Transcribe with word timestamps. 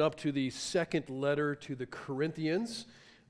Up 0.00 0.16
to 0.20 0.32
the 0.32 0.48
second 0.48 1.10
letter 1.10 1.54
to 1.54 1.74
the 1.74 1.84
Corinthians. 1.84 2.86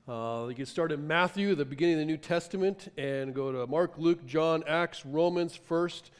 Uh, 0.07 0.45
you 0.47 0.55
can 0.55 0.65
start 0.65 0.93
in 0.93 1.05
Matthew, 1.05 1.55
the 1.55 1.65
beginning 1.65 1.95
of 1.95 1.99
the 1.99 2.05
New 2.05 2.17
Testament, 2.17 2.89
and 2.97 3.35
go 3.35 3.51
to 3.51 3.67
Mark, 3.67 3.95
Luke, 3.97 4.25
John, 4.25 4.63
Acts, 4.65 5.05
Romans 5.05 5.55
first, 5.55 6.11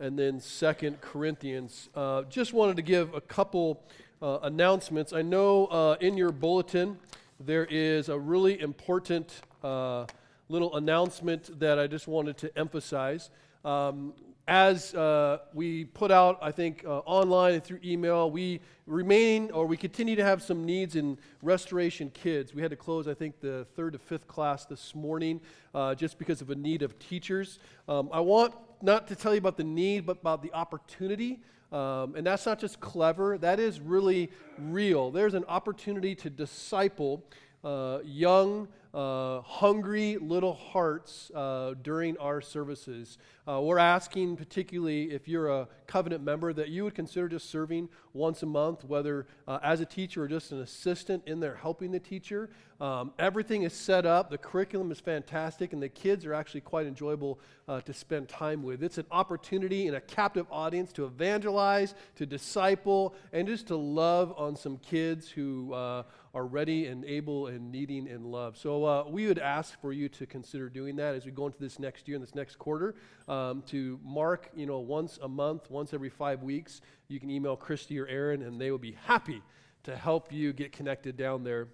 and 0.00 0.18
then 0.18 0.40
Second 0.40 1.00
Corinthians. 1.00 1.88
Uh, 1.94 2.22
just 2.22 2.52
wanted 2.52 2.74
to 2.76 2.82
give 2.82 3.14
a 3.14 3.20
couple 3.20 3.80
uh, 4.20 4.40
announcements. 4.42 5.12
I 5.12 5.22
know 5.22 5.66
uh, 5.66 5.96
in 6.00 6.16
your 6.16 6.32
bulletin 6.32 6.98
there 7.38 7.66
is 7.66 8.08
a 8.08 8.18
really 8.18 8.60
important 8.60 9.40
uh, 9.62 10.06
little 10.48 10.74
announcement 10.76 11.60
that 11.60 11.78
I 11.78 11.86
just 11.86 12.08
wanted 12.08 12.36
to 12.38 12.58
emphasize. 12.58 13.30
Um, 13.64 14.14
as 14.48 14.92
uh, 14.94 15.38
we 15.54 15.84
put 15.84 16.10
out, 16.10 16.38
I 16.42 16.50
think, 16.50 16.84
uh, 16.84 16.98
online 17.00 17.54
and 17.54 17.64
through 17.64 17.78
email, 17.84 18.30
we 18.30 18.60
remain 18.86 19.50
or 19.52 19.66
we 19.66 19.76
continue 19.76 20.16
to 20.16 20.24
have 20.24 20.42
some 20.42 20.64
needs 20.64 20.96
in 20.96 21.16
restoration 21.42 22.10
kids. 22.12 22.52
We 22.52 22.60
had 22.60 22.70
to 22.72 22.76
close, 22.76 23.06
I 23.06 23.14
think, 23.14 23.40
the 23.40 23.66
third 23.76 23.92
to 23.92 24.00
fifth 24.00 24.26
class 24.26 24.64
this 24.64 24.94
morning 24.94 25.40
uh, 25.74 25.94
just 25.94 26.18
because 26.18 26.40
of 26.40 26.50
a 26.50 26.56
need 26.56 26.82
of 26.82 26.98
teachers. 26.98 27.60
Um, 27.88 28.08
I 28.12 28.20
want 28.20 28.54
not 28.82 29.06
to 29.08 29.16
tell 29.16 29.32
you 29.32 29.38
about 29.38 29.56
the 29.56 29.64
need, 29.64 30.06
but 30.06 30.20
about 30.20 30.42
the 30.42 30.52
opportunity. 30.52 31.40
Um, 31.70 32.16
and 32.16 32.26
that's 32.26 32.44
not 32.44 32.58
just 32.58 32.80
clever, 32.80 33.38
that 33.38 33.58
is 33.58 33.80
really 33.80 34.30
real. 34.58 35.10
There's 35.10 35.34
an 35.34 35.44
opportunity 35.48 36.14
to 36.16 36.28
disciple 36.28 37.24
uh, 37.64 38.00
young, 38.04 38.68
uh, 38.92 39.40
hungry 39.40 40.18
little 40.20 40.52
hearts 40.52 41.30
uh, 41.34 41.74
during 41.82 42.18
our 42.18 42.40
services. 42.40 43.18
Uh, 43.46 43.60
we're 43.60 43.78
asking, 43.78 44.36
particularly 44.36 45.10
if 45.10 45.26
you're 45.26 45.48
a 45.48 45.66
covenant 45.88 46.22
member, 46.22 46.52
that 46.52 46.68
you 46.68 46.84
would 46.84 46.94
consider 46.94 47.28
just 47.28 47.50
serving 47.50 47.88
once 48.12 48.44
a 48.44 48.46
month, 48.46 48.84
whether 48.84 49.26
uh, 49.48 49.58
as 49.64 49.80
a 49.80 49.84
teacher 49.84 50.22
or 50.22 50.28
just 50.28 50.52
an 50.52 50.60
assistant 50.60 51.22
in 51.26 51.40
there 51.40 51.56
helping 51.56 51.90
the 51.90 51.98
teacher. 51.98 52.50
Um, 52.80 53.12
everything 53.18 53.62
is 53.62 53.72
set 53.72 54.06
up, 54.06 54.30
the 54.30 54.38
curriculum 54.38 54.90
is 54.92 55.00
fantastic, 55.00 55.72
and 55.72 55.82
the 55.82 55.88
kids 55.88 56.24
are 56.24 56.34
actually 56.34 56.62
quite 56.62 56.86
enjoyable 56.86 57.40
uh, 57.68 57.80
to 57.80 57.92
spend 57.92 58.28
time 58.28 58.62
with. 58.62 58.82
It's 58.82 58.98
an 58.98 59.06
opportunity 59.10 59.86
in 59.86 59.94
a 59.94 60.00
captive 60.00 60.46
audience 60.50 60.92
to 60.94 61.04
evangelize, 61.04 61.94
to 62.16 62.26
disciple, 62.26 63.14
and 63.32 63.46
just 63.46 63.68
to 63.68 63.76
love 63.76 64.34
on 64.36 64.56
some 64.56 64.78
kids 64.78 65.28
who 65.28 65.72
uh, 65.72 66.02
are 66.34 66.46
ready 66.46 66.86
and 66.86 67.04
able 67.04 67.46
and 67.48 67.70
needing 67.70 68.08
and 68.08 68.26
love. 68.26 68.56
So 68.56 68.84
uh, 68.84 69.04
we 69.08 69.26
would 69.26 69.38
ask 69.38 69.80
for 69.80 69.92
you 69.92 70.08
to 70.10 70.26
consider 70.26 70.68
doing 70.68 70.96
that 70.96 71.14
as 71.14 71.24
we 71.24 71.30
go 71.30 71.46
into 71.46 71.58
this 71.58 71.78
next 71.78 72.08
year 72.08 72.16
and 72.16 72.26
this 72.26 72.34
next 72.34 72.58
quarter. 72.58 72.94
Um, 73.32 73.62
to 73.68 73.98
mark, 74.04 74.50
you 74.54 74.66
know, 74.66 74.80
once 74.80 75.18
a 75.22 75.28
month, 75.28 75.70
once 75.70 75.94
every 75.94 76.10
five 76.10 76.42
weeks, 76.42 76.82
you 77.08 77.18
can 77.18 77.30
email 77.30 77.56
Christy 77.56 77.98
or 77.98 78.06
Aaron, 78.06 78.42
and 78.42 78.60
they 78.60 78.70
will 78.70 78.76
be 78.76 78.96
happy 79.06 79.40
to 79.84 79.96
help 79.96 80.30
you 80.30 80.52
get 80.52 80.70
connected 80.70 81.16
down 81.16 81.42
there. 81.42 81.68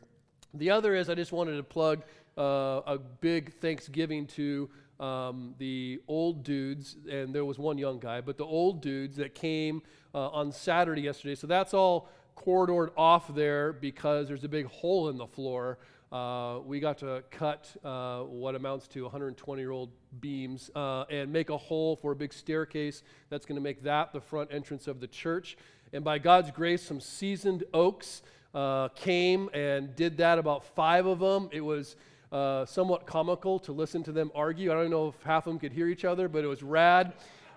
The 0.55 0.71
other 0.71 0.95
is 0.95 1.11
I 1.11 1.17
just 1.17 1.33
wanted 1.33 1.57
to 1.57 1.65
plug 1.65 2.05
uh, 2.37 2.83
a 2.87 2.99
big 3.21 3.55
Thanksgiving 3.55 4.29
to 4.29 4.71
um, 5.01 5.57
the 5.59 6.01
old 6.07 6.45
dudes, 6.45 6.97
and 7.11 7.35
there 7.35 7.45
was 7.45 7.59
one 7.59 7.77
young 7.77 7.99
guy, 7.99 8.21
but 8.21 8.39
the 8.39 8.45
old 8.45 8.81
dudes 8.81 9.17
that 9.17 9.35
came 9.35 9.83
uh, 10.15 10.29
on 10.29 10.53
Saturday 10.53 11.03
yesterday. 11.03 11.35
So 11.35 11.49
that's 11.49 11.75
all 11.75 12.09
corridored 12.37 12.93
off 12.97 13.35
there 13.35 13.73
because 13.73 14.29
there's 14.29 14.45
a 14.45 14.49
big 14.49 14.67
hole 14.67 15.09
in 15.09 15.17
the 15.17 15.27
floor. 15.27 15.79
Uh, 16.11 16.61
we 16.65 16.81
got 16.81 16.97
to 16.97 17.23
cut 17.31 17.71
uh, 17.85 18.21
what 18.21 18.55
amounts 18.55 18.89
to 18.89 19.03
120 19.03 19.61
year 19.61 19.71
old 19.71 19.91
beams 20.21 20.71
uh, 20.75 21.05
and 21.11 21.31
make 21.31 21.51
a 21.51 21.57
hole 21.57 21.97
for 21.97 22.13
a 22.13 22.17
big 22.17 22.33
staircase 22.33 23.03
that's 23.29 23.45
going 23.45 23.57
to 23.57 23.63
make 23.63 23.83
that 23.83 24.11
the 24.15 24.21
front 24.21 24.51
entrance 24.51 24.89
of 24.89 25.01
the 25.01 25.07
church. 25.07 25.59
And 25.93 26.03
by 26.03 26.19
God's 26.19 26.51
grace, 26.51 26.83
some 26.83 26.99
seasoned 26.99 27.65
oaks 27.75 28.23
uh, 28.55 28.89
came 28.89 29.51
and 29.53 29.95
did 29.97 30.17
that, 30.17 30.39
about 30.39 30.65
five 30.75 31.05
of 31.05 31.19
them. 31.19 31.51
It 31.53 31.61
was 31.61 31.95
uh, 32.33 32.65
somewhat 32.65 33.05
comical 33.05 33.59
to 33.61 33.73
listen 33.73 34.03
to 34.05 34.13
them 34.13 34.31
argue. 34.35 34.73
I 34.73 34.77
don't 34.77 34.91
know 34.91 35.09
if 35.09 35.23
half 35.25 35.47
of 35.47 35.53
them 35.53 35.61
could 35.61 35.73
hear 35.73 35.89
each 35.89 36.07
other, 36.07 36.27
but 36.27 36.43
it 36.43 36.47
was 36.47 36.63
rad. 36.63 37.13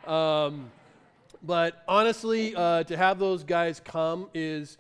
Um, 0.06 0.72
but 1.42 1.84
honestly, 1.88 2.52
to 2.52 2.98
have 2.98 3.18
those 3.18 3.46
guys 3.46 3.80
come 3.84 4.28
is 4.34 4.78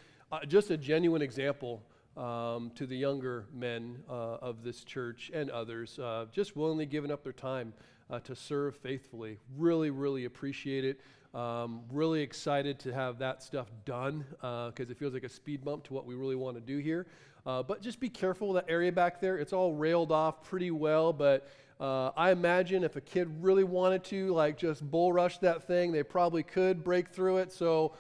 just 0.50 0.72
a 0.72 0.78
genuine 0.78 1.22
example 1.22 1.82
um, 2.18 2.72
to 2.76 2.86
the 2.86 2.96
younger 2.96 3.46
men 3.54 4.04
uh, 4.10 4.36
of 4.36 4.64
this 4.64 4.84
church 4.84 5.32
and 5.34 5.50
others, 5.50 6.00
uh, 6.00 6.26
just 6.32 6.56
willingly 6.56 6.86
giving 6.86 7.12
up 7.12 7.24
their 7.24 7.34
time 7.34 7.74
uh, 8.10 8.20
to 8.20 8.36
serve 8.36 8.76
faithfully. 8.78 9.40
Really, 9.58 9.90
really 9.90 10.26
appreciate 10.26 10.86
it. 10.86 11.00
Um, 11.34 11.82
really 11.92 12.22
excited 12.22 12.78
to 12.80 12.94
have 12.94 13.20
that 13.20 13.42
stuff 13.42 13.72
done 13.86 14.26
because 14.30 14.90
uh, 14.90 14.92
it 14.92 14.98
feels 14.98 15.14
like 15.14 15.24
a 15.24 15.30
speed 15.30 15.64
bump 15.64 15.84
to 15.86 15.94
what 15.94 16.06
we 16.06 16.16
really 16.16 16.36
want 16.36 16.58
to 16.58 16.62
do 16.62 16.80
here. 16.80 17.08
but 17.46 17.82
just 17.82 18.00
be 18.00 18.10
careful 18.10 18.54
that 18.54 18.66
area 18.68 18.92
back 18.92 19.22
there. 19.22 19.38
It's 19.38 19.54
all 19.54 19.74
railed 19.74 20.12
off 20.12 20.44
pretty 20.44 20.72
well, 20.72 21.14
but 21.14 21.48
uh, 21.82 22.12
I 22.16 22.30
imagine 22.30 22.84
if 22.84 22.96
a 22.96 23.02
kid 23.02 23.28
really 23.42 23.64
wanted 23.64 24.04
to, 24.06 24.32
like, 24.36 24.56
just 24.56 24.90
bull 24.90 25.12
rush 25.12 25.40
that 25.40 25.64
thing, 25.64 25.92
they 25.92 26.04
probably 26.04 26.44
could 26.44 26.84
break 26.84 27.10
through 27.10 27.38
it. 27.38 27.52
So 27.52 27.94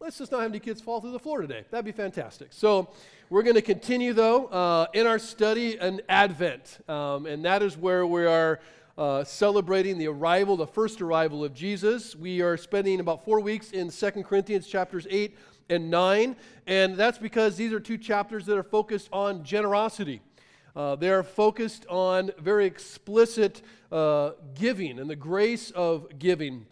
let's 0.00 0.18
just 0.18 0.30
not 0.30 0.42
have 0.42 0.50
any 0.50 0.60
kids 0.60 0.80
fall 0.80 1.00
through 1.00 1.12
the 1.12 1.18
floor 1.18 1.40
today. 1.40 1.64
That'd 1.70 1.84
be 1.84 1.92
fantastic. 1.92 2.48
So 2.50 2.88
we're 3.30 3.42
going 3.42 3.56
to 3.56 3.62
continue, 3.62 4.12
though, 4.12 4.46
uh, 4.46 4.86
in 4.92 5.06
our 5.06 5.18
study 5.18 5.78
in 5.80 6.02
Advent. 6.08 6.78
Um, 6.88 7.26
and 7.26 7.44
that 7.44 7.62
is 7.62 7.76
where 7.76 8.06
we 8.06 8.26
are 8.26 8.60
uh, 8.98 9.24
celebrating 9.24 9.98
the 9.98 10.08
arrival, 10.08 10.56
the 10.56 10.66
first 10.66 11.00
arrival 11.00 11.44
of 11.44 11.54
Jesus. 11.54 12.14
We 12.14 12.42
are 12.42 12.56
spending 12.56 13.00
about 13.00 13.24
four 13.24 13.40
weeks 13.40 13.70
in 13.70 13.90
Second 13.90 14.24
Corinthians 14.24 14.66
chapters 14.66 15.06
8 15.10 15.36
and 15.70 15.90
9. 15.90 16.36
And 16.66 16.96
that's 16.96 17.18
because 17.18 17.56
these 17.56 17.72
are 17.72 17.80
two 17.80 17.98
chapters 17.98 18.46
that 18.46 18.56
are 18.56 18.62
focused 18.62 19.08
on 19.12 19.44
generosity. 19.44 20.20
Uh, 20.74 20.94
they 20.94 21.08
are 21.08 21.22
focused 21.22 21.86
on 21.88 22.30
very 22.38 22.66
explicit 22.66 23.62
uh, 23.90 24.32
giving 24.54 24.98
and 24.98 25.08
the 25.08 25.16
grace 25.16 25.70
of 25.70 26.18
giving. 26.18 26.66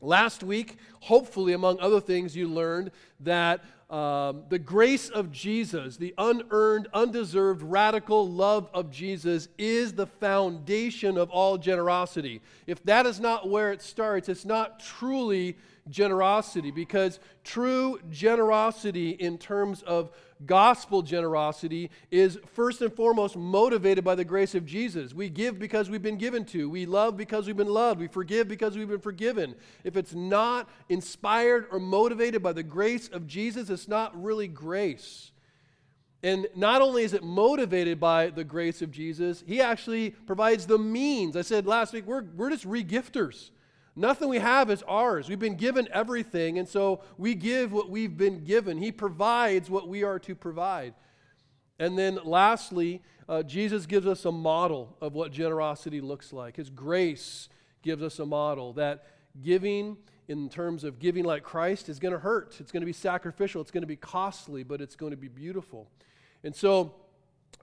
Last 0.00 0.42
week, 0.42 0.76
hopefully, 1.00 1.52
among 1.52 1.80
other 1.80 2.00
things, 2.00 2.36
you 2.36 2.48
learned 2.48 2.92
that 3.20 3.64
um, 3.90 4.42
the 4.50 4.58
grace 4.58 5.08
of 5.08 5.32
Jesus, 5.32 5.96
the 5.96 6.14
unearned, 6.18 6.88
undeserved, 6.92 7.62
radical 7.62 8.28
love 8.28 8.68
of 8.74 8.90
Jesus, 8.90 9.48
is 9.56 9.94
the 9.94 10.06
foundation 10.06 11.16
of 11.16 11.30
all 11.30 11.56
generosity. 11.56 12.42
If 12.66 12.82
that 12.84 13.06
is 13.06 13.18
not 13.18 13.48
where 13.48 13.72
it 13.72 13.80
starts, 13.80 14.28
it's 14.28 14.44
not 14.44 14.78
truly 14.78 15.56
generosity 15.88 16.70
because 16.70 17.18
true 17.44 17.98
generosity, 18.10 19.10
in 19.10 19.38
terms 19.38 19.82
of 19.82 20.10
gospel 20.46 21.02
generosity 21.02 21.90
is 22.10 22.38
first 22.54 22.80
and 22.80 22.92
foremost 22.92 23.36
motivated 23.36 24.04
by 24.04 24.14
the 24.14 24.24
grace 24.24 24.54
of 24.54 24.66
Jesus. 24.66 25.14
We 25.14 25.28
give 25.28 25.58
because 25.58 25.90
we've 25.90 26.02
been 26.02 26.18
given 26.18 26.44
to, 26.46 26.68
we 26.68 26.86
love 26.86 27.16
because 27.16 27.46
we've 27.46 27.56
been 27.56 27.68
loved, 27.68 28.00
we 28.00 28.08
forgive 28.08 28.48
because 28.48 28.76
we've 28.76 28.88
been 28.88 29.00
forgiven. 29.00 29.54
If 29.84 29.96
it's 29.96 30.14
not 30.14 30.68
inspired 30.88 31.66
or 31.70 31.78
motivated 31.78 32.42
by 32.42 32.52
the 32.52 32.62
grace 32.62 33.08
of 33.08 33.26
Jesus, 33.26 33.70
it's 33.70 33.88
not 33.88 34.20
really 34.20 34.48
grace. 34.48 35.32
And 36.22 36.48
not 36.56 36.82
only 36.82 37.04
is 37.04 37.12
it 37.12 37.22
motivated 37.22 38.00
by 38.00 38.30
the 38.30 38.44
grace 38.44 38.82
of 38.82 38.90
Jesus, 38.90 39.44
he 39.46 39.60
actually 39.60 40.10
provides 40.10 40.66
the 40.66 40.78
means. 40.78 41.36
I 41.36 41.42
said 41.42 41.66
last 41.66 41.92
week, 41.92 42.06
we're, 42.06 42.24
we're 42.36 42.50
just 42.50 42.66
regifters. 42.66 43.50
Nothing 43.98 44.28
we 44.28 44.38
have 44.38 44.70
is 44.70 44.84
ours. 44.84 45.28
We've 45.28 45.40
been 45.40 45.56
given 45.56 45.88
everything, 45.92 46.56
and 46.60 46.68
so 46.68 47.00
we 47.16 47.34
give 47.34 47.72
what 47.72 47.90
we've 47.90 48.16
been 48.16 48.44
given. 48.44 48.78
He 48.78 48.92
provides 48.92 49.68
what 49.68 49.88
we 49.88 50.04
are 50.04 50.20
to 50.20 50.36
provide. 50.36 50.94
And 51.80 51.98
then 51.98 52.20
lastly, 52.22 53.02
uh, 53.28 53.42
Jesus 53.42 53.86
gives 53.86 54.06
us 54.06 54.24
a 54.24 54.30
model 54.30 54.96
of 55.00 55.14
what 55.14 55.32
generosity 55.32 56.00
looks 56.00 56.32
like. 56.32 56.54
His 56.54 56.70
grace 56.70 57.48
gives 57.82 58.00
us 58.00 58.20
a 58.20 58.26
model 58.26 58.72
that 58.74 59.04
giving, 59.42 59.96
in 60.28 60.48
terms 60.48 60.84
of 60.84 61.00
giving 61.00 61.24
like 61.24 61.42
Christ, 61.42 61.88
is 61.88 61.98
going 61.98 62.14
to 62.14 62.20
hurt. 62.20 62.54
It's 62.60 62.70
going 62.70 62.82
to 62.82 62.86
be 62.86 62.92
sacrificial. 62.92 63.60
It's 63.60 63.72
going 63.72 63.82
to 63.82 63.88
be 63.88 63.96
costly, 63.96 64.62
but 64.62 64.80
it's 64.80 64.94
going 64.94 65.10
to 65.10 65.16
be 65.16 65.26
beautiful. 65.26 65.90
And 66.44 66.54
so, 66.54 66.94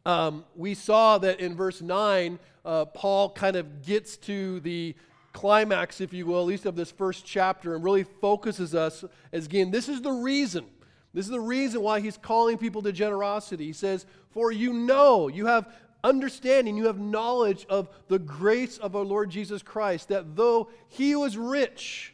um, 0.05 0.43
we 0.53 0.73
saw 0.73 1.17
that 1.17 1.39
in 1.39 1.55
verse 1.55 1.81
9, 1.81 2.39
uh, 2.65 2.85
Paul 2.85 3.29
kind 3.29 3.55
of 3.55 3.85
gets 3.85 4.17
to 4.17 4.59
the 4.59 4.95
climax, 5.35 5.99
if 6.01 6.13
you 6.13 6.25
will, 6.25 6.39
at 6.39 6.47
least 6.47 6.65
of 6.65 6.75
this 6.75 6.89
first 6.89 7.25
chapter, 7.25 7.75
and 7.75 7.83
really 7.83 8.03
focuses 8.03 8.73
us 8.73 9.03
as 9.31 9.45
again, 9.45 9.69
this 9.69 9.89
is 9.89 10.01
the 10.01 10.11
reason. 10.11 10.65
This 11.13 11.25
is 11.25 11.31
the 11.31 11.39
reason 11.39 11.81
why 11.81 11.99
he's 11.99 12.17
calling 12.17 12.57
people 12.57 12.81
to 12.81 12.91
generosity. 12.91 13.65
He 13.65 13.73
says, 13.73 14.05
For 14.31 14.51
you 14.51 14.73
know, 14.73 15.27
you 15.27 15.45
have 15.45 15.71
understanding, 16.03 16.77
you 16.77 16.87
have 16.87 16.99
knowledge 16.99 17.65
of 17.69 17.89
the 18.07 18.19
grace 18.19 18.77
of 18.77 18.95
our 18.95 19.03
Lord 19.03 19.29
Jesus 19.29 19.61
Christ, 19.61 20.07
that 20.07 20.35
though 20.35 20.69
he 20.87 21.15
was 21.15 21.38
rich, 21.38 22.13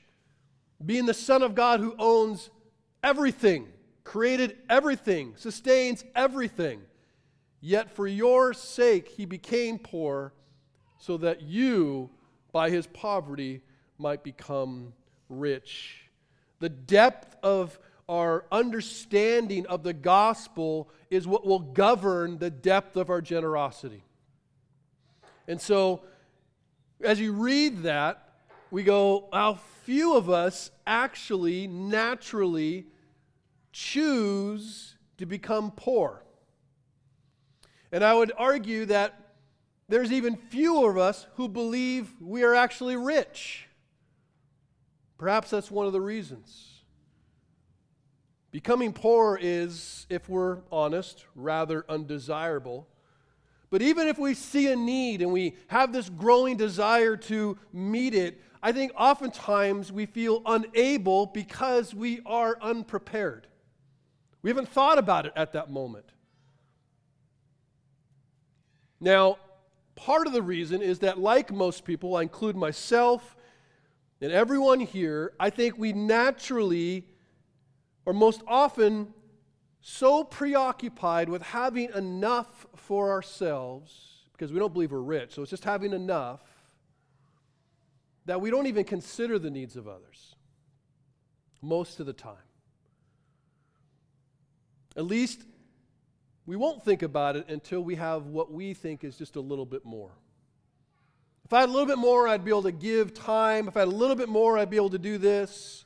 being 0.84 1.06
the 1.06 1.14
Son 1.14 1.44
of 1.44 1.56
God 1.56 1.80
who 1.80 1.96
owns 2.00 2.50
everything, 3.04 3.68
created 4.04 4.58
everything, 4.70 5.34
sustains 5.36 6.04
everything, 6.16 6.82
yet 7.60 7.96
for 7.96 8.08
your 8.08 8.54
sake 8.54 9.10
he 9.10 9.26
became 9.26 9.78
poor, 9.78 10.34
so 10.98 11.18
that 11.18 11.42
you 11.42 12.10
by 12.52 12.70
his 12.70 12.88
poverty 12.88 13.62
might 13.98 14.24
become 14.24 14.94
rich. 15.30 16.10
The 16.60 16.70
depth 16.70 17.36
of 17.44 17.80
our 18.10 18.46
understanding 18.52 19.66
of 19.68 19.84
the 19.84 19.94
gospel 19.94 20.90
is 21.10 21.28
what 21.28 21.46
will 21.46 21.60
govern 21.60 22.38
the 22.38 22.50
depth 22.50 22.98
of 22.98 23.10
our 23.10 23.22
generosity. 23.22 24.04
And 25.48 25.62
so, 25.62 26.02
as 27.04 27.20
you 27.20 27.34
read 27.34 27.84
that, 27.84 28.30
we 28.70 28.84
go, 28.84 29.28
how 29.34 29.60
few 29.84 30.16
of 30.16 30.30
us 30.30 30.72
actually 30.86 31.68
naturally 31.68 32.86
choose 33.72 34.96
to 35.18 35.26
become 35.26 35.72
poor. 35.72 36.24
And 37.92 38.04
I 38.04 38.14
would 38.14 38.32
argue 38.38 38.86
that 38.86 39.31
there's 39.92 40.12
even 40.12 40.38
fewer 40.38 40.90
of 40.92 40.98
us 40.98 41.28
who 41.36 41.50
believe 41.50 42.14
we 42.22 42.44
are 42.44 42.56
actually 42.56 42.96
rich. 42.96 43.68
Perhaps 45.18 45.50
that's 45.50 45.70
one 45.70 45.86
of 45.86 45.94
the 45.94 46.02
reasons. 46.02 46.84
Becoming 48.52 48.94
poor 48.94 49.38
is, 49.42 50.08
if 50.10 50.30
we're 50.30 50.60
honest, 50.72 51.26
rather 51.36 51.86
undesirable. 51.90 52.88
But 53.70 53.82
even 53.82 54.08
if 54.08 54.18
we 54.18 54.34
see 54.34 54.72
a 54.72 54.76
need 54.76 55.22
and 55.22 55.32
we 55.32 55.56
have 55.68 55.92
this 55.92 56.10
growing 56.10 56.58
desire 56.58 57.18
to 57.18 57.58
meet 57.74 58.14
it, 58.14 58.42
I 58.64 58.72
think 58.72 58.94
oftentimes 58.98 59.92
we 59.92 60.06
feel 60.06 60.42
unable 60.46 61.26
because 61.26 61.94
we 61.94 62.22
are 62.26 62.58
unprepared. 62.62 63.48
We 64.42 64.50
haven't 64.50 64.70
thought 64.70 64.98
about 64.98 65.26
it 65.26 65.34
at 65.36 65.54
that 65.54 65.70
moment. 65.70 66.06
Now, 69.00 69.38
part 69.96 70.28
of 70.28 70.34
the 70.34 70.42
reason 70.42 70.82
is 70.82 71.00
that, 71.00 71.20
like 71.20 71.52
most 71.52 71.86
people, 71.86 72.16
I 72.16 72.24
include 72.24 72.56
myself 72.56 73.36
and 74.22 74.32
everyone 74.32 74.80
here, 74.80 75.34
I 75.40 75.50
think 75.50 75.78
we 75.78 75.94
naturally, 75.94 77.08
or 78.06 78.14
most 78.14 78.42
often, 78.48 79.14
so 79.82 80.24
preoccupied 80.24 81.28
with 81.28 81.42
having 81.42 81.90
enough 81.96 82.68
for 82.76 83.10
ourselves, 83.10 84.26
because 84.32 84.54
we 84.54 84.60
don't 84.60 84.74
believe 84.74 84.92
we're 84.92 85.00
rich, 85.00 85.34
so 85.34 85.42
it's 85.42 85.50
just 85.50 85.64
having 85.64 85.92
enough, 85.92 86.42
that 88.26 88.40
we 88.40 88.52
don't 88.52 88.68
even 88.68 88.84
consider 88.84 89.40
the 89.40 89.50
needs 89.50 89.76
of 89.76 89.88
others 89.88 90.36
most 91.64 92.00
of 92.00 92.06
the 92.06 92.14
time. 92.14 92.36
At 94.96 95.06
least 95.06 95.42
we 96.46 96.56
won't 96.56 96.84
think 96.84 97.04
about 97.04 97.36
it 97.36 97.50
until 97.50 97.82
we 97.82 97.96
have 97.96 98.28
what 98.28 98.52
we 98.52 98.74
think 98.74 99.04
is 99.04 99.18
just 99.18 99.36
a 99.36 99.42
little 99.42 99.66
bit 99.66 99.86
more. 99.86 100.12
If 101.46 101.54
I 101.54 101.62
had 101.62 101.70
a 101.70 101.72
little 101.72 101.88
bit 101.88 101.98
more, 101.98 102.28
I'd 102.28 102.46
be 102.46 102.52
able 102.52 102.64
to 102.64 102.72
give 102.72 103.14
time. 103.14 103.68
If 103.68 103.76
I 103.76 103.82
had 103.82 103.90
a 103.90 103.92
little 103.92 104.16
bit 104.16 104.30
more, 104.30 104.58
I'd 104.58 104.70
be 104.70 104.78
able 104.78 104.90
to 104.92 105.00
do 105.00 105.18
this. 105.18 105.86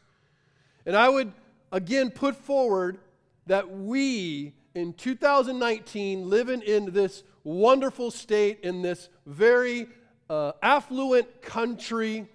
And 0.85 0.95
I 0.95 1.09
would 1.09 1.33
again 1.71 2.11
put 2.11 2.35
forward 2.35 2.99
that 3.47 3.69
we 3.69 4.53
in 4.75 4.93
2019, 4.93 6.29
living 6.29 6.61
in 6.61 6.91
this 6.91 7.23
wonderful 7.43 8.11
state, 8.11 8.59
in 8.61 8.81
this 8.81 9.09
very 9.25 9.87
uh, 10.29 10.51
affluent 10.61 11.41
country, 11.41 12.27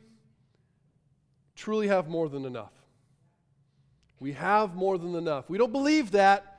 truly 1.55 1.89
have 1.89 2.09
more 2.09 2.29
than 2.29 2.47
enough. 2.47 2.73
We 4.19 4.33
have 4.33 4.75
more 4.75 4.99
than 4.99 5.15
enough. 5.15 5.49
We 5.49 5.59
don't 5.59 5.73
believe 5.73 6.13
that, 6.13 6.50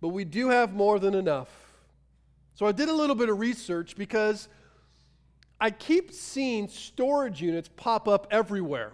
but 0.00 0.08
we 0.08 0.24
do 0.24 0.48
have 0.48 0.72
more 0.72 0.98
than 0.98 1.14
enough. 1.14 1.48
So 2.54 2.66
I 2.66 2.72
did 2.72 2.88
a 2.88 2.94
little 2.94 3.16
bit 3.16 3.28
of 3.28 3.38
research 3.38 3.96
because 3.96 4.48
I 5.60 5.70
keep 5.70 6.12
seeing 6.12 6.68
storage 6.68 7.42
units 7.42 7.68
pop 7.76 8.08
up 8.08 8.26
everywhere. 8.30 8.92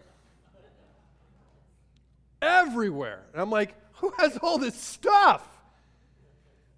Everywhere. 2.43 3.23
And 3.33 3.41
I'm 3.41 3.51
like, 3.51 3.75
who 3.95 4.13
has 4.19 4.37
all 4.39 4.59
this 4.59 4.75
stuff? 4.81 5.47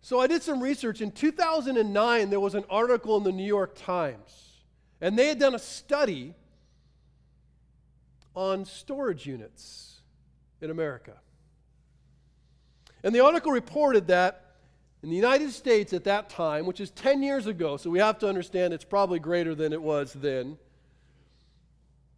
So 0.01 0.21
I 0.21 0.27
did 0.27 0.43
some 0.43 0.63
research. 0.63 1.01
In 1.01 1.11
2009, 1.11 2.31
there 2.31 2.41
was 2.41 2.55
an 2.55 2.65
article 2.71 3.17
in 3.17 3.25
the 3.25 3.33
New 3.33 3.47
York 3.47 3.75
Times, 3.77 4.63
and 5.01 5.19
they 5.19 5.29
had 5.29 5.39
done 5.39 5.55
a 5.55 5.59
study 5.59 6.35
on 8.35 8.65
storage 8.65 9.27
units 9.27 10.01
in 10.61 10.71
America. 10.71 11.15
And 13.03 13.15
the 13.15 13.21
article 13.21 13.53
reported 13.53 14.09
that 14.09 14.45
in 15.03 15.11
the 15.11 15.17
United 15.17 15.53
States 15.53 15.93
at 15.93 16.05
that 16.05 16.29
time, 16.29 16.67
which 16.67 16.81
is 16.81 16.91
10 16.91 17.23
years 17.23 17.47
ago, 17.47 17.77
so 17.77 17.91
we 17.91 18.01
have 18.01 18.19
to 18.19 18.29
understand 18.29 18.75
it's 18.75 18.85
probably 18.85 19.21
greater 19.21 19.55
than 19.55 19.73
it 19.73 19.81
was 19.81 20.13
then, 20.13 20.59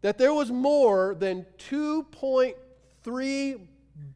that 0.01 0.17
there 0.17 0.33
was 0.33 0.51
more 0.51 1.15
than 1.15 1.45
2.3 1.59 3.61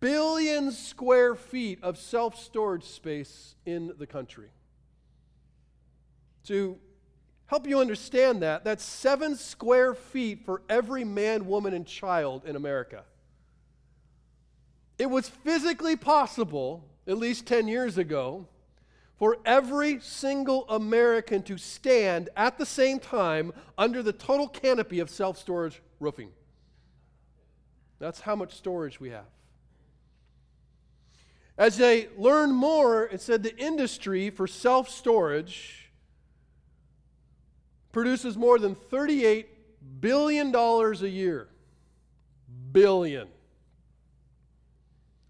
billion 0.01 0.73
square 0.73 1.35
feet 1.35 1.79
of 1.83 1.99
self 1.99 2.39
storage 2.39 2.85
space 2.85 3.55
in 3.67 3.93
the 3.99 4.07
country. 4.07 4.49
To 6.47 6.79
help 7.47 7.67
you 7.67 7.81
understand 7.81 8.43
that, 8.43 8.65
that's 8.65 8.83
seven 8.83 9.37
square 9.37 9.95
feet 9.95 10.47
for 10.47 10.63
every 10.71 11.05
man, 11.05 11.47
woman, 11.47 11.75
and 11.75 11.87
child 11.87 12.47
in 12.47 12.57
America. 12.57 13.05
It 14.99 15.11
was 15.11 15.29
physically 15.29 15.97
possible, 15.97 16.85
at 17.07 17.19
least 17.19 17.47
10 17.47 17.69
years 17.69 17.99
ago, 17.99 18.47
for 19.17 19.39
every 19.45 20.01
single 20.01 20.69
American 20.69 21.43
to 21.45 21.57
stand 21.57 22.29
at 22.37 22.59
the 22.59 22.67
same 22.67 22.99
time 22.99 23.53
under 23.79 24.03
the 24.03 24.13
total 24.13 24.49
canopy 24.49 25.01
of 25.01 25.11
self 25.11 25.39
storage 25.39 25.81
roofing. 26.01 26.31
That's 27.99 28.21
how 28.21 28.37
much 28.37 28.55
storage 28.55 29.01
we 29.01 29.11
have. 29.11 29.27
As 31.57 31.77
they 31.77 32.09
learned 32.17 32.55
more, 32.55 33.05
it 33.05 33.21
said 33.21 33.43
the 33.43 33.57
industry 33.57 34.31
for 34.31 34.47
self 34.47 34.89
storage 34.89 35.91
produces 37.93 38.37
more 38.37 38.59
than 38.59 38.75
$38 38.75 39.47
billion 40.01 40.55
a 40.55 40.93
year. 41.07 41.49
Billion. 42.73 43.29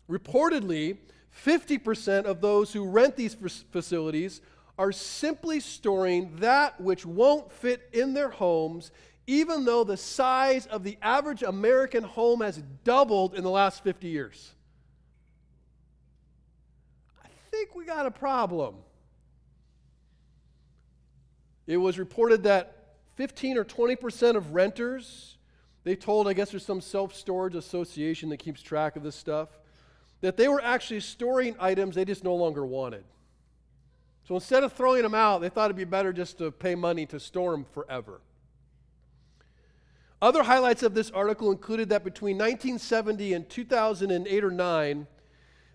Reportedly, 0.09 0.99
50% 1.45 2.25
of 2.25 2.41
those 2.41 2.73
who 2.73 2.85
rent 2.85 3.17
these 3.17 3.35
facilities 3.71 4.41
are 4.79 4.93
simply 4.93 5.61
storing 5.61 6.37
that 6.37 6.81
which 6.81 7.07
won't 7.07 7.51
fit 7.51 7.89
in 7.93 8.15
their 8.15 8.29
homes, 8.29 8.91
even 9.27 9.65
though 9.65 9.85
the 9.85 9.97
size 9.97 10.67
of 10.67 10.85
the 10.85 10.99
average 11.01 11.43
American 11.43 12.05
home 12.05 12.41
has 12.41 12.63
doubled 12.83 13.35
in 13.35 13.43
the 13.43 13.51
last 13.51 13.83
50 13.83 14.09
years 14.09 14.51
I 17.25 17.29
think 17.51 17.77
we 17.77 17.85
got 17.85 18.05
a 18.05 18.11
problem. 18.11 18.75
It 21.67 21.77
was 21.77 21.99
reported 21.99 22.43
that 22.43 22.97
15 23.15 23.57
or 23.57 23.65
20% 23.65 24.37
of 24.37 24.55
renters, 24.55 25.39
they 25.85 25.95
told, 25.95 26.27
I 26.27 26.33
guess 26.33 26.51
there's 26.51 26.67
some 26.67 26.81
self 26.81 27.15
storage 27.15 27.55
association 27.55 28.29
that 28.31 28.39
keeps 28.39 28.61
track 28.61 28.97
of 28.97 29.03
this 29.03 29.15
stuff, 29.15 29.49
that 30.25 30.39
they 30.39 30.49
were 30.49 30.63
actually 30.63 31.01
storing 31.01 31.55
items 31.61 31.95
they 31.95 32.05
just 32.07 32.25
no 32.25 32.35
longer 32.35 32.65
wanted. 32.65 33.05
So 34.27 34.35
instead 34.35 34.65
of 34.65 34.73
throwing 34.73 35.03
them 35.03 35.15
out, 35.15 35.43
they 35.43 35.51
thought 35.51 35.67
it'd 35.67 35.77
be 35.77 35.85
better 35.85 36.15
just 36.15 36.39
to 36.39 36.51
pay 36.51 36.75
money 36.75 37.05
to 37.07 37.21
store 37.21 37.51
them 37.51 37.67
forever. 37.75 38.23
Other 40.23 40.43
highlights 40.43 40.83
of 40.83 40.95
this 40.95 41.11
article 41.11 41.53
included 41.53 41.91
that 41.91 42.05
between 42.05 42.39
1970 42.39 43.35
and 43.35 43.51
2008 43.51 44.45
or 44.45 44.51
9, 44.51 45.07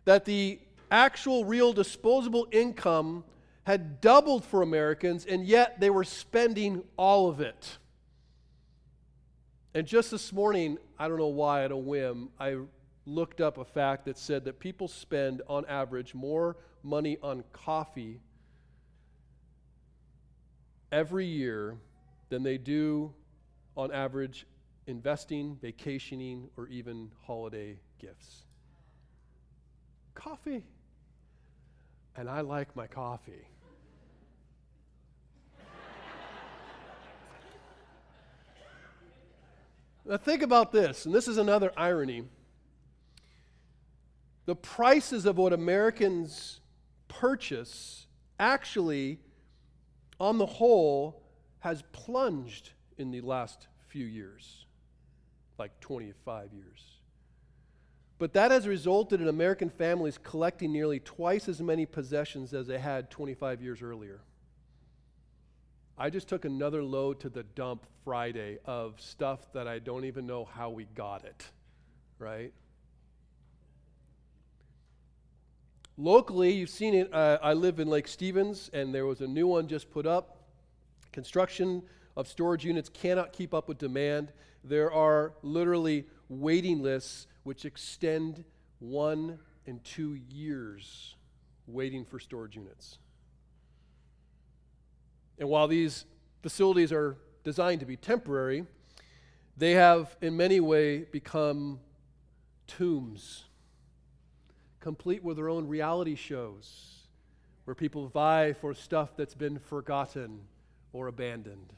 that 0.06 0.26
the 0.26 0.60
actual 0.90 1.46
real 1.46 1.72
disposable 1.72 2.48
income 2.52 3.24
had 3.66 4.02
doubled 4.02 4.44
for 4.44 4.64
Americans, 4.64 5.28
and 5.28 5.46
yet 5.46 5.80
they 5.80 5.92
were 5.92 6.04
spending 6.04 6.82
all 6.98 7.30
of 7.30 7.40
it. 7.40 7.78
And 9.76 9.86
just 9.86 10.10
this 10.10 10.34
morning, 10.34 10.80
I 10.98 11.08
don't 11.08 11.20
know 11.20 11.28
why, 11.28 11.66
at 11.66 11.72
a 11.72 11.78
whim, 11.78 12.30
I 12.40 12.58
looked 13.06 13.42
up 13.42 13.58
a 13.58 13.66
fact 13.66 14.06
that 14.06 14.18
said 14.18 14.46
that 14.46 14.60
people 14.60 14.88
spend, 14.88 15.42
on 15.48 15.66
average, 15.66 16.14
more 16.14 16.58
money 16.84 17.18
on 17.22 17.44
coffee 17.52 18.20
every 20.92 21.26
year 21.26 21.78
than 22.30 22.44
they 22.44 22.58
do, 22.58 23.14
on 23.76 23.92
average, 23.92 24.46
investing, 24.88 25.58
vacationing, 25.62 26.50
or 26.58 26.68
even 26.68 27.12
holiday 27.26 27.80
gifts. 28.00 28.46
Coffee 30.14 30.64
and 32.16 32.30
I 32.30 32.42
like 32.42 32.76
my 32.76 32.88
coffee. 32.88 33.48
now, 40.06 40.18
think 40.18 40.42
about 40.42 40.72
this, 40.72 41.06
and 41.06 41.16
this 41.16 41.30
is 41.30 41.38
another 41.38 41.72
irony. 41.78 42.26
The 44.50 44.56
prices 44.56 45.28
of 45.28 45.38
what 45.38 45.54
Americans 45.54 46.60
purchase 47.08 48.08
actually, 48.40 49.20
on 50.20 50.40
the 50.40 50.46
whole, 50.48 51.22
has 51.60 51.84
plunged 51.92 52.72
in 52.98 53.12
the 53.12 53.22
last 53.22 53.68
few 53.90 54.08
years, 54.08 54.66
like 55.60 55.80
25 55.82 56.52
years. 56.52 56.84
But 58.18 58.34
that 58.34 58.50
has 58.50 58.68
resulted 58.68 59.22
in 59.22 59.28
American 59.28 59.70
families 59.70 60.18
collecting 60.18 60.74
nearly 60.74 61.00
twice 61.00 61.48
as 61.48 61.62
many 61.62 61.86
possessions 61.86 62.52
as 62.52 62.66
they 62.66 62.80
had 62.80 63.12
25 63.12 63.62
years 63.62 63.84
earlier. 63.84 64.20
I 65.96 66.10
just 66.10 66.28
took 66.28 66.44
another 66.44 66.82
load 66.82 67.20
to 67.20 67.30
the 67.30 67.44
dump 67.44 67.86
Friday 68.04 68.58
of 68.66 69.00
stuff 69.00 69.54
that 69.54 69.68
I 69.68 69.78
don't 69.78 70.06
even 70.06 70.26
know 70.26 70.44
how 70.44 70.72
we 70.72 70.86
got 70.96 71.24
it, 71.24 71.46
right? 72.18 72.52
Locally, 76.02 76.54
you've 76.54 76.70
seen 76.70 76.94
it. 76.94 77.14
Uh, 77.14 77.38
I 77.44 77.52
live 77.52 77.82
in 77.82 77.90
Lake 77.90 78.08
Stevens, 78.08 78.70
and 78.72 78.96
there 78.96 79.06
was 79.06 79.20
a 79.20 79.28
new 79.28 79.48
one 79.48 79.68
just 79.68 79.92
put 79.92 80.06
up. 80.06 80.38
Construction 81.12 81.84
of 82.16 82.26
storage 82.26 82.64
units 82.64 82.88
cannot 82.88 83.34
keep 83.34 83.54
up 83.54 83.68
with 83.68 83.80
demand. 83.80 84.32
There 84.64 84.94
are 84.94 85.34
literally 85.42 86.06
waiting 86.30 86.82
lists 86.82 87.28
which 87.44 87.66
extend 87.66 88.46
one 88.80 89.40
and 89.68 89.84
two 89.84 90.14
years 90.30 91.16
waiting 91.68 92.06
for 92.06 92.18
storage 92.18 92.56
units. 92.56 92.98
And 95.38 95.50
while 95.50 95.68
these 95.68 96.06
facilities 96.42 96.94
are 96.94 97.18
designed 97.44 97.82
to 97.82 97.86
be 97.86 97.98
temporary, 97.98 98.66
they 99.58 99.74
have 99.74 100.16
in 100.22 100.38
many 100.38 100.62
ways 100.62 101.08
become 101.12 101.82
tombs, 102.68 103.49
complete 104.80 105.24
with 105.24 105.38
their 105.38 105.50
own 105.50 105.68
reality 105.68 106.16
shows 106.16 107.00
where 107.66 107.76
people 107.76 108.08
vie 108.08 108.54
for 108.54 108.74
stuff 108.74 109.16
that's 109.16 109.36
been 109.36 109.60
forgotten 109.60 110.40
or 110.94 111.08
abandoned. 111.08 111.74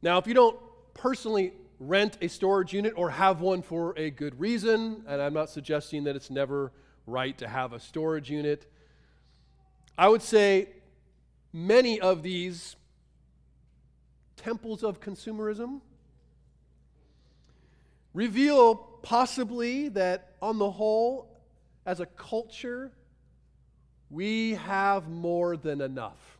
Now, 0.00 0.18
if 0.18 0.26
you 0.26 0.34
don't 0.34 0.58
personally 0.94 1.52
rent 1.78 2.16
a 2.22 2.28
storage 2.28 2.72
unit 2.72 2.94
or 2.96 3.10
have 3.10 3.40
one 3.40 3.62
for 3.62 3.92
a 3.98 4.10
good 4.10 4.38
reason, 4.40 5.04
and 5.06 5.20
I'm 5.20 5.34
not 5.34 5.50
suggesting 5.50 6.04
that 6.04 6.16
it's 6.16 6.30
never 6.30 6.72
right 7.06 7.36
to 7.38 7.48
have 7.48 7.72
a 7.72 7.80
storage 7.80 8.30
unit, 8.30 8.70
I 9.98 10.08
would 10.08 10.22
say 10.22 10.68
many 11.52 12.00
of 12.00 12.22
these 12.22 12.76
temples 14.36 14.82
of 14.82 15.00
consumerism 15.00 15.80
reveal 18.14 18.74
possibly 18.74 19.90
that 19.90 20.30
on 20.40 20.58
the 20.58 20.70
whole, 20.70 21.28
as 21.84 22.00
a 22.00 22.06
culture, 22.06 22.90
we 24.08 24.54
have 24.54 25.08
more 25.08 25.56
than 25.56 25.82
enough. 25.82 26.38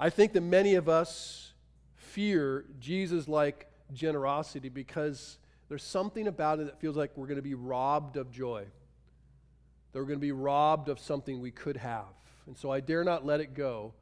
I 0.00 0.10
think 0.10 0.32
that 0.32 0.42
many 0.42 0.76
of 0.76 0.88
us 0.88 1.52
fear 1.96 2.64
Jesus 2.78 3.28
like 3.28 3.66
generosity 3.92 4.68
because 4.68 5.38
there's 5.68 5.82
something 5.82 6.26
about 6.26 6.60
it 6.60 6.66
that 6.66 6.80
feels 6.80 6.96
like 6.96 7.10
we're 7.16 7.26
going 7.26 7.36
to 7.36 7.42
be 7.42 7.54
robbed 7.54 8.16
of 8.16 8.30
joy 8.30 8.64
that 9.92 9.98
we're 9.98 10.06
going 10.06 10.18
to 10.18 10.20
be 10.20 10.32
robbed 10.32 10.88
of 10.88 10.98
something 10.98 11.40
we 11.40 11.50
could 11.50 11.76
have. 11.76 12.04
And 12.46 12.56
so 12.56 12.70
I 12.70 12.80
dare 12.80 13.04
not 13.04 13.24
let 13.24 13.40
it 13.40 13.54
go 13.54 13.94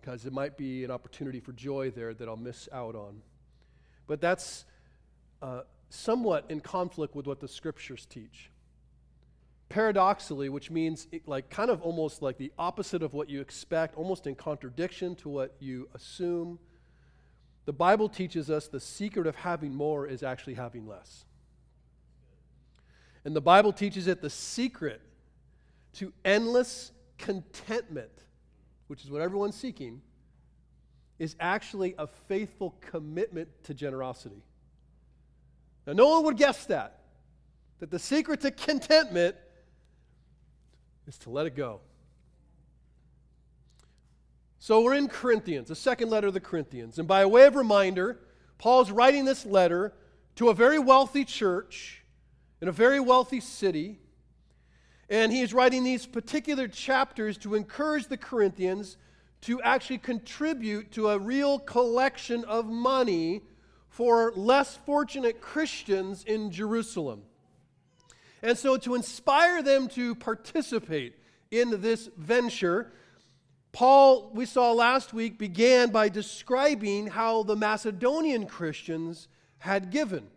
because 0.00 0.26
it 0.26 0.32
might 0.32 0.56
be 0.56 0.84
an 0.84 0.90
opportunity 0.90 1.40
for 1.40 1.52
joy 1.52 1.90
there 1.90 2.14
that 2.14 2.28
I'll 2.28 2.36
miss 2.36 2.68
out 2.72 2.94
on. 2.94 3.20
But 4.06 4.20
that's 4.20 4.64
uh, 5.42 5.62
somewhat 5.88 6.46
in 6.48 6.60
conflict 6.60 7.14
with 7.14 7.26
what 7.26 7.40
the 7.40 7.48
scriptures 7.48 8.06
teach. 8.06 8.50
Paradoxically, 9.68 10.48
which 10.48 10.70
means 10.70 11.06
it, 11.12 11.28
like 11.28 11.50
kind 11.50 11.70
of 11.70 11.82
almost 11.82 12.22
like 12.22 12.38
the 12.38 12.52
opposite 12.58 13.02
of 13.02 13.14
what 13.14 13.28
you 13.28 13.40
expect, 13.40 13.96
almost 13.96 14.26
in 14.26 14.34
contradiction 14.34 15.14
to 15.16 15.28
what 15.28 15.54
you 15.60 15.88
assume. 15.94 16.58
The 17.66 17.72
Bible 17.72 18.08
teaches 18.08 18.50
us 18.50 18.66
the 18.66 18.80
secret 18.80 19.26
of 19.26 19.36
having 19.36 19.74
more 19.74 20.06
is 20.06 20.22
actually 20.22 20.54
having 20.54 20.88
less. 20.88 21.24
And 23.24 23.36
the 23.36 23.40
Bible 23.40 23.72
teaches 23.72 24.06
it 24.06 24.22
the 24.22 24.30
secret 24.30 25.02
to 25.94 26.12
endless 26.24 26.92
contentment, 27.18 28.10
which 28.90 29.04
is 29.04 29.10
what 29.12 29.22
everyone's 29.22 29.54
seeking, 29.54 30.02
is 31.20 31.36
actually 31.38 31.94
a 31.96 32.08
faithful 32.08 32.74
commitment 32.80 33.48
to 33.62 33.72
generosity. 33.72 34.42
Now, 35.86 35.92
no 35.92 36.08
one 36.08 36.24
would 36.24 36.36
guess 36.36 36.66
that, 36.66 36.98
that 37.78 37.92
the 37.92 38.00
secret 38.00 38.40
to 38.40 38.50
contentment 38.50 39.36
is 41.06 41.16
to 41.18 41.30
let 41.30 41.46
it 41.46 41.54
go. 41.54 41.78
So 44.58 44.80
we're 44.80 44.94
in 44.94 45.06
Corinthians, 45.06 45.68
the 45.68 45.76
second 45.76 46.10
letter 46.10 46.26
of 46.26 46.34
the 46.34 46.40
Corinthians. 46.40 46.98
And 46.98 47.06
by 47.06 47.24
way 47.26 47.46
of 47.46 47.54
reminder, 47.54 48.18
Paul's 48.58 48.90
writing 48.90 49.24
this 49.24 49.46
letter 49.46 49.92
to 50.34 50.48
a 50.48 50.54
very 50.54 50.80
wealthy 50.80 51.24
church 51.24 52.02
in 52.60 52.66
a 52.66 52.72
very 52.72 52.98
wealthy 52.98 53.38
city. 53.38 54.00
And 55.10 55.32
he's 55.32 55.52
writing 55.52 55.82
these 55.82 56.06
particular 56.06 56.68
chapters 56.68 57.36
to 57.38 57.56
encourage 57.56 58.06
the 58.06 58.16
Corinthians 58.16 58.96
to 59.42 59.60
actually 59.62 59.98
contribute 59.98 60.92
to 60.92 61.08
a 61.08 61.18
real 61.18 61.58
collection 61.58 62.44
of 62.44 62.66
money 62.66 63.42
for 63.88 64.32
less 64.36 64.76
fortunate 64.76 65.40
Christians 65.40 66.22
in 66.24 66.52
Jerusalem. 66.52 67.22
And 68.42 68.56
so, 68.56 68.76
to 68.78 68.94
inspire 68.94 69.62
them 69.62 69.88
to 69.88 70.14
participate 70.14 71.14
in 71.50 71.80
this 71.82 72.08
venture, 72.16 72.92
Paul, 73.72 74.30
we 74.32 74.46
saw 74.46 74.72
last 74.72 75.12
week, 75.12 75.38
began 75.38 75.90
by 75.90 76.08
describing 76.08 77.08
how 77.08 77.42
the 77.42 77.56
Macedonian 77.56 78.46
Christians 78.46 79.28
had 79.58 79.90
given. 79.90 80.28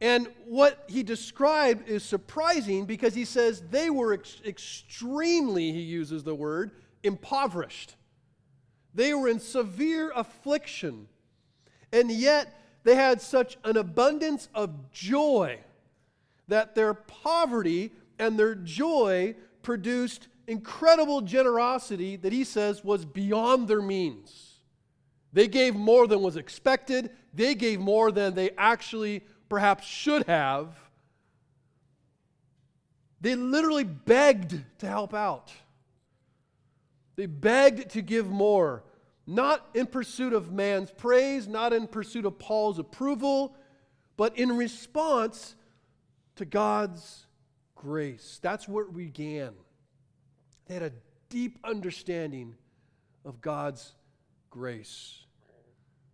And 0.00 0.28
what 0.44 0.84
he 0.88 1.02
described 1.02 1.88
is 1.88 2.02
surprising 2.02 2.84
because 2.84 3.14
he 3.14 3.24
says 3.24 3.62
they 3.70 3.88
were 3.88 4.12
ex- 4.12 4.40
extremely, 4.44 5.72
he 5.72 5.80
uses 5.80 6.22
the 6.22 6.34
word, 6.34 6.72
impoverished. 7.02 7.96
They 8.94 9.14
were 9.14 9.28
in 9.28 9.40
severe 9.40 10.12
affliction. 10.14 11.08
And 11.92 12.10
yet 12.10 12.60
they 12.84 12.94
had 12.94 13.20
such 13.20 13.56
an 13.64 13.76
abundance 13.76 14.48
of 14.54 14.92
joy 14.92 15.60
that 16.48 16.74
their 16.74 16.94
poverty 16.94 17.92
and 18.18 18.38
their 18.38 18.54
joy 18.54 19.34
produced 19.62 20.28
incredible 20.46 21.20
generosity 21.20 22.16
that 22.16 22.32
he 22.32 22.44
says 22.44 22.84
was 22.84 23.04
beyond 23.04 23.66
their 23.66 23.82
means. 23.82 24.60
They 25.32 25.48
gave 25.48 25.74
more 25.74 26.06
than 26.06 26.22
was 26.22 26.36
expected, 26.36 27.10
they 27.34 27.54
gave 27.54 27.80
more 27.80 28.12
than 28.12 28.34
they 28.34 28.50
actually 28.56 29.22
perhaps 29.48 29.86
should 29.86 30.26
have, 30.26 30.76
they 33.20 33.34
literally 33.34 33.84
begged 33.84 34.60
to 34.78 34.86
help 34.86 35.14
out. 35.14 35.52
They 37.16 37.26
begged 37.26 37.90
to 37.92 38.02
give 38.02 38.28
more, 38.28 38.84
not 39.26 39.66
in 39.74 39.86
pursuit 39.86 40.32
of 40.32 40.52
man's 40.52 40.90
praise, 40.90 41.48
not 41.48 41.72
in 41.72 41.86
pursuit 41.86 42.26
of 42.26 42.38
Paul's 42.38 42.78
approval, 42.78 43.56
but 44.16 44.36
in 44.38 44.56
response 44.56 45.54
to 46.36 46.44
God's 46.44 47.26
grace. 47.74 48.38
That's 48.42 48.68
where 48.68 48.84
it 48.84 48.94
began. 48.94 49.54
They 50.66 50.74
had 50.74 50.82
a 50.82 50.92
deep 51.28 51.58
understanding 51.64 52.54
of 53.24 53.40
God's 53.40 53.92
grace. 54.50 55.24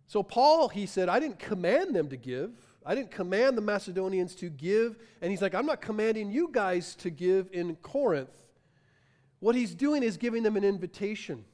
So, 0.07 0.23
Paul, 0.23 0.69
he 0.69 0.85
said, 0.85 1.09
I 1.09 1.19
didn't 1.19 1.39
command 1.39 1.95
them 1.95 2.09
to 2.09 2.17
give. 2.17 2.51
I 2.85 2.95
didn't 2.95 3.11
command 3.11 3.57
the 3.57 3.61
Macedonians 3.61 4.35
to 4.35 4.49
give. 4.49 4.97
And 5.21 5.31
he's 5.31 5.41
like, 5.41 5.55
I'm 5.55 5.65
not 5.65 5.81
commanding 5.81 6.31
you 6.31 6.49
guys 6.51 6.95
to 6.95 7.09
give 7.09 7.49
in 7.51 7.75
Corinth. 7.77 8.29
What 9.39 9.55
he's 9.55 9.73
doing 9.73 10.03
is 10.03 10.17
giving 10.17 10.43
them 10.43 10.55
an 10.55 10.63
invitation 10.63 11.45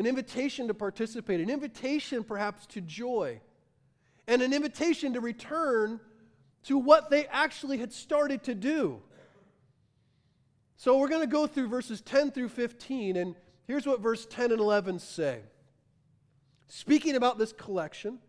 an 0.00 0.06
invitation 0.06 0.66
to 0.68 0.72
participate, 0.72 1.40
an 1.40 1.50
invitation 1.50 2.24
perhaps 2.24 2.64
to 2.64 2.80
joy, 2.80 3.38
and 4.26 4.40
an 4.40 4.54
invitation 4.54 5.12
to 5.12 5.20
return 5.20 6.00
to 6.62 6.78
what 6.78 7.10
they 7.10 7.26
actually 7.26 7.76
had 7.76 7.92
started 7.92 8.42
to 8.44 8.54
do. 8.54 9.02
So 10.76 10.96
we're 10.96 11.08
going 11.08 11.20
to 11.20 11.26
go 11.26 11.46
through 11.46 11.68
verses 11.68 12.00
10 12.00 12.30
through 12.30 12.48
15, 12.48 13.16
and 13.16 13.34
here's 13.66 13.86
what 13.86 14.00
verse 14.00 14.24
10 14.24 14.52
and 14.52 14.60
11 14.60 15.00
say. 15.00 15.40
Speaking 16.66 17.14
about 17.14 17.36
this 17.36 17.52
collection, 17.52 18.20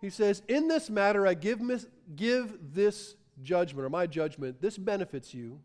he 0.00 0.10
says, 0.10 0.42
In 0.48 0.68
this 0.68 0.90
matter, 0.90 1.26
I 1.26 1.34
give, 1.34 1.60
mis- 1.60 1.86
give 2.14 2.74
this 2.74 3.16
judgment, 3.42 3.84
or 3.84 3.90
my 3.90 4.06
judgment, 4.06 4.60
this 4.60 4.78
benefits 4.78 5.34
you, 5.34 5.60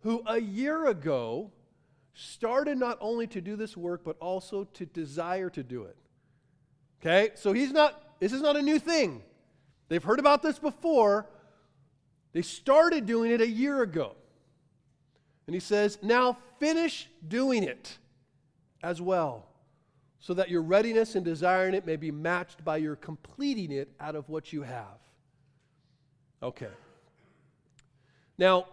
who 0.00 0.22
a 0.26 0.40
year 0.40 0.86
ago 0.86 1.52
started 2.14 2.78
not 2.78 2.98
only 3.00 3.26
to 3.28 3.40
do 3.40 3.56
this 3.56 3.76
work, 3.76 4.02
but 4.04 4.16
also 4.20 4.64
to 4.64 4.86
desire 4.86 5.50
to 5.50 5.62
do 5.62 5.84
it. 5.84 5.96
Okay? 7.00 7.30
So 7.34 7.52
he's 7.52 7.72
not, 7.72 8.18
this 8.20 8.32
is 8.32 8.42
not 8.42 8.56
a 8.56 8.62
new 8.62 8.78
thing. 8.78 9.22
They've 9.88 10.02
heard 10.02 10.18
about 10.18 10.42
this 10.42 10.58
before. 10.58 11.26
They 12.32 12.42
started 12.42 13.06
doing 13.06 13.30
it 13.30 13.40
a 13.40 13.48
year 13.48 13.82
ago. 13.82 14.16
And 15.46 15.54
he 15.54 15.60
says, 15.60 15.98
Now 16.02 16.38
finish 16.58 17.08
doing 17.26 17.62
it 17.62 17.98
as 18.82 19.00
well 19.00 19.46
so 20.24 20.32
that 20.32 20.48
your 20.48 20.62
readiness 20.62 21.16
in 21.16 21.22
desiring 21.22 21.74
it 21.74 21.84
may 21.84 21.96
be 21.96 22.10
matched 22.10 22.64
by 22.64 22.78
your 22.78 22.96
completing 22.96 23.70
it 23.70 23.90
out 24.00 24.14
of 24.14 24.26
what 24.30 24.54
you 24.54 24.62
have. 24.62 24.98
Okay. 26.42 26.70
Now, 28.38 28.64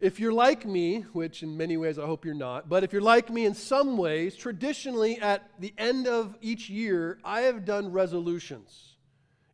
if 0.00 0.18
you're 0.18 0.32
like 0.32 0.66
me, 0.66 1.02
which 1.12 1.44
in 1.44 1.56
many 1.56 1.76
ways 1.76 2.00
I 2.00 2.04
hope 2.04 2.24
you're 2.24 2.34
not, 2.34 2.68
but 2.68 2.82
if 2.82 2.92
you're 2.92 3.00
like 3.00 3.30
me 3.30 3.46
in 3.46 3.54
some 3.54 3.96
ways, 3.96 4.34
traditionally 4.34 5.20
at 5.20 5.48
the 5.60 5.72
end 5.78 6.08
of 6.08 6.36
each 6.40 6.68
year, 6.68 7.20
I 7.22 7.42
have 7.42 7.64
done 7.64 7.92
resolutions. 7.92 8.96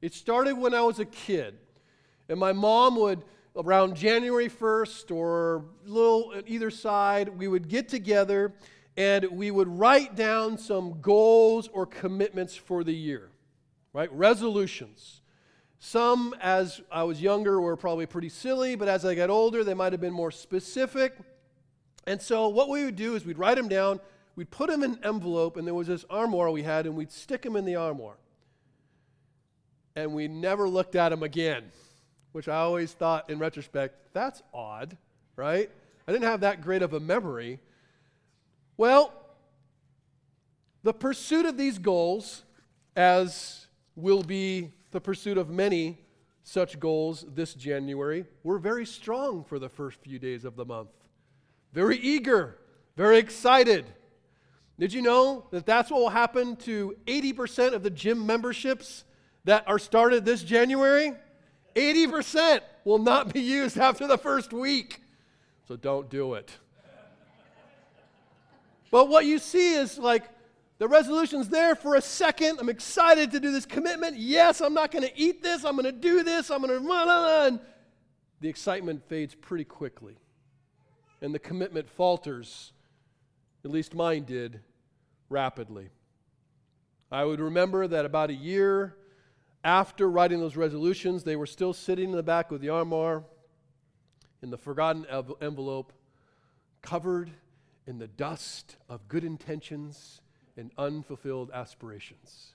It 0.00 0.14
started 0.14 0.56
when 0.56 0.72
I 0.72 0.80
was 0.80 0.98
a 0.98 1.04
kid, 1.04 1.58
and 2.30 2.40
my 2.40 2.54
mom 2.54 2.96
would 2.96 3.22
around 3.54 3.96
January 3.96 4.48
1st 4.48 5.14
or 5.14 5.66
little 5.84 6.32
at 6.34 6.48
either 6.48 6.70
side, 6.70 7.28
we 7.28 7.48
would 7.48 7.68
get 7.68 7.86
together 7.90 8.54
and 8.96 9.24
we 9.32 9.50
would 9.50 9.68
write 9.68 10.14
down 10.14 10.58
some 10.58 11.00
goals 11.00 11.68
or 11.72 11.86
commitments 11.86 12.56
for 12.56 12.84
the 12.84 12.94
year, 12.94 13.30
right? 13.92 14.10
Resolutions. 14.12 15.20
Some, 15.78 16.34
as 16.40 16.80
I 16.90 17.02
was 17.02 17.20
younger, 17.20 17.60
were 17.60 17.76
probably 17.76 18.06
pretty 18.06 18.30
silly, 18.30 18.74
but 18.74 18.88
as 18.88 19.04
I 19.04 19.14
got 19.14 19.28
older, 19.28 19.62
they 19.62 19.74
might 19.74 19.92
have 19.92 20.00
been 20.00 20.12
more 20.12 20.30
specific. 20.30 21.14
And 22.06 22.20
so, 22.20 22.48
what 22.48 22.68
we 22.68 22.84
would 22.84 22.96
do 22.96 23.14
is 23.14 23.26
we'd 23.26 23.38
write 23.38 23.56
them 23.56 23.68
down, 23.68 24.00
we'd 24.36 24.50
put 24.50 24.70
them 24.70 24.82
in 24.82 24.92
an 24.92 25.00
envelope, 25.04 25.56
and 25.56 25.66
there 25.66 25.74
was 25.74 25.88
this 25.88 26.04
armoire 26.08 26.50
we 26.50 26.62
had, 26.62 26.86
and 26.86 26.96
we'd 26.96 27.12
stick 27.12 27.42
them 27.42 27.56
in 27.56 27.64
the 27.64 27.76
armoire. 27.76 28.16
And 29.94 30.14
we 30.14 30.28
never 30.28 30.68
looked 30.68 30.94
at 30.94 31.10
them 31.10 31.22
again 31.22 31.64
which 32.36 32.48
I 32.48 32.56
always 32.56 32.92
thought 32.92 33.30
in 33.30 33.38
retrospect, 33.38 34.12
that's 34.12 34.42
odd, 34.52 34.98
right? 35.36 35.70
I 36.06 36.12
didn't 36.12 36.24
have 36.24 36.40
that 36.40 36.60
great 36.60 36.82
of 36.82 36.92
a 36.92 37.00
memory. 37.00 37.60
Well, 38.76 39.12
the 40.82 40.92
pursuit 40.92 41.46
of 41.46 41.56
these 41.56 41.78
goals, 41.78 42.44
as 42.94 43.66
will 43.94 44.22
be 44.22 44.72
the 44.90 45.00
pursuit 45.00 45.38
of 45.38 45.50
many 45.50 45.98
such 46.42 46.78
goals 46.78 47.24
this 47.34 47.54
January, 47.54 48.24
were 48.42 48.58
very 48.58 48.86
strong 48.86 49.44
for 49.44 49.58
the 49.58 49.68
first 49.68 50.00
few 50.00 50.18
days 50.18 50.44
of 50.44 50.56
the 50.56 50.64
month. 50.64 50.90
Very 51.72 51.98
eager, 51.98 52.58
very 52.96 53.18
excited. 53.18 53.86
Did 54.78 54.92
you 54.92 55.02
know 55.02 55.46
that 55.50 55.64
that's 55.64 55.90
what 55.90 56.00
will 56.00 56.10
happen 56.10 56.56
to 56.56 56.94
80% 57.06 57.72
of 57.72 57.82
the 57.82 57.90
gym 57.90 58.26
memberships 58.26 59.04
that 59.44 59.66
are 59.66 59.78
started 59.78 60.24
this 60.24 60.42
January? 60.42 61.12
80% 61.74 62.60
will 62.84 62.98
not 62.98 63.32
be 63.32 63.40
used 63.40 63.78
after 63.78 64.06
the 64.06 64.18
first 64.18 64.52
week. 64.52 65.02
So 65.66 65.76
don't 65.76 66.08
do 66.08 66.34
it. 66.34 66.50
But 68.90 69.08
what 69.08 69.24
you 69.26 69.38
see 69.38 69.74
is 69.74 69.98
like 69.98 70.28
the 70.78 70.88
resolution's 70.88 71.48
there 71.48 71.74
for 71.74 71.94
a 71.94 72.02
second. 72.02 72.58
I'm 72.60 72.68
excited 72.68 73.30
to 73.32 73.40
do 73.40 73.50
this 73.50 73.64
commitment. 73.64 74.16
Yes, 74.16 74.60
I'm 74.60 74.74
not 74.74 74.90
going 74.90 75.04
to 75.04 75.18
eat 75.18 75.42
this. 75.42 75.64
I'm 75.64 75.74
going 75.74 75.86
to 75.86 75.92
do 75.92 76.22
this. 76.22 76.50
I'm 76.50 76.60
going 76.60 76.78
to 76.78 76.86
run. 76.86 77.60
The 78.40 78.48
excitement 78.48 79.02
fades 79.08 79.34
pretty 79.34 79.64
quickly. 79.64 80.18
And 81.22 81.34
the 81.34 81.38
commitment 81.38 81.88
falters, 81.88 82.72
at 83.64 83.70
least 83.70 83.94
mine 83.94 84.24
did, 84.24 84.60
rapidly. 85.30 85.88
I 87.10 87.24
would 87.24 87.40
remember 87.40 87.86
that 87.86 88.04
about 88.04 88.30
a 88.30 88.34
year 88.34 88.96
after 89.64 90.10
writing 90.10 90.40
those 90.40 90.56
resolutions, 90.56 91.24
they 91.24 91.36
were 91.36 91.46
still 91.46 91.72
sitting 91.72 92.10
in 92.10 92.16
the 92.16 92.22
back 92.22 92.52
of 92.52 92.60
the 92.60 92.68
armoire 92.68 93.24
in 94.42 94.50
the 94.50 94.58
forgotten 94.58 95.06
envelope, 95.40 95.92
covered 96.82 97.30
in 97.86 97.98
the 97.98 98.06
dust 98.06 98.76
of 98.88 99.06
good 99.08 99.24
intentions 99.24 100.20
and 100.56 100.70
unfulfilled 100.78 101.50
aspirations. 101.52 102.54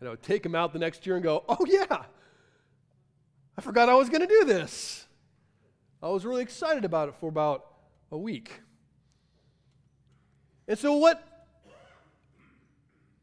And 0.00 0.08
I 0.08 0.10
would 0.10 0.22
take 0.22 0.42
them 0.42 0.54
out 0.54 0.72
the 0.72 0.78
next 0.78 1.06
year 1.06 1.16
and 1.16 1.24
go, 1.24 1.44
oh, 1.48 1.64
yeah, 1.66 2.04
I 3.56 3.60
forgot 3.60 3.88
I 3.88 3.94
was 3.94 4.08
going 4.08 4.22
to 4.22 4.26
do 4.26 4.44
this. 4.44 5.06
I 6.02 6.08
was 6.08 6.24
really 6.26 6.42
excited 6.42 6.84
about 6.84 7.08
it 7.08 7.14
for 7.16 7.28
about 7.28 7.66
a 8.10 8.18
week. 8.18 8.60
And 10.66 10.78
so, 10.78 10.96
what 10.96 11.22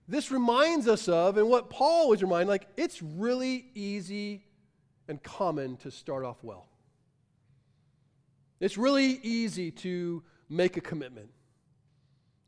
this 0.07 0.31
reminds 0.31 0.87
us 0.87 1.07
of, 1.07 1.37
and 1.37 1.47
what 1.47 1.69
Paul 1.69 2.09
was 2.09 2.21
reminded, 2.21 2.49
like, 2.49 2.67
it's 2.77 3.01
really 3.01 3.65
easy 3.73 4.43
and 5.07 5.21
common 5.21 5.77
to 5.77 5.91
start 5.91 6.25
off 6.25 6.43
well. 6.43 6.67
It's 8.59 8.77
really 8.77 9.19
easy 9.23 9.71
to 9.71 10.23
make 10.51 10.77
a 10.77 10.81
commitment. 10.81 11.29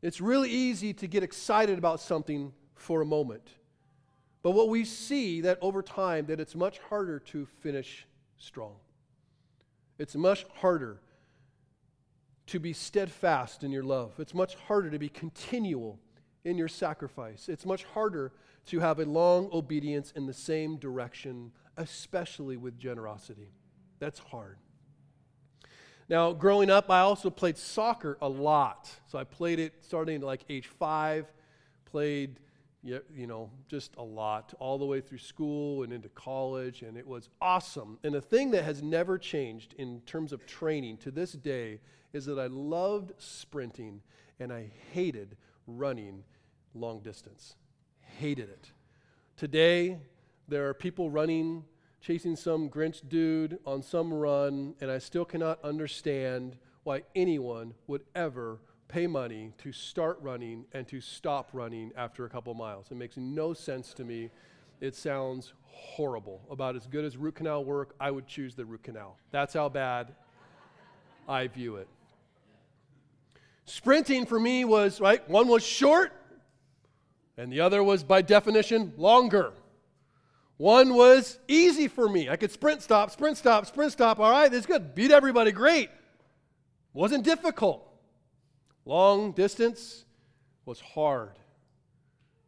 It's 0.02 0.20
really 0.20 0.50
easy 0.50 0.92
to 0.94 1.06
get 1.06 1.22
excited 1.22 1.78
about 1.78 2.00
something 2.00 2.52
for 2.74 3.00
a 3.00 3.06
moment. 3.06 3.48
But 4.42 4.50
what 4.50 4.68
we 4.68 4.84
see 4.84 5.40
that 5.40 5.58
over 5.62 5.80
time 5.80 6.26
that 6.26 6.38
it's 6.38 6.54
much 6.54 6.78
harder 6.90 7.18
to 7.18 7.46
finish 7.46 8.06
strong. 8.36 8.74
It's 9.98 10.14
much 10.14 10.44
harder 10.56 11.00
to 12.48 12.60
be 12.60 12.74
steadfast 12.74 13.64
in 13.64 13.72
your 13.72 13.82
love. 13.82 14.12
It's 14.18 14.34
much 14.34 14.54
harder 14.56 14.90
to 14.90 14.98
be 14.98 15.08
continual 15.08 15.98
in 16.44 16.58
your 16.58 16.68
sacrifice. 16.68 17.48
It's 17.48 17.64
much 17.64 17.84
harder 17.84 18.32
to 18.66 18.80
have 18.80 18.98
a 18.98 19.06
long 19.06 19.48
obedience 19.50 20.12
in 20.14 20.26
the 20.26 20.34
same 20.34 20.76
direction, 20.76 21.52
especially 21.78 22.58
with 22.58 22.78
generosity. 22.78 23.48
That's 23.98 24.18
hard. 24.18 24.58
Now, 26.08 26.32
growing 26.32 26.70
up, 26.70 26.90
I 26.90 27.00
also 27.00 27.30
played 27.30 27.56
soccer 27.56 28.18
a 28.20 28.28
lot. 28.28 28.90
So 29.06 29.18
I 29.18 29.24
played 29.24 29.58
it 29.58 29.72
starting 29.80 30.16
at 30.16 30.22
like 30.22 30.44
age 30.50 30.66
five, 30.66 31.26
played, 31.86 32.40
you 32.82 33.26
know, 33.26 33.50
just 33.68 33.96
a 33.96 34.02
lot, 34.02 34.52
all 34.58 34.76
the 34.76 34.84
way 34.84 35.00
through 35.00 35.18
school 35.18 35.82
and 35.82 35.92
into 35.92 36.10
college, 36.10 36.82
and 36.82 36.98
it 36.98 37.06
was 37.06 37.30
awesome. 37.40 37.98
And 38.04 38.14
the 38.14 38.20
thing 38.20 38.50
that 38.50 38.64
has 38.64 38.82
never 38.82 39.16
changed 39.16 39.74
in 39.78 40.02
terms 40.02 40.32
of 40.32 40.44
training 40.44 40.98
to 40.98 41.10
this 41.10 41.32
day 41.32 41.80
is 42.12 42.26
that 42.26 42.38
I 42.38 42.46
loved 42.48 43.12
sprinting 43.16 44.02
and 44.38 44.52
I 44.52 44.70
hated 44.92 45.36
running 45.66 46.24
long 46.74 47.00
distance. 47.00 47.56
Hated 48.18 48.50
it. 48.50 48.72
Today, 49.36 49.98
there 50.46 50.68
are 50.68 50.74
people 50.74 51.10
running, 51.10 51.64
chasing 52.04 52.36
some 52.36 52.68
Grinch 52.68 53.00
dude 53.08 53.58
on 53.64 53.82
some 53.82 54.12
run, 54.12 54.74
and 54.82 54.90
I 54.90 54.98
still 54.98 55.24
cannot 55.24 55.58
understand 55.64 56.54
why 56.82 57.02
anyone 57.16 57.72
would 57.86 58.02
ever 58.14 58.58
pay 58.88 59.06
money 59.06 59.52
to 59.56 59.72
start 59.72 60.18
running 60.20 60.66
and 60.74 60.86
to 60.88 61.00
stop 61.00 61.48
running 61.54 61.92
after 61.96 62.26
a 62.26 62.28
couple 62.28 62.52
miles. 62.52 62.88
It 62.90 62.96
makes 62.96 63.16
no 63.16 63.54
sense 63.54 63.94
to 63.94 64.04
me. 64.04 64.28
It 64.82 64.94
sounds 64.94 65.54
horrible. 65.62 66.42
About 66.50 66.76
as 66.76 66.86
good 66.86 67.06
as 67.06 67.16
root 67.16 67.36
canal 67.36 67.64
work, 67.64 67.94
I 67.98 68.10
would 68.10 68.26
choose 68.26 68.54
the 68.54 68.66
root 68.66 68.82
canal. 68.82 69.16
That's 69.30 69.54
how 69.54 69.70
bad 69.70 70.14
I 71.26 71.46
view 71.46 71.76
it. 71.76 71.88
Sprinting 73.64 74.26
for 74.26 74.38
me 74.38 74.66
was, 74.66 75.00
right, 75.00 75.26
one 75.26 75.48
was 75.48 75.64
short, 75.64 76.12
and 77.38 77.50
the 77.50 77.60
other 77.60 77.82
was, 77.82 78.04
by 78.04 78.20
definition, 78.20 78.92
longer. 78.98 79.54
One 80.56 80.94
was 80.94 81.38
easy 81.48 81.88
for 81.88 82.08
me. 82.08 82.28
I 82.28 82.36
could 82.36 82.52
sprint, 82.52 82.82
stop, 82.82 83.10
sprint, 83.10 83.36
stop, 83.36 83.66
sprint, 83.66 83.92
stop. 83.92 84.20
All 84.20 84.30
right, 84.30 84.50
that's 84.50 84.66
good. 84.66 84.94
Beat 84.94 85.10
everybody, 85.10 85.50
great. 85.50 85.90
Wasn't 86.92 87.24
difficult. 87.24 87.88
Long 88.84 89.32
distance 89.32 90.04
was 90.64 90.80
hard. 90.80 91.38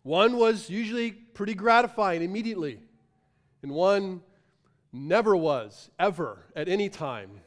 One 0.02 0.36
was 0.36 0.70
usually 0.70 1.10
pretty 1.10 1.54
gratifying 1.54 2.22
immediately, 2.22 2.80
and 3.62 3.72
one 3.72 4.20
never 4.92 5.34
was, 5.34 5.90
ever, 5.98 6.46
at 6.54 6.68
any 6.68 6.88
time. 6.88 7.40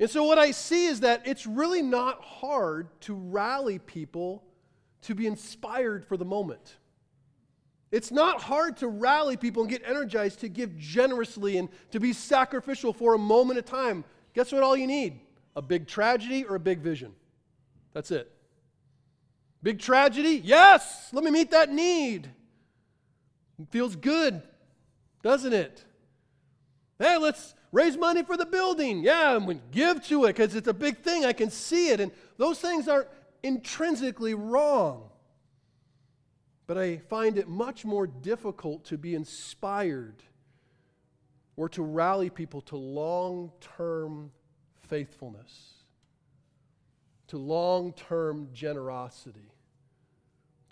And 0.00 0.08
so, 0.08 0.24
what 0.24 0.38
I 0.38 0.52
see 0.52 0.86
is 0.86 1.00
that 1.00 1.26
it's 1.26 1.46
really 1.46 1.82
not 1.82 2.22
hard 2.22 2.88
to 3.02 3.14
rally 3.14 3.78
people 3.78 4.44
to 5.02 5.14
be 5.14 5.26
inspired 5.26 6.06
for 6.06 6.16
the 6.16 6.24
moment. 6.24 6.76
It's 7.90 8.10
not 8.10 8.42
hard 8.42 8.76
to 8.78 8.88
rally 8.88 9.36
people 9.36 9.62
and 9.62 9.70
get 9.70 9.82
energized 9.86 10.40
to 10.40 10.48
give 10.48 10.76
generously 10.78 11.56
and 11.56 11.68
to 11.90 12.00
be 12.00 12.12
sacrificial 12.12 12.92
for 12.92 13.14
a 13.14 13.18
moment 13.18 13.58
of 13.58 13.64
time. 13.64 14.04
Guess 14.34 14.52
what? 14.52 14.62
All 14.62 14.76
you 14.76 14.86
need 14.86 15.20
a 15.56 15.62
big 15.62 15.88
tragedy 15.88 16.44
or 16.44 16.54
a 16.54 16.60
big 16.60 16.78
vision. 16.78 17.12
That's 17.92 18.10
it. 18.10 18.30
Big 19.62 19.80
tragedy? 19.80 20.40
Yes, 20.44 21.08
let 21.12 21.24
me 21.24 21.30
meet 21.30 21.50
that 21.50 21.72
need. 21.72 22.30
It 23.58 23.68
feels 23.70 23.96
good, 23.96 24.40
doesn't 25.22 25.52
it? 25.52 25.84
Hey, 26.98 27.16
let's 27.16 27.54
raise 27.72 27.96
money 27.96 28.22
for 28.22 28.36
the 28.36 28.46
building. 28.46 29.02
Yeah, 29.02 29.34
I'm 29.34 29.44
going 29.44 29.58
to 29.58 29.64
give 29.72 30.04
to 30.06 30.26
it 30.26 30.36
because 30.36 30.54
it's 30.54 30.68
a 30.68 30.74
big 30.74 30.98
thing. 30.98 31.24
I 31.24 31.32
can 31.32 31.50
see 31.50 31.88
it. 31.88 32.00
And 32.00 32.12
those 32.36 32.60
things 32.60 32.86
aren't 32.86 33.08
intrinsically 33.42 34.34
wrong. 34.34 35.07
But 36.68 36.78
I 36.78 36.98
find 36.98 37.36
it 37.38 37.48
much 37.48 37.84
more 37.84 38.06
difficult 38.06 38.84
to 38.84 38.98
be 38.98 39.16
inspired 39.16 40.22
or 41.56 41.68
to 41.70 41.82
rally 41.82 42.30
people 42.30 42.60
to 42.62 42.76
long 42.76 43.50
term 43.60 44.30
faithfulness. 44.88 45.74
to 47.28 47.36
long 47.38 47.92
term 47.92 48.48
generosity, 48.54 49.52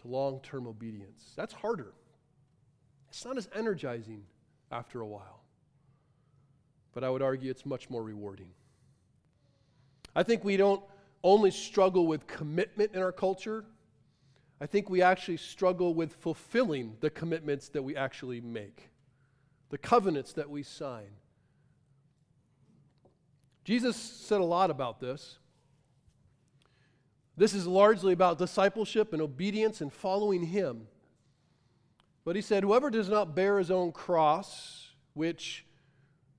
to 0.01 0.09
long 0.09 0.41
term 0.41 0.67
obedience. 0.67 1.33
That's 1.37 1.53
harder. 1.53 1.93
It's 3.11 3.25
not 3.25 3.37
as 3.39 3.49
energizing 3.55 4.25
after 4.73 5.01
a 5.03 5.07
while, 5.07 5.43
but 6.95 7.05
I 7.05 7.11
would 7.11 7.23
argue 7.23 7.51
it's 7.51 7.67
much 7.67 7.91
more 7.91 8.03
rewarding. 8.03 8.51
I 10.15 10.23
think 10.23 10.45
we 10.45 10.57
don't 10.57 10.83
only 11.23 11.51
struggle 11.51 12.07
with 12.07 12.27
commitment 12.27 12.95
in 12.95 13.03
our 13.03 13.13
culture, 13.13 13.65
I 14.61 14.67
think 14.67 14.89
we 14.89 15.03
actually 15.03 15.37
struggle 15.37 15.95
with 15.95 16.15
fulfilling 16.15 16.97
the 17.01 17.11
commitments 17.11 17.69
that 17.71 17.83
we 17.83 17.95
actually 17.95 18.41
make, 18.41 18.89
the 19.71 19.79
covenants 19.79 20.33
that 20.35 20.49
we 20.49 20.63
sign. 20.63 21.09
Jesus 23.65 23.97
said 23.97 24.41
a 24.41 24.45
lot 24.45 24.71
about 24.71 25.01
this. 25.01 25.39
This 27.37 27.53
is 27.53 27.67
largely 27.67 28.15
about 28.15 28.39
discipleship 28.39 29.13
and 29.13 29.21
obedience 29.21 29.83
and 29.83 29.93
following 29.93 30.45
Him. 30.45 30.87
But 32.25 32.37
He 32.37 32.43
said, 32.43 32.63
Whoever 32.63 32.89
does 32.89 33.11
not 33.11 33.35
bear 33.35 33.59
his 33.59 33.71
own 33.71 33.93
cross, 33.93 34.89
which, 35.13 35.67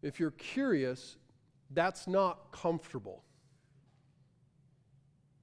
if 0.01 0.19
you're 0.19 0.31
curious, 0.31 1.17
that's 1.69 2.07
not 2.07 2.51
comfortable. 2.51 3.23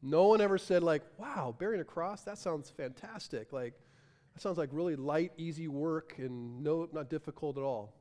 No 0.07 0.27
one 0.27 0.43
ever 0.43 0.59
said, 0.59 0.83
like, 0.83 1.03
wow, 1.17 1.55
bearing 1.59 1.81
a 1.81 1.85
cross, 1.85 2.25
that 2.25 2.37
sounds 2.37 2.69
fantastic. 2.69 3.55
Like, 3.55 3.73
that 4.35 4.43
sounds 4.43 4.59
like 4.59 4.69
really 4.71 4.97
light, 4.97 5.33
easy 5.39 5.67
work 5.67 6.17
and 6.19 6.63
no, 6.63 6.87
not 6.93 7.09
difficult 7.09 7.57
at 7.57 7.63
all. 7.63 7.95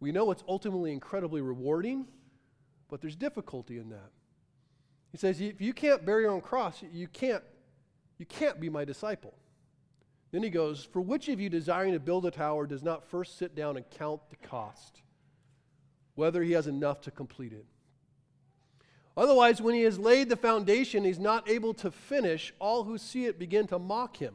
We 0.00 0.12
know 0.12 0.30
it's 0.30 0.42
ultimately 0.48 0.92
incredibly 0.92 1.42
rewarding, 1.42 2.06
but 2.88 3.02
there's 3.02 3.16
difficulty 3.16 3.78
in 3.78 3.90
that. 3.90 4.10
He 5.10 5.18
says, 5.18 5.42
if 5.42 5.60
you 5.60 5.74
can't 5.74 6.06
bear 6.06 6.22
your 6.22 6.30
own 6.30 6.40
cross, 6.40 6.82
you 6.90 7.06
can't, 7.06 7.44
you 8.16 8.24
can't 8.24 8.58
be 8.58 8.70
my 8.70 8.86
disciple. 8.86 9.34
Then 10.30 10.42
he 10.42 10.48
goes, 10.48 10.82
For 10.82 11.02
which 11.02 11.28
of 11.28 11.38
you 11.38 11.50
desiring 11.50 11.92
to 11.92 12.00
build 12.00 12.24
a 12.24 12.30
tower 12.30 12.66
does 12.66 12.82
not 12.82 13.04
first 13.04 13.36
sit 13.36 13.54
down 13.54 13.76
and 13.76 13.84
count 13.90 14.22
the 14.30 14.36
cost, 14.36 15.02
whether 16.14 16.42
he 16.42 16.52
has 16.52 16.66
enough 16.66 17.02
to 17.02 17.10
complete 17.10 17.52
it? 17.52 17.66
Otherwise, 19.16 19.60
when 19.60 19.74
he 19.74 19.82
has 19.82 19.98
laid 19.98 20.28
the 20.28 20.36
foundation, 20.36 21.04
he's 21.04 21.18
not 21.18 21.48
able 21.48 21.74
to 21.74 21.90
finish. 21.90 22.52
All 22.58 22.84
who 22.84 22.96
see 22.96 23.26
it 23.26 23.38
begin 23.38 23.66
to 23.66 23.78
mock 23.78 24.16
him, 24.16 24.34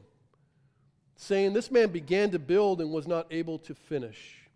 saying, 1.15 1.53
This 1.53 1.71
man 1.71 1.89
began 1.89 2.31
to 2.31 2.39
build 2.39 2.79
and 2.79 2.91
was 2.91 3.07
not 3.07 3.27
able 3.31 3.57
to 3.59 3.73
finish. 3.73 4.47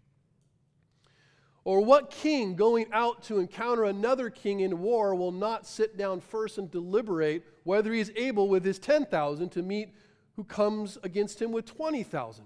Or 1.64 1.82
what 1.82 2.10
king 2.10 2.56
going 2.56 2.88
out 2.92 3.24
to 3.24 3.40
encounter 3.40 3.84
another 3.84 4.30
king 4.30 4.62
in 4.62 4.80
war 4.80 5.14
will 5.14 5.32
not 5.32 5.68
sit 5.68 5.96
down 5.96 6.20
first 6.20 6.58
and 6.58 6.70
deliberate 6.72 7.44
whether 7.64 7.94
he 7.94 8.00
is 8.00 8.12
able 8.16 8.50
with 8.50 8.66
his 8.66 8.80
10,000 8.80 9.50
to 9.50 9.62
meet 9.62 9.94
who 10.36 10.44
comes 10.44 10.98
against 11.04 11.40
him 11.40 11.52
with 11.52 11.66
20,000? 11.66 12.46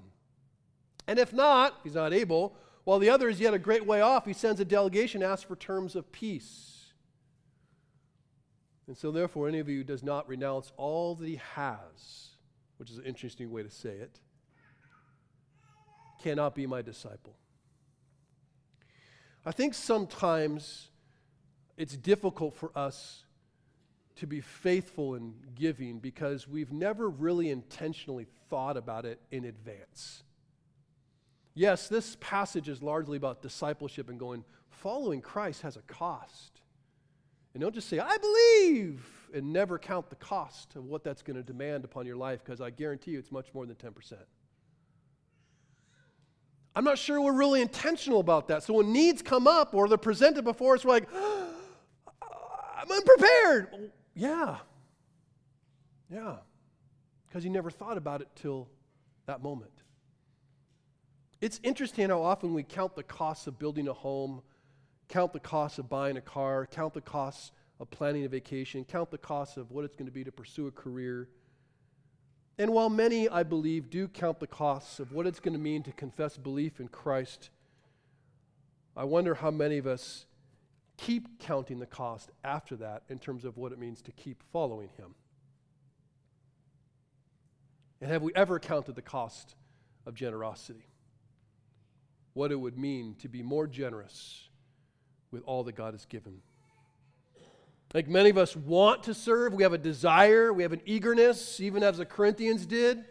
And 1.07 1.19
if 1.19 1.31
not, 1.31 1.79
he's 1.83 1.95
not 1.95 2.13
able, 2.13 2.55
while 2.83 2.99
the 2.99 3.09
other 3.09 3.29
is 3.29 3.39
yet 3.39 3.53
a 3.53 3.59
great 3.59 3.85
way 3.85 4.01
off, 4.01 4.25
he 4.25 4.33
sends 4.33 4.59
a 4.59 4.65
delegation, 4.65 5.23
asks 5.23 5.45
for 5.45 5.55
terms 5.55 5.95
of 5.95 6.11
peace. 6.11 6.74
And 8.87 8.95
so, 8.95 9.11
therefore, 9.11 9.47
any 9.47 9.59
of 9.59 9.67
you 9.67 9.77
who 9.77 9.83
does 9.83 10.03
not 10.03 10.27
renounce 10.27 10.71
all 10.77 11.15
that 11.15 11.27
he 11.27 11.39
has, 11.55 12.29
which 12.77 12.91
is 12.91 12.97
an 12.97 13.05
interesting 13.05 13.51
way 13.51 13.63
to 13.63 13.69
say 13.69 13.89
it, 13.89 14.19
cannot 16.21 16.55
be 16.55 16.67
my 16.67 16.81
disciple. 16.81 17.35
I 19.45 19.51
think 19.51 19.73
sometimes 19.73 20.89
it's 21.77 21.95
difficult 21.95 22.55
for 22.55 22.71
us 22.75 23.23
to 24.17 24.27
be 24.27 24.39
faithful 24.41 25.15
in 25.15 25.33
giving 25.55 25.99
because 25.99 26.47
we've 26.47 26.71
never 26.71 27.09
really 27.09 27.49
intentionally 27.49 28.27
thought 28.49 28.77
about 28.77 29.05
it 29.05 29.19
in 29.31 29.45
advance. 29.45 30.23
Yes, 31.53 31.87
this 31.87 32.17
passage 32.19 32.69
is 32.69 32.81
largely 32.81 33.17
about 33.17 33.41
discipleship 33.41 34.09
and 34.09 34.19
going, 34.19 34.43
following 34.69 35.21
Christ 35.21 35.61
has 35.61 35.77
a 35.77 35.81
cost. 35.81 36.54
And 37.55 37.61
don't 37.61 37.73
just 37.73 37.87
say, 37.87 37.99
I 37.99 38.17
believe, 38.17 39.01
and 39.33 39.53
never 39.53 39.79
count 39.79 40.09
the 40.09 40.17
cost 40.17 40.75
of 40.75 40.83
what 40.83 41.05
that's 41.05 41.21
going 41.21 41.37
to 41.37 41.41
demand 41.41 41.85
upon 41.85 42.05
your 42.05 42.17
life, 42.17 42.43
because 42.43 42.59
I 42.59 42.69
guarantee 42.69 43.11
you 43.11 43.19
it's 43.19 43.31
much 43.31 43.47
more 43.53 43.65
than 43.65 43.77
10%. 43.77 43.93
I'm 46.75 46.83
not 46.83 46.97
sure 46.97 47.21
we're 47.21 47.31
really 47.31 47.61
intentional 47.61 48.19
about 48.19 48.49
that. 48.49 48.63
So 48.63 48.73
when 48.73 48.91
needs 48.91 49.21
come 49.21 49.47
up 49.47 49.73
or 49.73 49.87
they're 49.87 49.97
presented 49.97 50.43
before 50.43 50.75
us, 50.75 50.83
we're 50.83 50.91
like, 50.91 51.07
ah, 51.15 51.47
I'm 52.81 52.91
unprepared. 52.91 53.91
Yeah. 54.13 54.57
Yeah. 56.11 56.35
Because 57.25 57.45
you 57.45 57.51
never 57.51 57.71
thought 57.71 57.97
about 57.97 58.19
it 58.19 58.27
till 58.35 58.67
that 59.27 59.41
moment. 59.41 59.71
It's 61.39 61.61
interesting 61.63 62.09
how 62.09 62.21
often 62.21 62.53
we 62.53 62.63
count 62.63 62.97
the 62.97 63.03
costs 63.03 63.47
of 63.47 63.57
building 63.57 63.87
a 63.87 63.93
home 63.93 64.41
count 65.07 65.33
the 65.33 65.39
cost 65.39 65.79
of 65.79 65.89
buying 65.89 66.17
a 66.17 66.21
car, 66.21 66.67
count 66.69 66.93
the 66.93 67.01
costs 67.01 67.51
of 67.79 67.89
planning 67.91 68.25
a 68.25 68.29
vacation, 68.29 68.85
count 68.85 69.11
the 69.11 69.17
cost 69.17 69.57
of 69.57 69.71
what 69.71 69.85
it's 69.85 69.95
going 69.95 70.07
to 70.07 70.11
be 70.11 70.23
to 70.23 70.31
pursue 70.31 70.67
a 70.67 70.71
career. 70.71 71.27
And 72.57 72.71
while 72.71 72.89
many, 72.89 73.27
I 73.27 73.43
believe, 73.43 73.89
do 73.89 74.07
count 74.07 74.39
the 74.39 74.47
costs 74.47 74.99
of 74.99 75.11
what 75.11 75.27
it's 75.27 75.39
going 75.39 75.53
to 75.53 75.59
mean 75.59 75.83
to 75.83 75.91
confess 75.91 76.37
belief 76.37 76.79
in 76.79 76.87
Christ, 76.87 77.49
I 78.95 79.03
wonder 79.03 79.35
how 79.35 79.51
many 79.51 79.77
of 79.77 79.87
us 79.87 80.25
keep 80.97 81.39
counting 81.39 81.79
the 81.79 81.85
cost 81.85 82.31
after 82.43 82.77
that 82.77 83.03
in 83.09 83.19
terms 83.19 83.43
of 83.43 83.57
what 83.57 83.73
it 83.73 83.79
means 83.79 84.01
to 84.03 84.11
keep 84.13 84.41
following 84.53 84.89
Him. 84.97 85.15
And 87.99 88.09
have 88.09 88.21
we 88.21 88.33
ever 88.35 88.59
counted 88.59 88.95
the 88.95 89.01
cost 89.01 89.55
of 90.05 90.15
generosity? 90.15 90.85
What 92.33 92.51
it 92.51 92.55
would 92.55 92.77
mean 92.77 93.15
to 93.19 93.27
be 93.27 93.41
more 93.41 93.67
generous 93.67 94.49
with 95.35 95.43
all 95.45 95.63
that 95.65 95.75
God 95.75 95.93
has 95.93 96.05
given. 96.05 96.41
Like 97.93 98.07
many 98.07 98.29
of 98.29 98.37
us 98.37 98.55
want 98.55 99.03
to 99.03 99.13
serve, 99.13 99.53
we 99.53 99.63
have 99.63 99.73
a 99.73 99.77
desire, 99.77 100.51
we 100.51 100.63
have 100.63 100.73
an 100.73 100.81
eagerness, 100.85 101.59
even 101.59 101.83
as 101.83 101.97
the 101.97 102.05
Corinthians 102.05 102.65
did. 102.65 103.05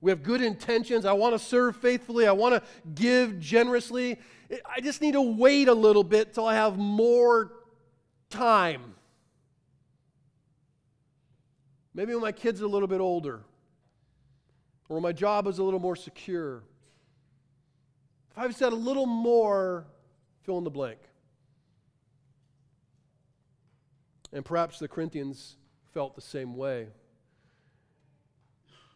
We 0.00 0.10
have 0.10 0.22
good 0.22 0.42
intentions. 0.42 1.04
I 1.04 1.12
want 1.12 1.34
to 1.34 1.38
serve 1.38 1.76
faithfully. 1.76 2.26
I 2.26 2.32
want 2.32 2.54
to 2.54 2.62
give 2.94 3.40
generously. 3.40 4.18
I 4.64 4.80
just 4.80 5.02
need 5.02 5.12
to 5.12 5.22
wait 5.22 5.68
a 5.68 5.74
little 5.74 6.04
bit 6.04 6.34
till 6.34 6.46
I 6.46 6.54
have 6.54 6.78
more 6.78 7.52
time. 8.30 8.94
Maybe 11.94 12.12
when 12.12 12.22
my 12.22 12.32
kids 12.32 12.62
are 12.62 12.66
a 12.66 12.68
little 12.68 12.86
bit 12.86 13.00
older, 13.00 13.40
or 14.88 15.00
my 15.00 15.12
job 15.12 15.48
is 15.48 15.58
a 15.58 15.64
little 15.64 15.80
more 15.80 15.96
secure. 15.96 16.62
If 18.30 18.38
I've 18.38 18.54
said 18.54 18.72
a 18.72 18.76
little 18.76 19.06
more, 19.06 19.86
fill 20.44 20.58
in 20.58 20.64
the 20.64 20.70
blank. 20.70 20.98
And 24.32 24.44
perhaps 24.44 24.78
the 24.78 24.88
Corinthians 24.88 25.56
felt 25.92 26.14
the 26.14 26.20
same 26.20 26.56
way. 26.56 26.88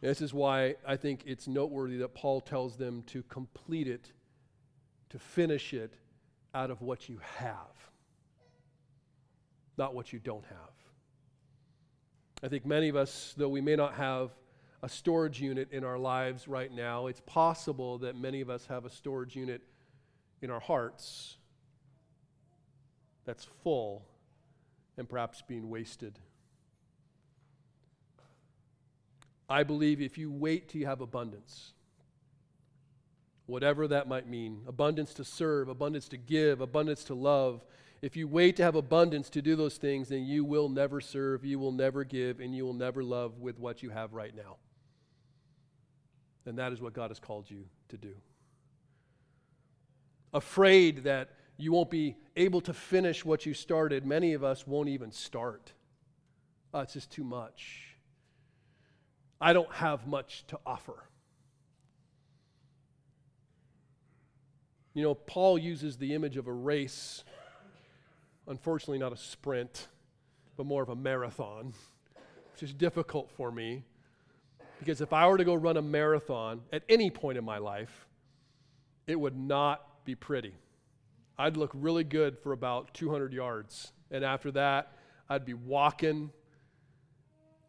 this 0.01 0.21
is 0.21 0.33
why 0.33 0.75
I 0.85 0.97
think 0.97 1.23
it's 1.25 1.47
noteworthy 1.47 1.97
that 1.97 2.13
Paul 2.13 2.41
tells 2.41 2.77
them 2.77 3.03
to 3.07 3.23
complete 3.23 3.87
it, 3.87 4.11
to 5.09 5.19
finish 5.19 5.73
it 5.73 5.93
out 6.53 6.69
of 6.69 6.81
what 6.81 7.09
you 7.09 7.19
have, 7.37 7.89
not 9.77 9.95
what 9.95 10.13
you 10.13 10.19
don't 10.19 10.45
have. 10.45 10.73
I 12.43 12.49
think 12.49 12.65
many 12.65 12.89
of 12.89 12.95
us, 12.95 13.33
though 13.37 13.49
we 13.49 13.61
may 13.61 13.75
not 13.75 13.93
have 13.93 14.31
a 14.83 14.89
storage 14.89 15.41
unit 15.41 15.71
in 15.71 15.85
our 15.85 15.97
lives 15.97 16.47
right 16.47 16.71
now, 16.71 17.07
it's 17.07 17.21
possible 17.25 17.97
that 17.99 18.17
many 18.17 18.41
of 18.41 18.49
us 18.49 18.65
have 18.67 18.83
a 18.83 18.89
storage 18.89 19.35
unit 19.35 19.61
in 20.41 20.51
our 20.51 20.59
hearts 20.59 21.37
that's 23.25 23.47
full 23.63 24.05
and 24.97 25.07
perhaps 25.07 25.41
being 25.41 25.69
wasted. 25.69 26.19
I 29.49 29.63
believe 29.63 30.01
if 30.01 30.17
you 30.17 30.31
wait 30.31 30.69
till 30.69 30.81
you 30.81 30.87
have 30.87 31.01
abundance, 31.01 31.73
whatever 33.45 33.87
that 33.87 34.07
might 34.07 34.27
mean 34.27 34.61
abundance 34.67 35.13
to 35.15 35.23
serve, 35.23 35.67
abundance 35.67 36.07
to 36.09 36.17
give, 36.17 36.61
abundance 36.61 37.03
to 37.05 37.13
love 37.13 37.63
if 38.03 38.17
you 38.17 38.27
wait 38.27 38.57
to 38.57 38.63
have 38.63 38.75
abundance 38.75 39.29
to 39.29 39.41
do 39.41 39.55
those 39.55 39.77
things, 39.77 40.09
then 40.09 40.25
you 40.25 40.43
will 40.43 40.67
never 40.67 40.99
serve, 40.99 41.45
you 41.45 41.57
will 41.57 41.71
never 41.71 42.03
give, 42.03 42.41
and 42.41 42.53
you 42.53 42.65
will 42.65 42.73
never 42.73 43.01
love 43.01 43.39
with 43.39 43.57
what 43.57 43.81
you 43.81 43.91
have 43.91 44.13
right 44.13 44.35
now. 44.35 44.57
And 46.45 46.57
that 46.57 46.73
is 46.73 46.81
what 46.81 46.91
God 46.91 47.11
has 47.11 47.19
called 47.19 47.49
you 47.49 47.63
to 47.87 47.95
do. 47.95 48.13
Afraid 50.33 51.05
that 51.05 51.29
you 51.57 51.71
won't 51.71 51.89
be 51.89 52.17
able 52.35 52.61
to 52.61 52.73
finish 52.73 53.23
what 53.23 53.45
you 53.45 53.53
started. 53.53 54.05
Many 54.05 54.33
of 54.33 54.43
us 54.43 54.65
won't 54.65 54.89
even 54.89 55.11
start. 55.11 55.73
Oh, 56.73 56.79
it's 56.79 56.93
just 56.93 57.11
too 57.11 57.23
much. 57.23 57.95
I 59.39 59.53
don't 59.53 59.71
have 59.73 60.07
much 60.07 60.45
to 60.47 60.59
offer. 60.65 61.03
You 64.93 65.03
know, 65.03 65.15
Paul 65.15 65.57
uses 65.57 65.97
the 65.97 66.13
image 66.13 66.37
of 66.37 66.47
a 66.47 66.53
race, 66.53 67.23
unfortunately, 68.47 68.99
not 68.99 69.11
a 69.11 69.17
sprint, 69.17 69.87
but 70.55 70.65
more 70.65 70.83
of 70.83 70.89
a 70.89 70.95
marathon. 70.95 71.73
just 72.57 72.77
difficult 72.77 73.31
for 73.31 73.51
me 73.51 73.83
because 74.79 75.01
if 75.01 75.13
I 75.13 75.27
were 75.27 75.37
to 75.37 75.45
go 75.45 75.55
run 75.55 75.77
a 75.77 75.81
marathon 75.81 76.61
at 76.71 76.83
any 76.89 77.09
point 77.09 77.37
in 77.37 77.43
my 77.43 77.57
life, 77.57 78.05
it 79.07 79.19
would 79.19 79.37
not 79.37 80.05
be 80.05 80.15
pretty. 80.15 80.53
I'd 81.37 81.57
look 81.57 81.71
really 81.73 82.03
good 82.03 82.37
for 82.37 82.51
about 82.51 82.93
200 82.93 83.33
yards. 83.33 83.91
And 84.11 84.23
after 84.23 84.51
that, 84.51 84.93
I'd 85.29 85.45
be 85.45 85.53
walking. 85.53 86.31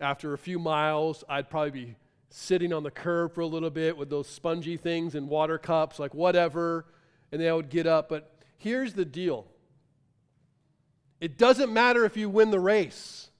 After 0.00 0.34
a 0.34 0.38
few 0.38 0.58
miles, 0.58 1.24
I'd 1.28 1.48
probably 1.48 1.70
be 1.70 1.96
sitting 2.28 2.72
on 2.72 2.82
the 2.82 2.90
curb 2.90 3.34
for 3.34 3.40
a 3.40 3.46
little 3.46 3.70
bit 3.70 3.96
with 3.96 4.10
those 4.10 4.28
spongy 4.28 4.76
things 4.76 5.14
and 5.14 5.28
water 5.28 5.56
cups, 5.56 5.98
like 5.98 6.14
whatever. 6.14 6.84
And 7.32 7.40
then 7.40 7.48
I 7.48 7.54
would 7.54 7.70
get 7.70 7.86
up. 7.86 8.08
But 8.08 8.30
here's 8.58 8.92
the 8.92 9.04
deal 9.04 9.46
it 11.20 11.38
doesn't 11.38 11.72
matter 11.72 12.04
if 12.04 12.16
you 12.16 12.28
win 12.28 12.50
the 12.50 12.60
race, 12.60 13.30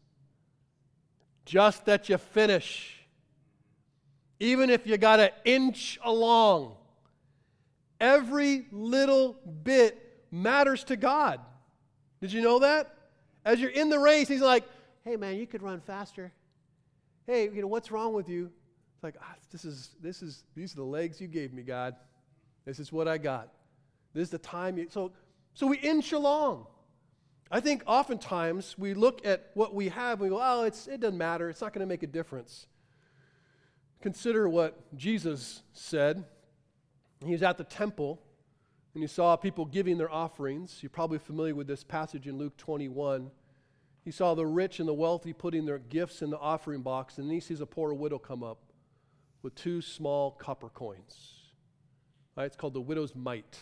just 1.45 1.85
that 1.85 2.09
you 2.09 2.17
finish. 2.17 2.93
Even 4.41 4.71
if 4.71 4.87
you 4.87 4.97
got 4.97 5.17
to 5.17 5.33
inch 5.45 5.99
along, 6.03 6.77
every 8.01 8.67
little 8.73 9.37
bit 9.63 10.04
matters 10.35 10.85
to 10.85 10.97
God. 10.97 11.41
Did 12.21 12.33
you 12.33 12.43
know 12.43 12.59
that? 12.59 12.93
As 13.45 13.61
you're 13.61 13.71
in 13.71 13.89
the 13.89 13.99
race, 13.99 14.29
He's 14.29 14.41
like, 14.41 14.65
hey, 15.05 15.17
man, 15.17 15.37
you 15.37 15.47
could 15.47 15.63
run 15.63 15.81
faster. 15.81 16.33
Hey, 17.27 17.45
you 17.45 17.63
know, 17.63 17.69
what's 17.69 17.91
wrong 17.91 18.13
with 18.13 18.29
you? 18.29 18.51
It's 18.95 19.05
like, 19.05 19.17
ah, 19.21 19.35
this 19.51 19.65
is, 19.65 19.91
this 20.01 20.23
is, 20.23 20.45
these 20.55 20.73
are 20.73 20.77
the 20.77 20.85
legs 20.85 21.21
you 21.21 21.29
gave 21.29 21.53
me, 21.53 21.63
God. 21.63 21.95
This 22.65 22.79
is 22.79 22.93
what 22.93 23.07
I 23.07 23.19
got. 23.19 23.49
This 24.13 24.25
is 24.25 24.31
the 24.31 24.39
time 24.39 24.79
you, 24.79 24.87
so, 24.91 25.13
so 25.55 25.67
we 25.67 25.79
inch 25.79 26.13
along. 26.13 26.67
I 27.51 27.61
think 27.61 27.83
oftentimes 27.87 28.77
we 28.79 28.95
look 28.95 29.25
at 29.27 29.51
what 29.55 29.75
we 29.75 29.89
have 29.91 30.21
and 30.21 30.31
we 30.31 30.37
go, 30.37 30.41
oh, 30.43 30.65
it's, 30.65 30.87
it 30.87 31.01
doesn't 31.01 31.19
matter. 31.19 31.51
It's 31.51 31.61
not 31.61 31.73
going 31.73 31.81
to 31.81 31.87
make 31.87 32.03
a 32.03 32.09
difference. 32.09 32.67
Consider 34.01 34.49
what 34.49 34.97
Jesus 34.97 35.63
said. 35.73 36.25
He 37.25 37.33
was 37.33 37.43
at 37.43 37.59
the 37.59 37.65
temple 37.65 38.21
and 38.95 39.03
he 39.03 39.09
saw 39.09 39.35
people 39.35 39.65
giving 39.65 39.99
their 39.99 40.11
offerings. 40.11 40.79
You're 40.81 40.91
probably 40.91 41.19
familiar 41.19 41.55
with 41.55 41.67
this 41.67 41.83
passage 41.83 42.29
in 42.29 42.39
Luke 42.39 42.57
21. 42.57 43.31
He 44.05 44.11
saw 44.13 44.35
the 44.35 44.47
rich 44.47 44.79
and 44.79 44.89
the 44.89 44.95
wealthy 44.95 45.33
putting 45.33 45.67
their 45.67 45.79
gifts 45.79 46.23
in 46.23 46.31
the 46.31 46.39
offering 46.39 46.83
box, 46.83 47.19
and 47.19 47.29
then 47.29 47.35
he 47.35 47.41
sees 47.41 47.61
a 47.61 47.67
poor 47.67 47.93
widow 47.93 48.19
come 48.19 48.45
up 48.45 48.59
with 49.43 49.55
two 49.57 49.83
small 49.83 50.31
copper 50.31 50.69
coins. 50.69 51.33
Right, 52.37 52.45
it's 52.45 52.57
called 52.57 52.75
the 52.75 52.81
widow's 52.81 53.15
mite. 53.15 53.59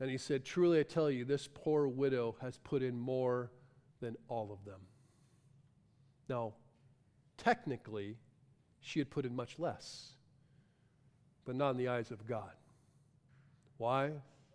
And 0.00 0.10
he 0.10 0.18
said, 0.18 0.44
Truly 0.44 0.78
I 0.78 0.82
tell 0.82 1.10
you, 1.10 1.24
this 1.24 1.48
poor 1.52 1.88
widow 1.88 2.36
has 2.42 2.58
put 2.58 2.82
in 2.82 2.98
more 2.98 3.50
than 4.00 4.16
all 4.28 4.52
of 4.52 4.64
them. 4.64 4.80
Now, 6.28 6.54
technically, 7.38 8.18
she 8.80 8.98
had 8.98 9.10
put 9.10 9.24
in 9.24 9.34
much 9.34 9.58
less, 9.58 10.12
but 11.46 11.56
not 11.56 11.70
in 11.70 11.76
the 11.78 11.88
eyes 11.88 12.10
of 12.10 12.26
God. 12.26 12.52
Why? 13.78 14.12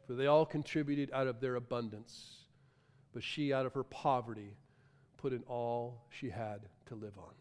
For 0.08 0.14
they 0.14 0.28
all 0.28 0.46
contributed 0.46 1.12
out 1.14 1.28
of 1.28 1.40
their 1.40 1.56
abundance, 1.56 2.38
but 3.14 3.24
she, 3.24 3.54
out 3.54 3.66
of 3.66 3.74
her 3.74 3.84
poverty, 3.84 4.56
put 5.18 5.34
in 5.34 5.44
all 5.44 6.06
she 6.10 6.30
had 6.30 6.62
to 6.88 6.96
live 6.96 7.18
on. 7.18 7.34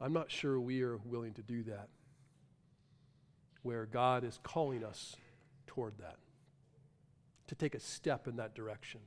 I'm 0.00 0.12
not 0.12 0.30
sure 0.30 0.58
we 0.58 0.82
are 0.82 0.96
willing 0.96 1.34
to 1.34 1.42
do 1.42 1.62
that 1.64 1.88
where 3.62 3.84
God 3.84 4.24
is 4.24 4.38
calling 4.42 4.84
us 4.84 5.16
toward 5.66 5.98
that, 5.98 6.16
to 7.48 7.54
take 7.54 7.74
a 7.74 7.80
step 7.80 8.26
in 8.26 8.36
that 8.36 8.54
direction, 8.54 9.00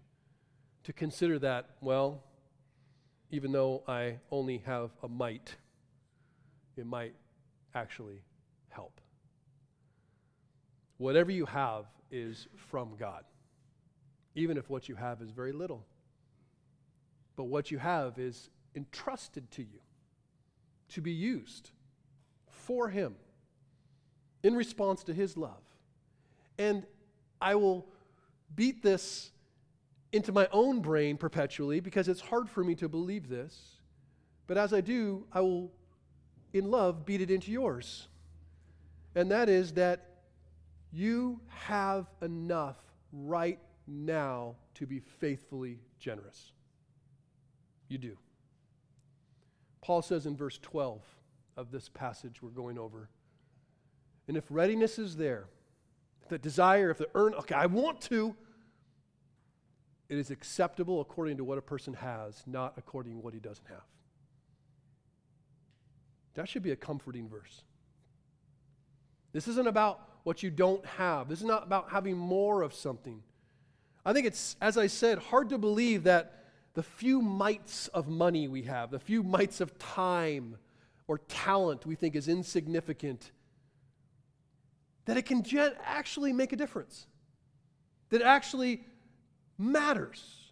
to 0.84 0.94
consider 0.94 1.40
that, 1.40 1.72
well, 1.82 2.24
even 3.32 3.52
though 3.52 3.84
I 3.88 4.20
only 4.32 4.60
have 4.66 4.92
a 5.02 5.08
mite, 5.08 5.56
it 6.78 6.86
might 6.86 7.16
actually 7.74 8.22
help. 8.70 9.02
Whatever 11.04 11.32
you 11.32 11.46
have 11.48 11.84
is 12.12 12.48
from 12.56 12.96
God, 12.98 13.26
even 14.36 14.56
if 14.56 14.70
what 14.70 14.88
you 14.88 14.96
have 14.96 15.22
is 15.22 15.32
very 15.32 15.52
little. 15.52 15.86
But 17.36 17.44
what 17.44 17.72
you 17.72 17.78
have 17.78 18.18
is 18.18 18.50
entrusted 18.74 19.52
to 19.52 19.64
you 19.64 19.82
to 20.94 21.02
be 21.02 21.12
used 21.12 21.72
for 22.48 22.88
Him 22.88 23.16
in 24.44 24.56
response 24.56 25.04
to 25.04 25.14
his 25.14 25.36
love. 25.36 25.62
And 26.58 26.86
I 27.42 27.56
will 27.56 27.86
beat 28.56 28.82
this 28.82 29.34
into 30.14 30.32
my 30.32 30.48
own 30.54 30.80
brain 30.80 31.18
perpetually 31.18 31.82
because 31.82 32.08
it's 32.08 32.22
hard 32.22 32.50
for 32.50 32.64
me 32.64 32.76
to 32.76 32.88
believe 32.88 33.28
this. 33.28 33.82
But 34.48 34.58
as 34.58 34.72
I 34.72 34.80
do, 34.80 35.26
I 35.34 35.42
will, 35.42 35.70
in 36.54 36.72
love, 36.72 37.06
beat 37.06 37.20
it 37.20 37.30
into 37.30 37.52
yours. 37.52 38.08
And 39.16 39.30
that 39.32 39.50
is 39.50 39.74
that 39.74 40.13
you 40.94 41.42
have 41.48 42.06
enough 42.22 42.78
right 43.12 43.60
now 43.88 44.56
to 44.76 44.86
be 44.86 45.00
faithfully 45.00 45.80
generous. 46.00 46.52
You 47.90 47.98
do. 47.98 48.18
Paul 49.82 50.02
says 50.02 50.26
in 50.26 50.38
verse 50.38 50.60
12 50.62 51.02
of 51.58 51.72
this 51.72 51.90
passage 51.90 52.42
we're 52.42 52.50
going 52.50 52.78
over 52.78 53.10
and 54.28 54.38
if 54.38 54.46
readiness 54.50 55.00
is 55.00 55.16
there, 55.18 55.46
if 56.22 56.30
the 56.30 56.38
desire, 56.38 56.90
if 56.90 56.98
the 56.98 57.10
earn, 57.16 57.34
okay, 57.36 57.56
I 57.56 57.66
want 57.66 58.02
to, 58.02 58.36
it 60.10 60.18
is 60.18 60.32
acceptable 60.32 61.02
according 61.02 61.38
to 61.38 61.44
what 61.44 61.58
a 61.58 61.62
person 61.62 61.94
has, 61.96 62.44
not 62.46 62.74
according 62.78 63.14
to 63.14 63.20
what 63.20 63.34
he 63.34 63.40
doesn't 63.40 63.68
have. 63.68 63.84
That 66.36 66.48
should 66.48 66.64
be 66.64 66.72
a 66.72 66.76
comforting 66.76 67.28
verse. 67.28 67.64
This 69.34 69.48
isn't 69.48 69.68
about 69.68 70.08
what 70.24 70.44
you 70.44 70.50
don't 70.50 70.86
have. 70.86 71.30
This 71.30 71.40
is 71.40 71.46
not 71.46 71.64
about 71.64 71.92
having 71.92 72.18
more 72.18 72.62
of 72.62 72.74
something. 72.74 73.22
I 74.06 74.14
think 74.14 74.26
it's, 74.26 74.56
as 74.62 74.78
I 74.78 74.88
said, 74.88 75.18
hard 75.18 75.50
to 75.50 75.58
believe 75.58 76.04
that 76.04 76.46
the 76.74 76.84
few 76.84 77.22
mites 77.22 77.88
of 77.90 78.08
money 78.08 78.48
we 78.48 78.64
have, 78.64 78.92
the 78.92 79.00
few 79.00 79.24
mites 79.24 79.62
of 79.62 79.78
time 79.78 80.58
or 81.08 81.20
talent 81.20 81.86
we 81.86 81.96
think 81.96 82.16
is 82.16 82.28
insignificant 82.28 83.32
that 85.06 85.18
it 85.18 85.26
can 85.26 85.44
actually 85.84 86.32
make 86.32 86.54
a 86.54 86.56
difference, 86.56 87.08
that 88.10 88.22
actually 88.22 88.86
matters. 89.58 90.52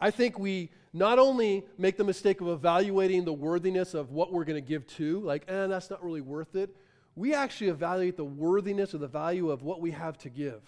I 0.00 0.10
think 0.10 0.38
we 0.38 0.70
not 0.92 1.18
only 1.18 1.64
make 1.78 1.96
the 1.96 2.04
mistake 2.04 2.40
of 2.40 2.48
evaluating 2.48 3.24
the 3.24 3.32
worthiness 3.32 3.94
of 3.94 4.10
what 4.10 4.32
we're 4.32 4.44
going 4.44 4.62
to 4.62 4.66
give 4.66 4.86
to, 4.86 5.20
like, 5.20 5.44
eh, 5.48 5.66
that's 5.66 5.90
not 5.90 6.02
really 6.02 6.20
worth 6.20 6.54
it. 6.54 6.74
We 7.20 7.34
actually 7.34 7.68
evaluate 7.68 8.16
the 8.16 8.24
worthiness 8.24 8.94
or 8.94 8.98
the 8.98 9.06
value 9.06 9.50
of 9.50 9.62
what 9.62 9.82
we 9.82 9.90
have 9.90 10.16
to 10.20 10.30
give. 10.30 10.62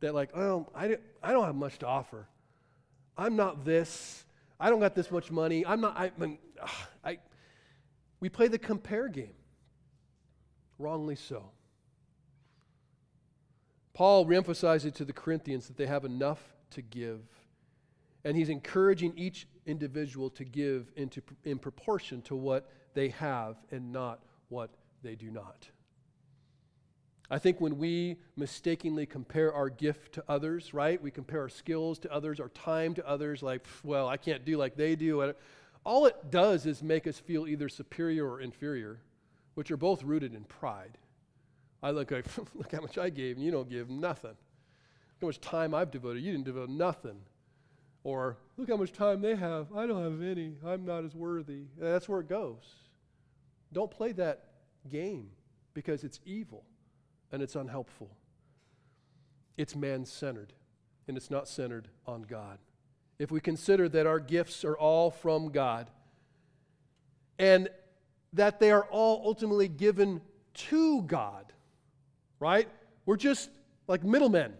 That, 0.00 0.14
like, 0.14 0.34
oh, 0.34 0.66
I, 0.74 0.96
I 1.22 1.32
don't 1.32 1.44
have 1.44 1.56
much 1.56 1.80
to 1.80 1.86
offer. 1.86 2.26
I'm 3.18 3.36
not 3.36 3.66
this. 3.66 4.24
I 4.58 4.70
don't 4.70 4.80
got 4.80 4.94
this 4.94 5.10
much 5.10 5.30
money. 5.30 5.66
I'm 5.66 5.82
not, 5.82 5.94
I, 5.94 6.10
I, 7.04 7.18
we 8.18 8.30
play 8.30 8.48
the 8.48 8.56
compare 8.56 9.08
game 9.08 9.34
wrongly 10.78 11.16
so. 11.16 11.50
Paul 13.92 14.24
reemphasizes 14.24 14.94
to 14.94 15.04
the 15.04 15.12
Corinthians 15.12 15.66
that 15.66 15.76
they 15.76 15.86
have 15.86 16.06
enough 16.06 16.42
to 16.70 16.80
give, 16.80 17.20
and 18.24 18.38
he's 18.38 18.48
encouraging 18.48 19.12
each 19.16 19.46
individual 19.66 20.30
to 20.30 20.44
give 20.44 20.90
into, 20.96 21.20
in 21.44 21.58
proportion 21.58 22.22
to 22.22 22.34
what 22.34 22.72
they 22.94 23.10
have 23.10 23.56
and 23.70 23.92
not 23.92 24.22
what 24.48 24.70
they 25.02 25.14
do 25.14 25.30
not. 25.30 25.68
I 27.30 27.38
think 27.38 27.60
when 27.60 27.78
we 27.78 28.16
mistakenly 28.36 29.04
compare 29.04 29.52
our 29.52 29.68
gift 29.68 30.14
to 30.14 30.24
others, 30.28 30.72
right? 30.72 31.00
We 31.00 31.10
compare 31.10 31.42
our 31.42 31.48
skills 31.50 31.98
to 32.00 32.12
others, 32.12 32.40
our 32.40 32.48
time 32.48 32.94
to 32.94 33.06
others, 33.06 33.42
like, 33.42 33.66
well, 33.84 34.08
I 34.08 34.16
can't 34.16 34.44
do 34.44 34.56
like 34.56 34.76
they 34.76 34.96
do. 34.96 35.34
All 35.84 36.06
it 36.06 36.30
does 36.30 36.64
is 36.64 36.82
make 36.82 37.06
us 37.06 37.18
feel 37.18 37.46
either 37.46 37.68
superior 37.68 38.26
or 38.26 38.40
inferior 38.40 39.00
which 39.58 39.72
are 39.72 39.76
both 39.76 40.04
rooted 40.04 40.34
in 40.34 40.44
pride. 40.44 40.96
I 41.82 41.90
look 41.90 42.12
like, 42.12 42.26
look 42.54 42.70
how 42.70 42.80
much 42.80 42.96
I 42.96 43.10
gave, 43.10 43.34
and 43.34 43.44
you 43.44 43.50
don't 43.50 43.68
give 43.68 43.90
nothing. 43.90 44.30
Look 44.30 45.20
how 45.20 45.26
much 45.26 45.40
time 45.40 45.74
I've 45.74 45.90
devoted, 45.90 46.22
you 46.22 46.30
didn't 46.30 46.44
devote 46.44 46.68
nothing. 46.68 47.18
Or 48.04 48.36
look 48.56 48.68
how 48.68 48.76
much 48.76 48.92
time 48.92 49.20
they 49.20 49.34
have, 49.34 49.66
I 49.74 49.88
don't 49.88 50.00
have 50.00 50.22
any, 50.22 50.54
I'm 50.64 50.84
not 50.84 51.04
as 51.04 51.16
worthy. 51.16 51.62
That's 51.76 52.08
where 52.08 52.20
it 52.20 52.28
goes. 52.28 52.72
Don't 53.72 53.90
play 53.90 54.12
that 54.12 54.44
game 54.90 55.30
because 55.74 56.04
it's 56.04 56.20
evil 56.24 56.64
and 57.32 57.42
it's 57.42 57.56
unhelpful. 57.56 58.10
It's 59.56 59.76
man 59.76 60.04
centered 60.04 60.52
and 61.06 61.16
it's 61.16 61.30
not 61.30 61.48
centered 61.48 61.88
on 62.06 62.22
God. 62.22 62.58
If 63.18 63.30
we 63.30 63.40
consider 63.40 63.88
that 63.88 64.06
our 64.06 64.20
gifts 64.20 64.64
are 64.64 64.76
all 64.76 65.10
from 65.10 65.50
God, 65.50 65.90
and 67.38 67.68
that 68.32 68.60
they 68.60 68.70
are 68.70 68.84
all 68.90 69.22
ultimately 69.24 69.68
given 69.68 70.20
to 70.54 71.02
God, 71.02 71.52
right? 72.40 72.68
We're 73.06 73.16
just 73.16 73.50
like 73.86 74.04
middlemen. 74.04 74.52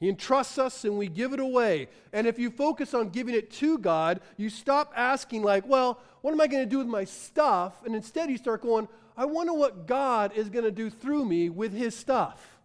He 0.00 0.08
entrusts 0.08 0.58
us 0.58 0.84
and 0.84 0.98
we 0.98 1.08
give 1.08 1.32
it 1.32 1.40
away. 1.40 1.88
And 2.12 2.26
if 2.26 2.38
you 2.38 2.50
focus 2.50 2.92
on 2.92 3.10
giving 3.10 3.34
it 3.34 3.50
to 3.52 3.78
God, 3.78 4.20
you 4.36 4.50
stop 4.50 4.92
asking, 4.94 5.42
like, 5.42 5.66
well, 5.66 6.00
what 6.20 6.32
am 6.32 6.40
I 6.40 6.46
going 6.46 6.62
to 6.62 6.68
do 6.68 6.78
with 6.78 6.86
my 6.86 7.04
stuff? 7.04 7.82
And 7.84 7.94
instead 7.94 8.28
you 8.28 8.36
start 8.36 8.60
going, 8.60 8.88
I 9.16 9.26
wonder 9.26 9.52
what 9.52 9.86
God 9.86 10.32
is 10.34 10.48
going 10.48 10.64
to 10.64 10.70
do 10.70 10.90
through 10.90 11.24
me 11.24 11.48
with 11.48 11.72
his 11.72 11.94
stuff. 11.94 12.58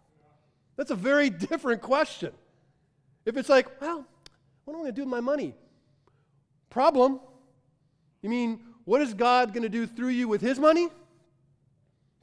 That's 0.76 0.90
a 0.90 0.96
very 0.96 1.30
different 1.50 1.82
question. 1.82 2.32
If 3.24 3.36
it's 3.36 3.48
like, 3.48 3.80
well, 3.80 4.04
what 4.64 4.74
am 4.74 4.80
I 4.80 4.82
going 4.82 4.94
to 4.94 4.96
do 4.96 5.02
with 5.02 5.10
my 5.10 5.20
money? 5.20 5.54
Problem. 6.70 7.20
You 8.22 8.30
mean, 8.30 8.60
what 8.84 9.00
is 9.00 9.14
God 9.14 9.52
going 9.52 9.62
to 9.62 9.68
do 9.68 9.86
through 9.86 10.08
you 10.08 10.28
with 10.28 10.40
his 10.40 10.58
money? 10.58 10.88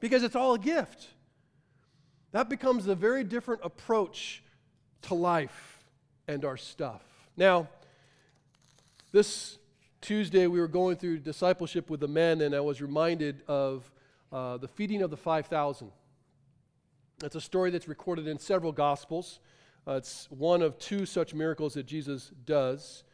Because 0.00 0.22
it's 0.22 0.36
all 0.36 0.54
a 0.54 0.58
gift. 0.58 1.08
That 2.32 2.48
becomes 2.48 2.86
a 2.86 2.94
very 2.94 3.24
different 3.24 3.62
approach 3.64 4.42
to 5.02 5.14
life 5.14 5.84
and 6.26 6.44
our 6.44 6.56
stuff. 6.56 7.02
Now, 7.36 7.68
this 9.12 9.58
Tuesday 10.00 10.46
we 10.46 10.60
were 10.60 10.68
going 10.68 10.96
through 10.96 11.18
discipleship 11.20 11.88
with 11.88 12.00
the 12.00 12.08
men, 12.08 12.42
and 12.42 12.54
I 12.54 12.60
was 12.60 12.82
reminded 12.82 13.42
of 13.48 13.90
uh, 14.32 14.56
the 14.56 14.68
feeding 14.68 15.02
of 15.02 15.10
the 15.10 15.16
5,000. 15.16 15.90
That's 17.18 17.34
a 17.34 17.40
story 17.40 17.70
that's 17.70 17.88
recorded 17.88 18.28
in 18.28 18.38
several 18.38 18.72
Gospels. 18.72 19.40
Uh, 19.86 19.92
it's 19.92 20.28
one 20.30 20.62
of 20.62 20.78
two 20.78 21.06
such 21.06 21.34
miracles 21.34 21.74
that 21.74 21.86
Jesus 21.86 22.30
does. 22.44 23.04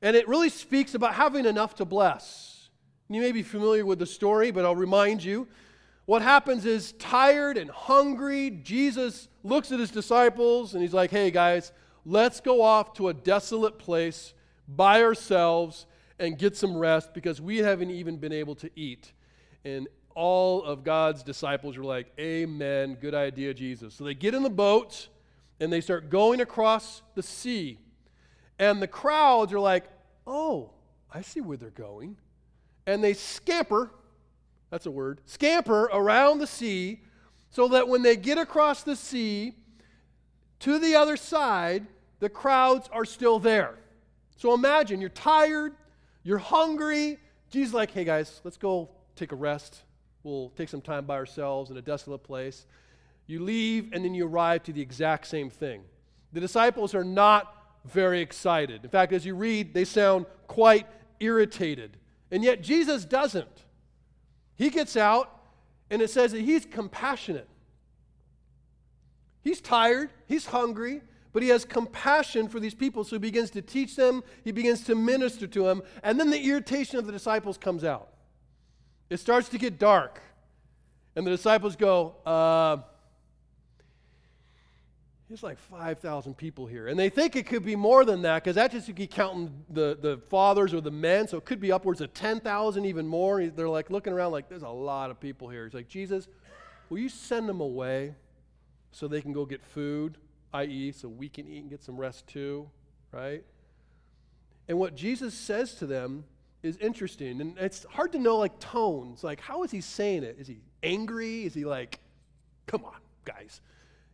And 0.00 0.16
it 0.16 0.28
really 0.28 0.48
speaks 0.48 0.94
about 0.94 1.14
having 1.14 1.44
enough 1.44 1.74
to 1.76 1.84
bless. 1.84 2.70
You 3.08 3.20
may 3.20 3.32
be 3.32 3.42
familiar 3.42 3.84
with 3.84 3.98
the 3.98 4.06
story, 4.06 4.50
but 4.50 4.64
I'll 4.64 4.76
remind 4.76 5.22
you. 5.22 5.48
What 6.06 6.22
happens 6.22 6.64
is, 6.64 6.92
tired 6.92 7.56
and 7.56 7.70
hungry, 7.70 8.50
Jesus 8.50 9.28
looks 9.44 9.70
at 9.72 9.78
his 9.78 9.90
disciples 9.90 10.74
and 10.74 10.82
he's 10.82 10.94
like, 10.94 11.10
hey 11.10 11.30
guys, 11.30 11.72
let's 12.04 12.40
go 12.40 12.62
off 12.62 12.94
to 12.94 13.08
a 13.08 13.14
desolate 13.14 13.78
place 13.78 14.32
by 14.66 15.02
ourselves 15.02 15.86
and 16.18 16.38
get 16.38 16.56
some 16.56 16.76
rest 16.76 17.12
because 17.14 17.40
we 17.40 17.58
haven't 17.58 17.90
even 17.90 18.16
been 18.16 18.32
able 18.32 18.54
to 18.56 18.70
eat. 18.76 19.12
And 19.64 19.88
all 20.14 20.62
of 20.64 20.84
God's 20.84 21.22
disciples 21.22 21.76
are 21.76 21.84
like, 21.84 22.12
Amen, 22.18 22.96
good 23.00 23.14
idea, 23.14 23.54
Jesus. 23.54 23.94
So 23.94 24.04
they 24.04 24.14
get 24.14 24.34
in 24.34 24.42
the 24.42 24.50
boat 24.50 25.08
and 25.60 25.72
they 25.72 25.80
start 25.80 26.10
going 26.10 26.40
across 26.40 27.02
the 27.14 27.22
sea. 27.22 27.78
And 28.58 28.80
the 28.82 28.88
crowds 28.88 29.52
are 29.52 29.60
like, 29.60 29.84
Oh, 30.26 30.70
I 31.12 31.22
see 31.22 31.40
where 31.40 31.56
they're 31.56 31.70
going. 31.70 32.16
And 32.86 33.02
they 33.02 33.14
scamper, 33.14 33.90
that's 34.70 34.86
a 34.86 34.90
word, 34.90 35.20
scamper 35.24 35.84
around 35.92 36.38
the 36.38 36.46
sea 36.46 37.00
so 37.50 37.68
that 37.68 37.88
when 37.88 38.02
they 38.02 38.16
get 38.16 38.38
across 38.38 38.82
the 38.82 38.96
sea 38.96 39.54
to 40.60 40.78
the 40.78 40.94
other 40.94 41.16
side, 41.16 41.86
the 42.20 42.28
crowds 42.28 42.88
are 42.92 43.04
still 43.04 43.38
there. 43.38 43.78
So 44.36 44.54
imagine 44.54 45.00
you're 45.00 45.10
tired, 45.10 45.74
you're 46.22 46.38
hungry. 46.38 47.18
Jesus 47.50 47.74
like, 47.74 47.90
hey 47.90 48.04
guys, 48.04 48.40
let's 48.44 48.56
go 48.56 48.90
take 49.16 49.32
a 49.32 49.36
rest. 49.36 49.82
We'll 50.22 50.50
take 50.50 50.68
some 50.68 50.82
time 50.82 51.06
by 51.06 51.14
ourselves 51.14 51.70
in 51.70 51.76
a 51.76 51.82
desolate 51.82 52.22
place. 52.22 52.66
You 53.26 53.42
leave, 53.42 53.92
and 53.92 54.04
then 54.04 54.14
you 54.14 54.26
arrive 54.26 54.64
to 54.64 54.72
the 54.72 54.80
exact 54.80 55.26
same 55.26 55.50
thing. 55.50 55.82
The 56.32 56.40
disciples 56.40 56.94
are 56.94 57.04
not 57.04 57.54
very 57.84 58.20
excited. 58.20 58.84
In 58.84 58.90
fact, 58.90 59.12
as 59.12 59.24
you 59.24 59.34
read, 59.34 59.72
they 59.72 59.84
sound 59.84 60.26
quite 60.46 60.86
irritated. 61.20 61.96
And 62.30 62.44
yet, 62.44 62.62
Jesus 62.62 63.04
doesn't. 63.04 63.64
He 64.56 64.68
gets 64.68 64.96
out, 64.96 65.40
and 65.90 66.02
it 66.02 66.10
says 66.10 66.32
that 66.32 66.42
he's 66.42 66.66
compassionate. 66.66 67.48
He's 69.42 69.60
tired, 69.60 70.10
he's 70.26 70.46
hungry, 70.46 71.00
but 71.32 71.42
he 71.42 71.48
has 71.48 71.64
compassion 71.64 72.48
for 72.48 72.60
these 72.60 72.74
people, 72.74 73.04
so 73.04 73.16
he 73.16 73.20
begins 73.20 73.50
to 73.50 73.62
teach 73.62 73.96
them, 73.96 74.22
he 74.44 74.52
begins 74.52 74.84
to 74.84 74.94
minister 74.94 75.46
to 75.46 75.62
them, 75.62 75.82
and 76.02 76.20
then 76.20 76.30
the 76.30 76.40
irritation 76.40 76.98
of 76.98 77.06
the 77.06 77.12
disciples 77.12 77.56
comes 77.56 77.84
out. 77.84 78.10
It 79.10 79.18
starts 79.18 79.48
to 79.50 79.58
get 79.58 79.78
dark, 79.78 80.20
and 81.14 81.26
the 81.26 81.30
disciples 81.30 81.76
go, 81.76 82.14
uh, 82.24 82.78
There's 85.28 85.42
like 85.42 85.58
5,000 85.58 86.36
people 86.36 86.66
here. 86.66 86.86
And 86.86 86.98
they 86.98 87.10
think 87.10 87.36
it 87.36 87.46
could 87.46 87.64
be 87.64 87.76
more 87.76 88.04
than 88.04 88.22
that 88.22 88.42
because 88.42 88.54
that 88.54 88.70
just 88.70 88.88
you 88.88 88.94
keep 88.94 89.10
counting 89.10 89.64
the, 89.68 89.98
the 90.00 90.18
fathers 90.28 90.72
or 90.72 90.80
the 90.80 90.90
men, 90.90 91.28
so 91.28 91.36
it 91.36 91.44
could 91.44 91.60
be 91.60 91.72
upwards 91.72 92.00
of 92.00 92.14
10,000, 92.14 92.84
even 92.84 93.06
more. 93.06 93.44
They're 93.46 93.68
like 93.68 93.90
looking 93.90 94.12
around 94.12 94.32
like, 94.32 94.48
There's 94.48 94.62
a 94.62 94.68
lot 94.68 95.10
of 95.10 95.20
people 95.20 95.48
here. 95.48 95.64
He's 95.64 95.74
like, 95.74 95.88
Jesus, 95.88 96.28
will 96.88 96.98
you 96.98 97.08
send 97.08 97.48
them 97.48 97.60
away 97.60 98.14
so 98.92 99.08
they 99.08 99.20
can 99.20 99.32
go 99.32 99.44
get 99.44 99.62
food? 99.62 100.16
i.e., 100.52 100.92
so 100.92 101.08
we 101.08 101.28
can 101.28 101.46
eat 101.46 101.60
and 101.60 101.70
get 101.70 101.82
some 101.82 101.96
rest 101.96 102.26
too, 102.26 102.68
right? 103.12 103.44
And 104.68 104.78
what 104.78 104.94
Jesus 104.94 105.34
says 105.34 105.74
to 105.76 105.86
them 105.86 106.24
is 106.62 106.76
interesting. 106.76 107.40
And 107.40 107.58
it's 107.58 107.86
hard 107.90 108.12
to 108.12 108.18
know, 108.18 108.36
like, 108.36 108.58
tones. 108.58 109.24
Like, 109.24 109.40
how 109.40 109.62
is 109.62 109.70
he 109.70 109.80
saying 109.80 110.24
it? 110.24 110.36
Is 110.38 110.46
he 110.46 110.58
angry? 110.82 111.44
Is 111.44 111.54
he 111.54 111.64
like, 111.64 112.00
come 112.66 112.84
on, 112.84 112.96
guys? 113.24 113.60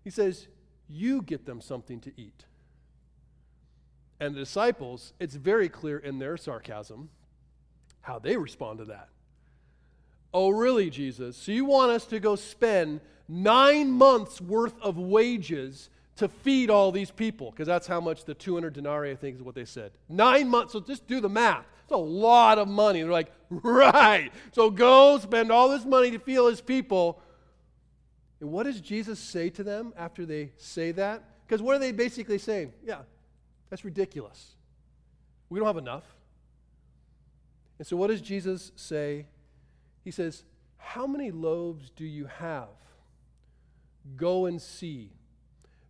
He 0.05 0.11
says, 0.11 0.47
you 0.89 1.23
get 1.23 1.47
them 1.47 1.61
something 1.61 2.01
to 2.01 2.13
eat. 2.17 2.45
And 4.21 4.35
the 4.35 4.41
disciples, 4.41 5.13
it's 5.19 5.35
very 5.35 5.69
clear 5.69 5.99
in 5.99 6.19
their 6.19 6.37
sarcasm 6.37 7.11
how 8.01 8.19
they 8.19 8.37
respond 8.37 8.79
to 8.79 8.85
that. 8.87 9.09
Oh, 10.33 10.51
really, 10.51 10.91
Jesus? 10.91 11.37
So 11.37 11.53
you 11.53 11.65
want 11.65 11.91
us 11.91 12.07
to 12.07 12.21
go 12.21 12.37
spend 12.37 13.01
nine 13.29 13.91
months 13.91 14.41
worth 14.41 14.81
of 14.81 14.97
wages 14.97 15.91
to 16.17 16.29
feed 16.29 16.71
all 16.71 16.93
these 16.93 17.11
people, 17.11 17.51
because 17.51 17.67
that's 17.67 17.87
how 17.87 18.01
much 18.01 18.25
the 18.25 18.33
200 18.33 18.73
denarii, 18.73 19.11
I 19.11 19.17
think, 19.17 19.37
is 19.37 19.43
what 19.43 19.55
they 19.55 19.67
said. 19.67 19.93
Nine 20.09 20.49
months, 20.49 20.73
so 20.73 20.81
just 20.81 21.07
do 21.07 21.21
the 21.21 21.29
math. 21.29 21.67
It's 21.87 21.93
a 21.93 21.97
lot 21.97 22.59
of 22.59 22.67
money. 22.67 23.01
They're 23.01 23.13
like, 23.13 23.31
right. 23.49 24.33
So 24.51 24.71
go 24.71 25.21
spend 25.21 25.53
all 25.53 25.69
this 25.69 25.85
money 25.85 26.11
to 26.11 26.19
feed 26.19 26.39
his 26.39 26.61
people. 26.61 27.23
And 28.41 28.51
what 28.51 28.65
does 28.65 28.81
Jesus 28.81 29.21
say 29.21 29.51
to 29.51 29.63
them 29.63 29.93
after 29.97 30.27
they 30.27 30.51
say 30.57 30.91
that? 30.93 31.23
Because 31.47 31.63
what 31.63 31.77
are 31.77 31.79
they 31.79 31.93
basically 31.93 32.39
saying? 32.39 32.73
Yeah, 32.85 33.03
that's 33.71 33.85
ridiculous. 33.85 34.57
We 35.49 35.61
don't 35.61 35.67
have 35.69 35.77
enough. 35.77 36.03
And 37.79 37.87
so 37.87 37.97
what 37.97 38.09
does 38.09 38.21
Jesus 38.21 38.73
say? 38.75 39.27
He 40.03 40.11
says, 40.11 40.43
How 40.77 41.07
many 41.07 41.31
loaves 41.31 41.91
do 41.91 42.05
you 42.05 42.27
have? 42.27 42.67
Go 44.17 44.47
and 44.47 44.61
see. 44.61 45.13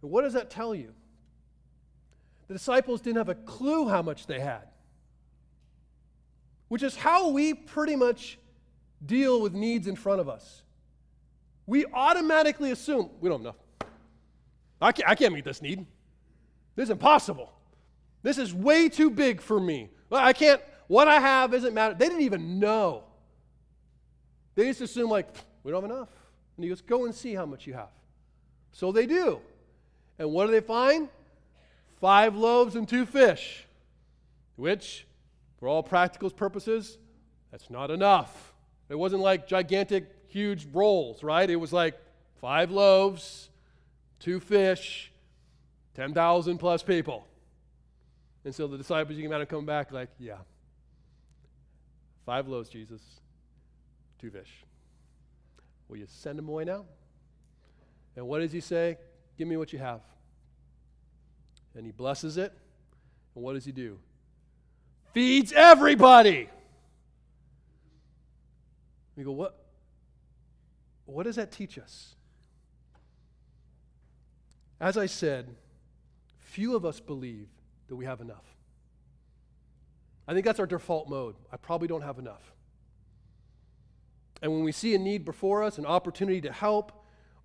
But 0.02 0.08
what 0.08 0.24
does 0.24 0.34
that 0.34 0.50
tell 0.50 0.74
you? 0.74 0.92
The 2.48 2.54
disciples 2.54 3.00
didn't 3.00 3.16
have 3.16 3.30
a 3.30 3.34
clue 3.34 3.88
how 3.88 4.02
much 4.02 4.26
they 4.26 4.40
had, 4.40 4.68
which 6.68 6.82
is 6.82 6.96
how 6.96 7.30
we 7.30 7.54
pretty 7.54 7.96
much 7.96 8.38
deal 9.04 9.40
with 9.40 9.52
needs 9.52 9.86
in 9.86 9.96
front 9.96 10.20
of 10.20 10.28
us. 10.28 10.62
We 11.66 11.84
automatically 11.86 12.70
assume 12.70 13.10
we 13.20 13.28
don't 13.28 13.42
know. 13.42 13.54
I 14.80 14.92
can't, 14.92 15.08
I 15.08 15.14
can't 15.14 15.32
meet 15.32 15.44
this 15.44 15.62
need. 15.62 15.86
This 16.74 16.84
is 16.84 16.90
impossible. 16.90 17.52
This 18.22 18.38
is 18.38 18.52
way 18.52 18.88
too 18.88 19.10
big 19.10 19.40
for 19.40 19.58
me. 19.58 19.88
I 20.10 20.32
can't, 20.32 20.60
what 20.88 21.08
I 21.08 21.20
have 21.20 21.54
isn't 21.54 21.74
matter. 21.74 21.94
They 21.94 22.06
didn't 22.06 22.22
even 22.22 22.58
know. 22.58 23.04
They 24.54 24.64
just 24.64 24.80
assume, 24.80 25.10
like, 25.10 25.28
we 25.62 25.72
don't 25.72 25.82
have 25.82 25.90
enough. 25.90 26.08
And 26.56 26.64
he 26.64 26.68
goes, 26.68 26.80
go 26.80 27.04
and 27.04 27.14
see 27.14 27.34
how 27.34 27.46
much 27.46 27.66
you 27.66 27.74
have. 27.74 27.90
So 28.72 28.92
they 28.92 29.06
do. 29.06 29.40
And 30.18 30.30
what 30.30 30.46
do 30.46 30.52
they 30.52 30.60
find? 30.60 31.08
Five 32.00 32.36
loaves 32.36 32.76
and 32.76 32.88
two 32.88 33.06
fish, 33.06 33.66
which, 34.56 35.06
for 35.58 35.68
all 35.68 35.82
practical 35.82 36.30
purposes, 36.30 36.98
that's 37.50 37.70
not 37.70 37.90
enough. 37.90 38.52
It 38.88 38.94
wasn't 38.94 39.22
like 39.22 39.46
gigantic, 39.46 40.10
huge 40.28 40.66
rolls, 40.72 41.22
right? 41.22 41.48
It 41.48 41.56
was 41.56 41.72
like 41.72 41.98
five 42.40 42.70
loaves, 42.70 43.50
two 44.20 44.40
fish, 44.40 45.12
10,000 45.94 46.58
plus 46.58 46.82
people. 46.82 47.26
And 48.44 48.54
so 48.54 48.66
the 48.66 48.76
disciples, 48.76 49.16
you 49.16 49.24
can 49.24 49.32
imagine 49.32 49.46
coming 49.46 49.66
back 49.66 49.90
like, 49.90 50.10
yeah, 50.18 50.36
five 52.24 52.46
loaves, 52.46 52.68
Jesus, 52.68 53.00
two 54.20 54.30
fish. 54.30 54.64
Will 55.88 55.96
you 55.96 56.06
send 56.08 56.38
them 56.38 56.48
away 56.48 56.64
now? 56.64 56.84
And 58.14 58.26
what 58.26 58.40
does 58.40 58.52
he 58.52 58.60
say? 58.60 58.98
Give 59.38 59.48
me 59.48 59.56
what 59.56 59.72
you 59.72 59.78
have. 59.78 60.00
And 61.74 61.84
he 61.84 61.92
blesses 61.92 62.36
it. 62.36 62.52
And 63.34 63.44
what 63.44 63.54
does 63.54 63.64
he 63.64 63.72
do? 63.72 63.98
Feeds 65.16 65.50
everybody. 65.50 66.46
We 69.16 69.24
go, 69.24 69.32
what? 69.32 69.64
What 71.06 71.22
does 71.22 71.36
that 71.36 71.50
teach 71.50 71.78
us? 71.78 72.16
As 74.78 74.98
I 74.98 75.06
said, 75.06 75.48
few 76.38 76.76
of 76.76 76.84
us 76.84 77.00
believe 77.00 77.48
that 77.88 77.96
we 77.96 78.04
have 78.04 78.20
enough. 78.20 78.44
I 80.28 80.34
think 80.34 80.44
that's 80.44 80.60
our 80.60 80.66
default 80.66 81.08
mode. 81.08 81.36
I 81.50 81.56
probably 81.56 81.88
don't 81.88 82.02
have 82.02 82.18
enough. 82.18 82.52
And 84.42 84.52
when 84.52 84.64
we 84.64 84.72
see 84.72 84.94
a 84.94 84.98
need 84.98 85.24
before 85.24 85.62
us, 85.62 85.78
an 85.78 85.86
opportunity 85.86 86.42
to 86.42 86.52
help, 86.52 86.92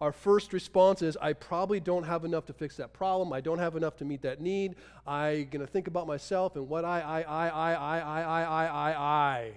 our 0.02 0.12
first 0.12 0.52
response 0.52 1.04
is, 1.04 1.16
I 1.22 1.34
probably 1.34 1.80
don't 1.80 2.04
have 2.04 2.26
enough 2.26 2.48
to 2.48 2.54
fix 2.54 2.76
that 2.78 2.92
problem. 2.92 3.32
I 3.32 3.40
don't 3.40 3.60
have 3.60 3.76
enough 3.76 3.98
to 3.98 4.06
meet 4.06 4.24
that 4.24 4.42
need. 4.42 4.76
I'm 5.06 5.46
going 5.46 5.64
to 5.64 5.72
think 5.72 5.86
about 5.86 6.08
myself 6.08 6.56
and 6.56 6.68
what 6.68 6.84
I, 6.84 7.02
I, 7.02 7.22
I, 7.22 7.48
I, 7.48 7.74
I, 7.74 8.00
I, 8.00 8.22
I, 8.22 8.44
I, 8.44 8.66
I, 8.66 9.00
I. 9.00 9.52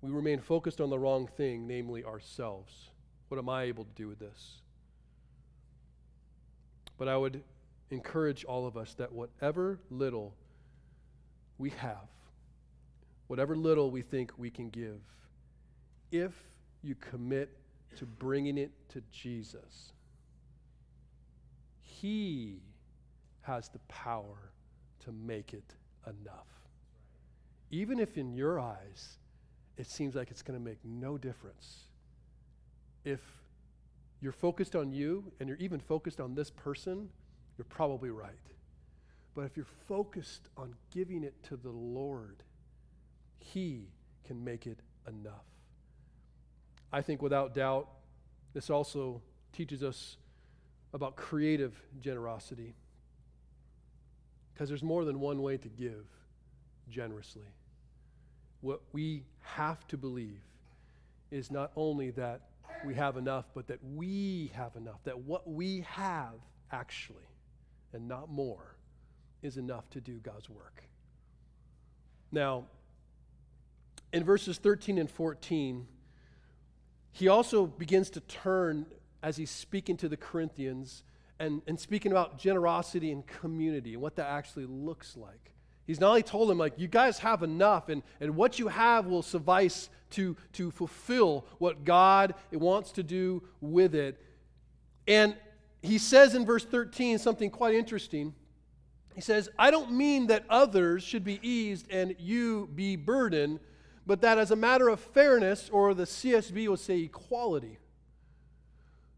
We 0.00 0.10
remain 0.10 0.40
focused 0.40 0.80
on 0.80 0.88
the 0.88 0.98
wrong 0.98 1.26
thing, 1.26 1.66
namely 1.66 2.04
ourselves. 2.04 2.88
What 3.28 3.36
am 3.36 3.50
I 3.50 3.64
able 3.64 3.84
to 3.84 3.92
do 3.94 4.08
with 4.08 4.18
this? 4.18 4.60
But 6.96 7.08
I 7.08 7.18
would 7.18 7.42
encourage 7.90 8.44
all 8.44 8.66
of 8.66 8.78
us 8.78 8.94
that 8.94 9.12
whatever 9.12 9.78
little 9.90 10.34
we 11.58 11.68
have, 11.70 12.08
whatever 13.26 13.54
little 13.54 13.90
we 13.90 14.00
think 14.00 14.32
we 14.38 14.50
can 14.50 14.70
give, 14.70 15.00
if 16.10 16.32
you 16.84 16.94
commit 16.96 17.50
to 17.96 18.06
bringing 18.06 18.58
it 18.58 18.70
to 18.90 19.02
Jesus, 19.10 19.92
He 21.80 22.58
has 23.42 23.68
the 23.68 23.78
power 23.88 24.50
to 25.04 25.12
make 25.12 25.52
it 25.52 25.74
enough. 26.06 26.46
Even 27.70 27.98
if 27.98 28.16
in 28.16 28.32
your 28.32 28.60
eyes 28.60 29.18
it 29.76 29.86
seems 29.86 30.14
like 30.14 30.30
it's 30.30 30.42
going 30.42 30.58
to 30.58 30.64
make 30.64 30.78
no 30.84 31.18
difference, 31.18 31.88
if 33.04 33.20
you're 34.20 34.32
focused 34.32 34.76
on 34.76 34.92
you 34.92 35.32
and 35.40 35.48
you're 35.48 35.58
even 35.58 35.80
focused 35.80 36.20
on 36.20 36.34
this 36.34 36.50
person, 36.50 37.08
you're 37.58 37.66
probably 37.66 38.10
right. 38.10 38.34
But 39.34 39.42
if 39.42 39.56
you're 39.56 39.66
focused 39.88 40.48
on 40.56 40.74
giving 40.90 41.24
it 41.24 41.34
to 41.44 41.56
the 41.56 41.70
Lord, 41.70 42.42
He 43.38 43.88
can 44.24 44.42
make 44.42 44.66
it 44.66 44.78
enough. 45.08 45.53
I 46.94 47.02
think 47.02 47.20
without 47.22 47.54
doubt, 47.54 47.88
this 48.52 48.70
also 48.70 49.20
teaches 49.52 49.82
us 49.82 50.16
about 50.92 51.16
creative 51.16 51.74
generosity. 52.00 52.76
Because 54.52 54.68
there's 54.68 54.84
more 54.84 55.04
than 55.04 55.18
one 55.18 55.42
way 55.42 55.56
to 55.56 55.68
give 55.68 56.06
generously. 56.88 57.48
What 58.60 58.80
we 58.92 59.24
have 59.40 59.84
to 59.88 59.96
believe 59.96 60.38
is 61.32 61.50
not 61.50 61.72
only 61.74 62.12
that 62.12 62.42
we 62.84 62.94
have 62.94 63.16
enough, 63.16 63.46
but 63.54 63.66
that 63.66 63.80
we 63.82 64.52
have 64.54 64.76
enough, 64.76 65.02
that 65.02 65.18
what 65.18 65.50
we 65.50 65.80
have 65.88 66.34
actually, 66.70 67.26
and 67.92 68.06
not 68.06 68.30
more, 68.30 68.76
is 69.42 69.56
enough 69.56 69.90
to 69.90 70.00
do 70.00 70.18
God's 70.18 70.48
work. 70.48 70.84
Now, 72.30 72.66
in 74.12 74.22
verses 74.22 74.58
13 74.58 74.98
and 74.98 75.10
14, 75.10 75.88
he 77.14 77.28
also 77.28 77.64
begins 77.66 78.10
to 78.10 78.20
turn 78.20 78.86
as 79.22 79.36
he's 79.36 79.48
speaking 79.48 79.96
to 79.98 80.08
the 80.08 80.16
Corinthians 80.16 81.04
and, 81.38 81.62
and 81.68 81.78
speaking 81.78 82.10
about 82.10 82.38
generosity 82.38 83.12
and 83.12 83.24
community 83.24 83.92
and 83.92 84.02
what 84.02 84.16
that 84.16 84.26
actually 84.26 84.66
looks 84.66 85.16
like. 85.16 85.52
He's 85.86 86.00
not 86.00 86.08
only 86.08 86.24
told 86.24 86.48
them, 86.48 86.58
like, 86.58 86.72
you 86.76 86.88
guys 86.88 87.20
have 87.20 87.44
enough, 87.44 87.88
and, 87.88 88.02
and 88.18 88.34
what 88.34 88.58
you 88.58 88.66
have 88.66 89.06
will 89.06 89.22
suffice 89.22 89.90
to, 90.10 90.36
to 90.54 90.72
fulfill 90.72 91.46
what 91.58 91.84
God 91.84 92.34
wants 92.50 92.90
to 92.92 93.04
do 93.04 93.44
with 93.60 93.94
it. 93.94 94.20
And 95.06 95.36
he 95.82 95.98
says 95.98 96.34
in 96.34 96.44
verse 96.44 96.64
13 96.64 97.18
something 97.18 97.48
quite 97.48 97.76
interesting. 97.76 98.34
He 99.14 99.20
says, 99.20 99.48
I 99.56 99.70
don't 99.70 99.92
mean 99.92 100.26
that 100.26 100.46
others 100.50 101.04
should 101.04 101.22
be 101.22 101.38
eased 101.48 101.86
and 101.92 102.16
you 102.18 102.68
be 102.74 102.96
burdened 102.96 103.60
but 104.06 104.20
that 104.20 104.38
as 104.38 104.50
a 104.50 104.56
matter 104.56 104.88
of 104.88 105.00
fairness, 105.00 105.68
or 105.72 105.94
the 105.94 106.04
CSB 106.04 106.68
will 106.68 106.76
say 106.76 107.00
equality, 107.00 107.78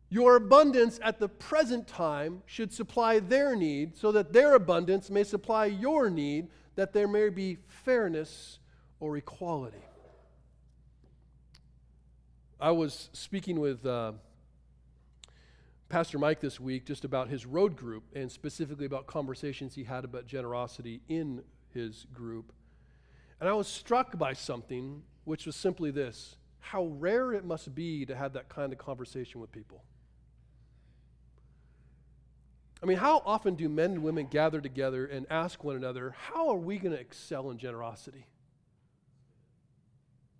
your 0.08 0.36
abundance 0.36 1.00
at 1.02 1.18
the 1.18 1.28
present 1.28 1.88
time 1.88 2.42
should 2.46 2.72
supply 2.72 3.18
their 3.18 3.56
need, 3.56 3.96
so 3.96 4.12
that 4.12 4.32
their 4.32 4.54
abundance 4.54 5.10
may 5.10 5.24
supply 5.24 5.66
your 5.66 6.08
need, 6.08 6.48
that 6.76 6.92
there 6.92 7.08
may 7.08 7.28
be 7.28 7.58
fairness 7.66 8.60
or 9.00 9.16
equality. 9.16 9.82
I 12.60 12.70
was 12.70 13.10
speaking 13.12 13.60
with 13.60 13.84
uh, 13.84 14.12
Pastor 15.88 16.18
Mike 16.18 16.40
this 16.40 16.58
week 16.58 16.86
just 16.86 17.04
about 17.04 17.28
his 17.28 17.44
road 17.44 17.76
group 17.76 18.04
and 18.14 18.30
specifically 18.30 18.86
about 18.86 19.06
conversations 19.06 19.74
he 19.74 19.84
had 19.84 20.04
about 20.04 20.26
generosity 20.26 21.00
in 21.08 21.42
his 21.74 22.06
group. 22.12 22.52
And 23.40 23.48
I 23.48 23.52
was 23.52 23.68
struck 23.68 24.18
by 24.18 24.32
something, 24.32 25.02
which 25.24 25.46
was 25.46 25.56
simply 25.56 25.90
this 25.90 26.36
how 26.58 26.86
rare 26.86 27.32
it 27.32 27.44
must 27.44 27.74
be 27.76 28.04
to 28.04 28.16
have 28.16 28.32
that 28.32 28.48
kind 28.48 28.72
of 28.72 28.78
conversation 28.78 29.40
with 29.40 29.52
people. 29.52 29.84
I 32.82 32.86
mean, 32.86 32.98
how 32.98 33.22
often 33.24 33.54
do 33.54 33.68
men 33.68 33.92
and 33.92 34.02
women 34.02 34.26
gather 34.26 34.60
together 34.60 35.06
and 35.06 35.26
ask 35.30 35.62
one 35.62 35.76
another, 35.76 36.14
how 36.18 36.48
are 36.48 36.56
we 36.56 36.78
going 36.78 36.92
to 36.92 37.00
excel 37.00 37.50
in 37.50 37.58
generosity? 37.58 38.26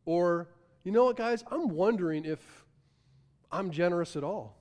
Or, 0.04 0.48
you 0.82 0.90
know 0.90 1.04
what, 1.04 1.16
guys, 1.16 1.44
I'm 1.48 1.68
wondering 1.68 2.24
if 2.24 2.64
I'm 3.52 3.70
generous 3.70 4.16
at 4.16 4.24
all. 4.24 4.56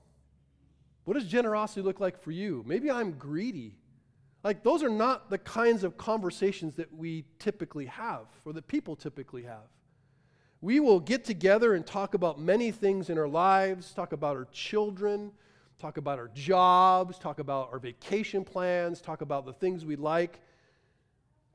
What 1.04 1.16
does 1.16 1.26
generosity 1.26 1.82
look 1.82 2.00
like 2.00 2.22
for 2.22 2.32
you? 2.32 2.64
Maybe 2.66 2.90
I'm 2.90 3.14
greedy. 3.14 3.76
Like, 4.46 4.62
those 4.62 4.84
are 4.84 4.90
not 4.90 5.32
the 5.32 5.40
kinds 5.40 5.84
of 5.84 5.98
conversations 5.98 6.76
that 6.76 6.94
we 6.96 7.26
typically 7.40 7.88
have 7.88 8.28
or 8.46 8.54
that 8.54 8.68
people 8.68 8.96
typically 8.96 9.42
have. 9.42 9.68
We 10.62 10.80
will 10.80 11.00
get 11.00 11.26
together 11.26 11.74
and 11.74 11.84
talk 11.84 12.14
about 12.14 12.40
many 12.40 12.70
things 12.70 13.10
in 13.10 13.18
our 13.18 13.28
lives, 13.28 13.92
talk 13.92 14.14
about 14.14 14.38
our 14.38 14.46
children, 14.52 15.32
talk 15.80 15.98
about 15.98 16.20
our 16.20 16.28
jobs, 16.28 17.18
talk 17.18 17.40
about 17.40 17.70
our 17.72 17.80
vacation 17.80 18.44
plans, 18.46 19.02
talk 19.02 19.22
about 19.22 19.48
the 19.48 19.54
things 19.54 19.84
we 19.84 19.96
like. 19.96 20.40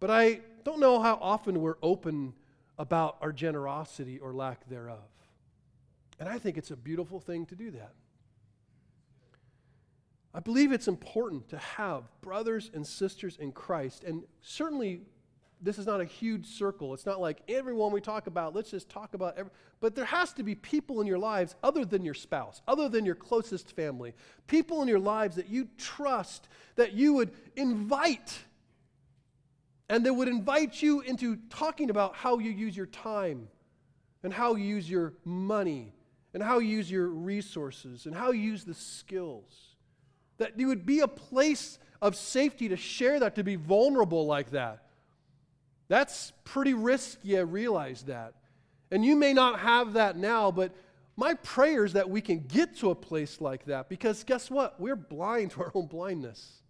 But 0.01 0.11
I 0.11 0.41
don't 0.65 0.81
know 0.81 1.01
how 1.01 1.17
often 1.23 1.61
we're 1.63 1.79
open 1.85 2.35
about 2.77 3.19
our 3.21 3.31
generosity 3.31 4.19
or 4.19 4.33
lack 4.35 4.69
thereof. 4.69 4.99
And 6.19 6.29
I 6.29 6.41
think 6.41 6.59
it's 6.59 6.73
a 6.73 6.77
beautiful 6.77 7.21
thing 7.21 7.47
to 7.47 7.55
do 7.55 7.71
that. 7.71 7.93
I 10.33 10.41
believe 10.41 10.71
it's 10.71 10.89
important 10.89 11.49
to 11.49 11.59
have 11.59 12.05
brothers 12.21 12.71
and 12.73 12.87
sisters 12.87 13.37
in 13.37 13.51
Christ. 13.53 14.05
And 14.05 14.23
certainly, 14.43 15.01
this 15.61 15.79
is 15.79 15.87
not 15.87 16.01
a 16.01 16.05
huge 16.05 16.47
circle. 16.47 16.95
It's 16.95 17.05
not 17.05 17.21
like 17.21 17.43
everyone 17.49 17.93
we 17.93 18.01
talk 18.01 18.27
about, 18.27 18.55
let's 18.55 18.71
just 18.71 18.89
talk 18.89 19.15
about. 19.15 19.37
But 19.81 19.95
there 19.95 20.05
has 20.05 20.33
to 20.35 20.43
be 20.43 20.55
people 20.55 21.01
in 21.01 21.07
your 21.07 21.19
lives 21.19 21.57
other 21.63 21.85
than 21.85 22.05
your 22.05 22.15
spouse, 22.15 22.63
other 22.69 22.89
than 22.89 23.05
your 23.05 23.15
closest 23.15 23.75
family, 23.75 24.15
people 24.47 24.83
in 24.83 24.89
your 24.89 25.01
lives 25.01 25.37
that 25.37 25.49
you 25.49 25.69
trust, 25.77 26.49
that 26.77 26.93
you 26.93 27.15
would 27.15 27.33
invite, 27.57 28.39
and 29.89 30.07
that 30.07 30.15
would 30.15 30.29
invite 30.29 30.81
you 30.81 31.01
into 31.01 31.37
talking 31.51 31.91
about 31.91 32.15
how 32.15 32.39
you 32.39 32.51
use 32.51 32.77
your 32.77 32.87
time, 32.87 33.49
and 34.23 34.33
how 34.33 34.55
you 34.55 34.65
use 34.65 34.89
your 34.89 35.15
money, 35.25 35.93
and 36.33 36.43
how 36.43 36.59
you 36.59 36.77
use 36.77 36.91
your 36.91 37.09
resources, 37.09 38.07
and 38.07 38.15
how 38.15 38.31
you 38.31 38.41
use 38.41 38.65
the 38.65 38.75
skills. 38.75 39.70
That 40.41 40.59
you 40.59 40.67
would 40.67 40.85
be 40.85 41.01
a 41.01 41.09
place 41.09 41.79
of 42.03 42.17
safety 42.17 42.69
to 42.69 42.77
share 42.77 43.21
that, 43.21 43.37
to 43.37 43.45
be 43.45 43.57
vulnerable 43.57 44.27
like 44.27 44.51
that. 44.51 44.83
That's 45.89 46.33
pretty 46.45 46.75
risky, 46.75 47.39
I 47.39 47.43
realize 47.43 48.03
that. 48.05 48.35
And 48.91 49.05
you 49.05 49.17
may 49.17 49.33
not 49.33 49.61
have 49.61 49.93
that 49.93 50.17
now, 50.17 50.51
but 50.51 50.73
my 51.17 51.35
prayer 51.35 51.85
is 51.85 51.93
that 51.93 52.09
we 52.09 52.21
can 52.21 52.41
get 52.41 52.77
to 52.79 52.91
a 52.91 52.95
place 52.95 53.41
like 53.41 53.67
that 53.67 53.89
because 53.89 54.25
guess 54.25 54.51
what? 54.51 54.81
We're 54.81 54.97
blind 54.97 55.51
to 55.53 55.63
our 55.63 55.73
own 55.75 55.87
blindness. 55.87 56.63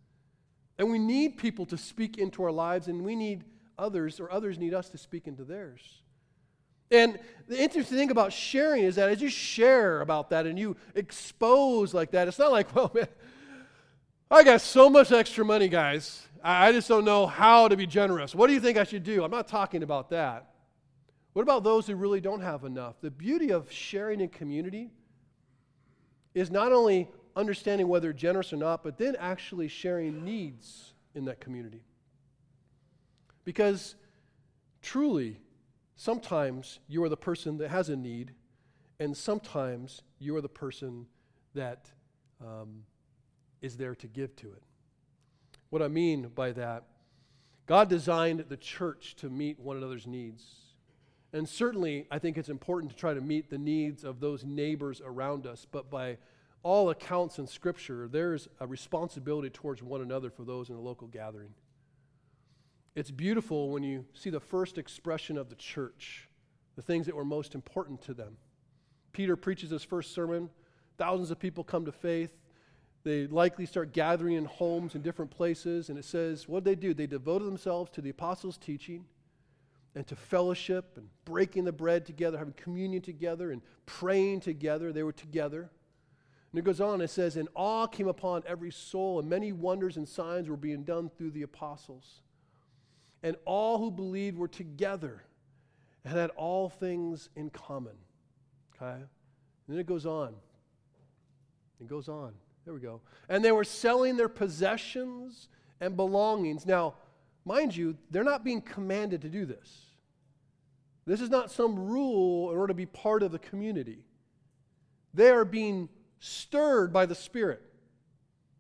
And 0.79 0.91
we 0.91 0.99
need 0.99 1.37
people 1.37 1.67
to 1.67 1.77
speak 1.77 2.19
into 2.19 2.43
our 2.43 2.51
lives, 2.51 2.89
and 2.89 3.03
we 3.05 3.15
need 3.15 3.45
others, 3.79 4.19
or 4.19 4.33
others 4.33 4.59
need 4.59 4.75
us 4.75 4.89
to 4.91 4.99
speak 4.99 5.27
into 5.27 5.45
theirs. 5.45 6.01
And 6.91 7.19
the 7.47 7.63
interesting 7.63 7.99
thing 7.99 8.11
about 8.11 8.33
sharing 8.33 8.83
is 8.83 8.97
that 8.97 9.11
as 9.11 9.23
you 9.23 9.29
share 9.29 10.01
about 10.01 10.31
that 10.31 10.47
and 10.47 10.59
you 10.59 10.77
expose 10.95 11.95
like 11.95 12.11
that, 12.13 12.27
it's 12.27 12.39
not 12.39 12.51
like, 12.51 12.75
well, 12.75 12.91
man, 12.95 13.07
I 14.33 14.45
got 14.45 14.61
so 14.61 14.89
much 14.89 15.11
extra 15.11 15.45
money, 15.45 15.69
guys. 15.69 16.27
I 16.43 16.71
just 16.71 16.87
don't 16.87 17.05
know 17.05 17.27
how 17.27 17.67
to 17.67 17.77
be 17.77 17.87
generous. 17.87 18.33
What 18.33 18.47
do 18.47 18.53
you 18.53 18.61
think 18.61 18.79
I 18.79 18.85
should 18.85 19.03
do? 19.03 19.25
I'm 19.25 19.31
not 19.31 19.49
talking 19.49 19.83
about 19.83 20.11
that. 20.11 20.51
What 21.33 21.43
about 21.43 21.65
those 21.65 21.89
who 21.89 21.97
really 21.97 22.21
don't 22.21 22.41
have 22.41 22.65
enough? 22.65 23.01
The 23.01 23.11
beauty 23.11 23.51
of 23.51 23.71
sharing 23.73 24.21
in 24.21 24.29
community 24.29 24.91
is 26.33 26.51
not 26.51 26.73
only 26.73 27.09
understanding 27.35 27.89
whether 27.89 28.13
generous 28.13 28.53
or 28.53 28.57
not, 28.57 28.85
but 28.85 28.99
then 28.99 29.17
actually 29.19 29.67
sharing 29.67 30.25
needs 30.25 30.93
in 31.15 31.25
that 31.25 31.41
community. 31.41 31.83
Because 33.45 33.97
truly, 34.81 35.41
sometimes 35.97 36.79
you 36.87 37.03
are 37.03 37.09
the 37.09 37.17
person 37.17 37.59
that 37.59 37.71
has 37.71 37.89
a 37.89 37.97
need, 37.97 38.33
and 39.01 39.17
sometimes 39.17 40.03
you 40.21 40.37
are 40.37 40.41
the 40.41 40.49
person 40.49 41.07
that 41.55 41.91
um, 42.41 42.85
is 43.61 43.77
there 43.77 43.95
to 43.97 44.07
give 44.07 44.35
to 44.37 44.49
it. 44.49 44.63
What 45.71 45.83
I 45.83 45.89
mean 45.89 46.29
by 46.35 46.53
that, 46.53 46.85
God 47.67 47.89
designed 47.89 48.47
the 48.49 48.57
church 48.57 49.15
to 49.17 49.31
meet 49.31 49.61
one 49.61 49.77
another's 49.77 50.07
needs. 50.07 50.45
And 51.33 51.49
certainly, 51.49 52.07
I 52.11 52.19
think 52.19 52.37
it's 52.37 52.49
important 52.49 52.91
to 52.91 52.99
try 52.99 53.15
to 53.15 53.21
meet 53.21 53.51
the 53.51 53.59
needs 53.59 54.03
of 54.03 54.19
those 54.19 54.45
neighbors 54.45 55.01
around 55.05 55.47
us. 55.47 55.67
But 55.71 55.89
by 55.89 56.19
all 56.65 56.91
accounts 56.91 57.39
in 57.39 57.47
Scripture, 57.47 58.09
there's 58.09 58.49
a 58.59 58.67
responsibility 58.67 59.51
towards 59.51 59.83
one 59.83 60.01
another 60.01 60.31
for 60.31 60.45
those 60.45 60.69
in 60.69 60.75
a 60.75 60.81
local 60.81 61.07
gathering. 61.07 61.55
It's 62.97 63.13
beautiful 63.13 63.71
when 63.71 63.85
you 63.85 64.05
see 64.15 64.31
the 64.31 64.41
first 64.41 64.77
expression 64.77 65.39
of 65.39 65.49
the 65.49 65.55
church, 65.55 66.29
the 66.75 66.83
things 66.83 67.07
that 67.07 67.15
were 67.15 67.25
most 67.25 67.55
important 67.55 68.03
to 68.03 68.15
them. 68.15 68.37
Peter 69.13 69.37
preaches 69.37 69.71
his 69.71 69.85
first 69.85 70.13
sermon, 70.13 70.51
thousands 70.99 71.31
of 71.31 71.39
people 71.39 71.63
come 71.63 71.85
to 71.85 71.93
faith. 71.93 72.33
They 73.03 73.27
likely 73.27 73.65
start 73.65 73.93
gathering 73.93 74.35
in 74.35 74.45
homes 74.45 74.95
in 74.95 75.03
different 75.03 75.31
places, 75.31 75.89
and 75.89 75.99
it 75.99 76.05
says, 76.05 76.47
what 76.47 76.65
did 76.65 76.71
they 76.71 76.81
do? 76.81 76.95
They 76.95 77.07
devoted 77.07 77.47
themselves 77.47 77.91
to 77.93 78.03
the 78.03 78.11
apostles' 78.11 78.59
teaching 78.59 79.07
and 79.95 80.07
to 80.07 80.15
fellowship 80.15 80.97
and 80.97 81.09
breaking 81.25 81.65
the 81.65 81.73
bread 81.73 82.05
together, 82.05 82.39
having 82.39 82.55
communion 82.55 83.03
together, 83.03 83.51
and 83.51 83.63
praying 83.87 84.41
together. 84.41 84.93
They 84.93 85.03
were 85.03 85.13
together. 85.13 85.71
And 86.53 86.59
it 86.59 86.65
goes 86.65 86.81
on, 86.81 87.01
it 87.01 87.09
says, 87.09 87.37
And 87.37 87.49
awe 87.55 87.87
came 87.87 88.09
upon 88.09 88.43
every 88.47 88.71
soul, 88.71 89.19
and 89.19 89.29
many 89.29 89.53
wonders 89.53 89.97
and 89.97 90.09
signs 90.09 90.49
were 90.49 90.57
being 90.57 90.85
done 90.85 91.11
through 91.17 91.31
the 91.31 91.43
apostles. 91.43 92.23
And 93.23 93.37
all 93.45 93.79
who 93.79 93.91
believed 93.91 94.37
were 94.37 94.49
together 94.49 95.23
and 96.05 96.15
had 96.17 96.31
all 96.31 96.69
things 96.69 97.29
in 97.37 97.51
common. 97.51 97.97
Okay? 98.75 99.01
And 99.01 99.09
then 99.69 99.79
it 99.79 99.87
goes 99.87 100.07
on. 100.07 100.35
It 101.81 101.89
goes 101.89 102.09
on. 102.09 102.33
There 102.65 102.75
we 102.75 102.81
go. 102.81 103.01
And 103.29 103.45
they 103.45 103.53
were 103.53 103.65
selling 103.65 104.17
their 104.17 104.29
possessions 104.29 105.49
and 105.81 105.97
belongings. 105.97 106.67
Now, 106.67 106.95
mind 107.45 107.75
you, 107.75 107.97
they're 108.11 108.25
not 108.25 108.45
being 108.45 108.61
commanded 108.61 109.23
to 109.23 109.29
do 109.29 109.47
this. 109.47 109.87
This 111.07 111.21
is 111.21 111.31
not 111.31 111.51
some 111.51 111.89
rule 111.89 112.51
in 112.51 112.57
order 112.57 112.69
to 112.69 112.75
be 112.75 112.87
part 112.87 113.23
of 113.23 113.33
the 113.33 113.39
community. 113.39 114.05
They 115.15 115.31
are 115.31 115.45
being 115.45 115.89
stirred 116.21 116.93
by 116.93 117.07
the 117.07 117.15
Spirit, 117.15 117.63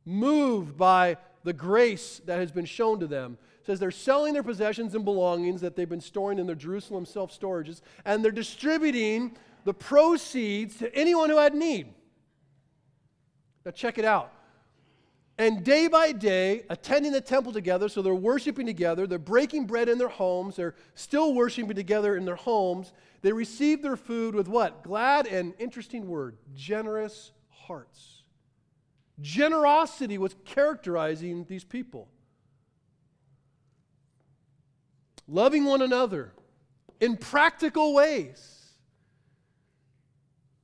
moved 0.05 0.77
by 0.77 1.19
the 1.45 1.53
grace 1.53 2.21
that 2.27 2.39
has 2.39 2.51
been 2.51 2.65
shown 2.65 3.01
to 3.01 3.07
them. 3.07 3.39
It 3.61 3.67
says 3.67 3.79
they're 3.79 3.91
selling 3.91 4.33
their 4.33 4.43
possessions 4.43 4.95
and 4.95 5.05
belongings 5.05 5.61
that 5.61 5.77
they've 5.77 5.89
been 5.89 6.01
storing 6.01 6.39
in 6.39 6.47
their 6.47 6.57
Jerusalem 6.57 7.05
self 7.05 7.39
storages, 7.39 7.83
and 8.05 8.25
they're 8.25 8.33
distributing 8.33 9.37
the 9.65 9.75
proceeds 9.75 10.77
to 10.77 10.95
anyone 10.95 11.29
who 11.29 11.37
had 11.37 11.55
need. 11.55 11.93
Now, 13.65 13.71
check 13.73 13.99
it 13.99 14.05
out. 14.05 14.33
And 15.41 15.65
day 15.65 15.89
by 15.89 16.13
day, 16.13 16.65
attending 16.69 17.13
the 17.13 17.21
temple 17.23 17.51
together, 17.53 17.89
so 17.89 18.03
they're 18.03 18.15
worshiping 18.15 18.67
together, 18.67 19.07
they're 19.07 19.19
breaking 19.19 19.67
bread 19.67 19.89
in 19.89 19.97
their 19.97 20.09
homes, 20.09 20.57
they're 20.57 20.75
still 20.95 21.33
worshiping 21.33 21.75
together 21.75 22.15
in 22.15 22.27
their 22.27 22.37
homes. 22.37 22.93
They 23.23 23.33
receive 23.33 23.81
their 23.81 23.97
food 23.97 24.35
with 24.35 24.49
what? 24.49 24.83
Glad 24.83 25.27
and 25.27 25.55
interesting 25.59 26.07
word, 26.07 26.37
generous 26.55 27.33
hearts. 27.49 28.23
Generosity 29.21 30.19
was 30.19 30.37
characterizing 30.45 31.45
these 31.45 31.65
people. 31.65 32.09
Loving 35.27 35.65
one 35.65 35.81
another 35.81 36.33
in 37.01 37.17
practical 37.17 37.95
ways, 37.95 38.73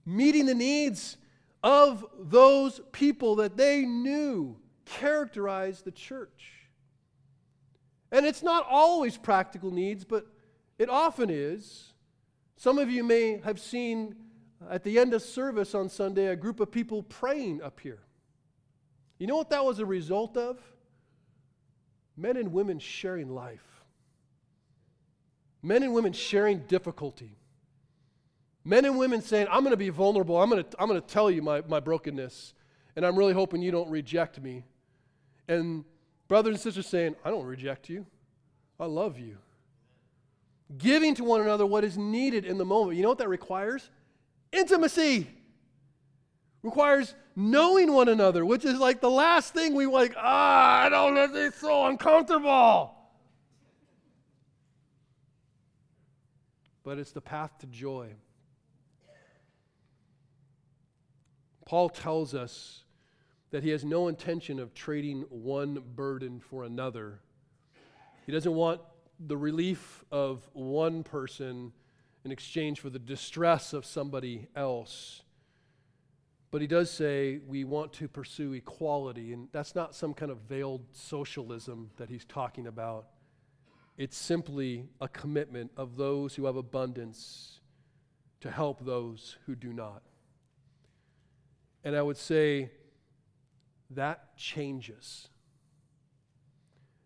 meeting 0.05 0.44
the 0.44 0.55
needs 0.55 1.16
of 1.62 2.04
those 2.18 2.80
people 2.92 3.36
that 3.36 3.57
they 3.57 3.82
knew 3.82 4.57
characterized 4.84 5.84
the 5.84 5.90
church. 5.90 6.52
And 8.12 8.24
it's 8.24 8.42
not 8.42 8.66
always 8.70 9.16
practical 9.16 9.70
needs, 9.70 10.04
but 10.04 10.26
it 10.78 10.88
often 10.88 11.28
is. 11.30 11.92
Some 12.57 12.78
of 12.78 12.90
you 12.90 13.02
may 13.02 13.38
have 13.44 13.61
seen 13.61 14.14
at 14.70 14.84
the 14.84 14.98
end 14.98 15.12
of 15.12 15.22
service 15.22 15.74
on 15.74 15.88
Sunday, 15.88 16.26
a 16.26 16.36
group 16.36 16.61
of 16.61 16.70
people 16.70 17.02
praying 17.02 17.62
up 17.62 17.80
here. 17.80 18.00
You 19.18 19.26
know 19.26 19.36
what 19.36 19.50
that 19.50 19.64
was 19.64 19.78
a 19.78 19.86
result 19.86 20.36
of? 20.36 20.61
Men 22.16 22.36
and 22.36 22.52
women 22.52 22.78
sharing 22.78 23.28
life, 23.28 23.84
men 25.62 25.82
and 25.82 25.92
women 25.92 26.14
sharing 26.14 26.61
difficulty, 26.61 27.36
men 28.67 28.85
and 28.85 28.99
women 28.99 29.23
saying, 29.23 29.47
I'm 29.49 29.61
going 29.61 29.71
to 29.71 29.77
be 29.77 29.91
vulnerable, 29.91 30.43
I'm 30.43 30.51
going 30.51 30.64
to, 30.64 30.71
I'm 30.81 30.89
going 30.89 31.01
to 31.01 31.07
tell 31.07 31.31
you 31.31 31.41
my, 31.41 31.62
my 31.69 31.79
brokenness, 31.79 32.53
and 32.97 33.07
I'm 33.07 33.17
really 33.17 33.33
hoping 33.33 33.62
you 33.62 33.71
don't 33.71 33.89
reject 33.89 34.43
me. 34.43 34.64
And 35.47 35.85
brothers 36.27 36.55
and 36.55 36.61
sisters 36.61 36.87
saying, 36.89 37.14
I 37.25 37.31
don't 37.31 37.47
reject 37.47 37.89
you, 37.89 38.05
I 38.81 38.87
love 38.87 39.21
you. 39.21 39.39
Giving 40.77 41.14
to 41.14 41.25
one 41.25 41.43
another 41.43 41.64
what 41.64 41.85
is 41.85 41.97
needed 41.97 42.45
in 42.45 42.59
the 42.59 42.64
moment. 42.64 42.97
You 42.97 43.05
know 43.05 43.11
what 43.11 43.19
that 43.19 43.29
requires? 43.29 43.89
Intimacy 44.51 45.29
requires 46.64 47.14
knowing 47.37 47.93
one 47.93 48.09
another, 48.09 48.45
which 48.45 48.64
is 48.64 48.81
like 48.81 49.01
the 49.01 49.11
last 49.11 49.55
thing 49.55 49.77
we 49.77 49.87
like, 49.87 50.14
ah, 50.19 50.83
I 50.83 50.89
don't 50.89 51.14
know, 51.14 51.29
it's 51.33 51.61
so 51.61 51.87
uncomfortable. 51.87 52.93
But 56.83 56.99
it's 56.99 57.12
the 57.12 57.21
path 57.21 57.57
to 57.61 57.67
joy. 57.67 58.11
Paul 61.67 61.91
tells 61.91 62.33
us 62.33 62.85
that 63.51 63.62
he 63.62 63.71
has 63.71 63.85
no 63.85 64.09
intention 64.09 64.59
of 64.59 64.73
trading 64.73 65.23
one 65.29 65.83
burden 65.95 66.41
for 66.41 66.64
another. 66.64 67.21
He 68.25 68.33
doesn't 68.33 68.55
want 68.55 68.81
the 69.19 69.37
relief 69.37 70.05
of 70.11 70.49
one 70.53 71.03
person 71.03 71.73
in 72.25 72.33
exchange 72.33 72.81
for 72.81 72.89
the 72.89 72.99
distress 72.99 73.73
of 73.73 73.85
somebody 73.85 74.47
else. 74.55 75.23
But 76.53 76.61
he 76.61 76.69
does 76.69 76.91
say 76.91 77.41
we 77.47 77.64
want 77.64 77.93
to 77.95 78.09
pursue 78.09 78.53
equality, 78.53 79.33
and 79.33 79.49
that's 79.53 79.75
not 79.75 79.95
some 79.95 80.14
kind 80.14 80.31
of 80.31 80.39
veiled 80.43 80.85
socialism 80.93 81.91
that 81.97 82.09
he's 82.09 82.25
talking 82.25 82.69
about. 82.69 83.07
It's 83.97 84.17
simply 84.17 84.89
a 85.01 85.09
commitment 85.09 85.73
of 85.77 85.97
those 85.97 86.35
who 86.37 86.45
have 86.45 86.57
abundance 86.57 87.61
to 88.41 88.51
help 88.51 88.85
those 88.85 89.37
who 89.47 89.57
do 89.57 89.73
not. 89.73 90.03
And 91.87 91.95
I 91.95 92.03
would 92.03 92.16
say 92.16 92.68
that 93.91 94.37
changes. 94.37 95.28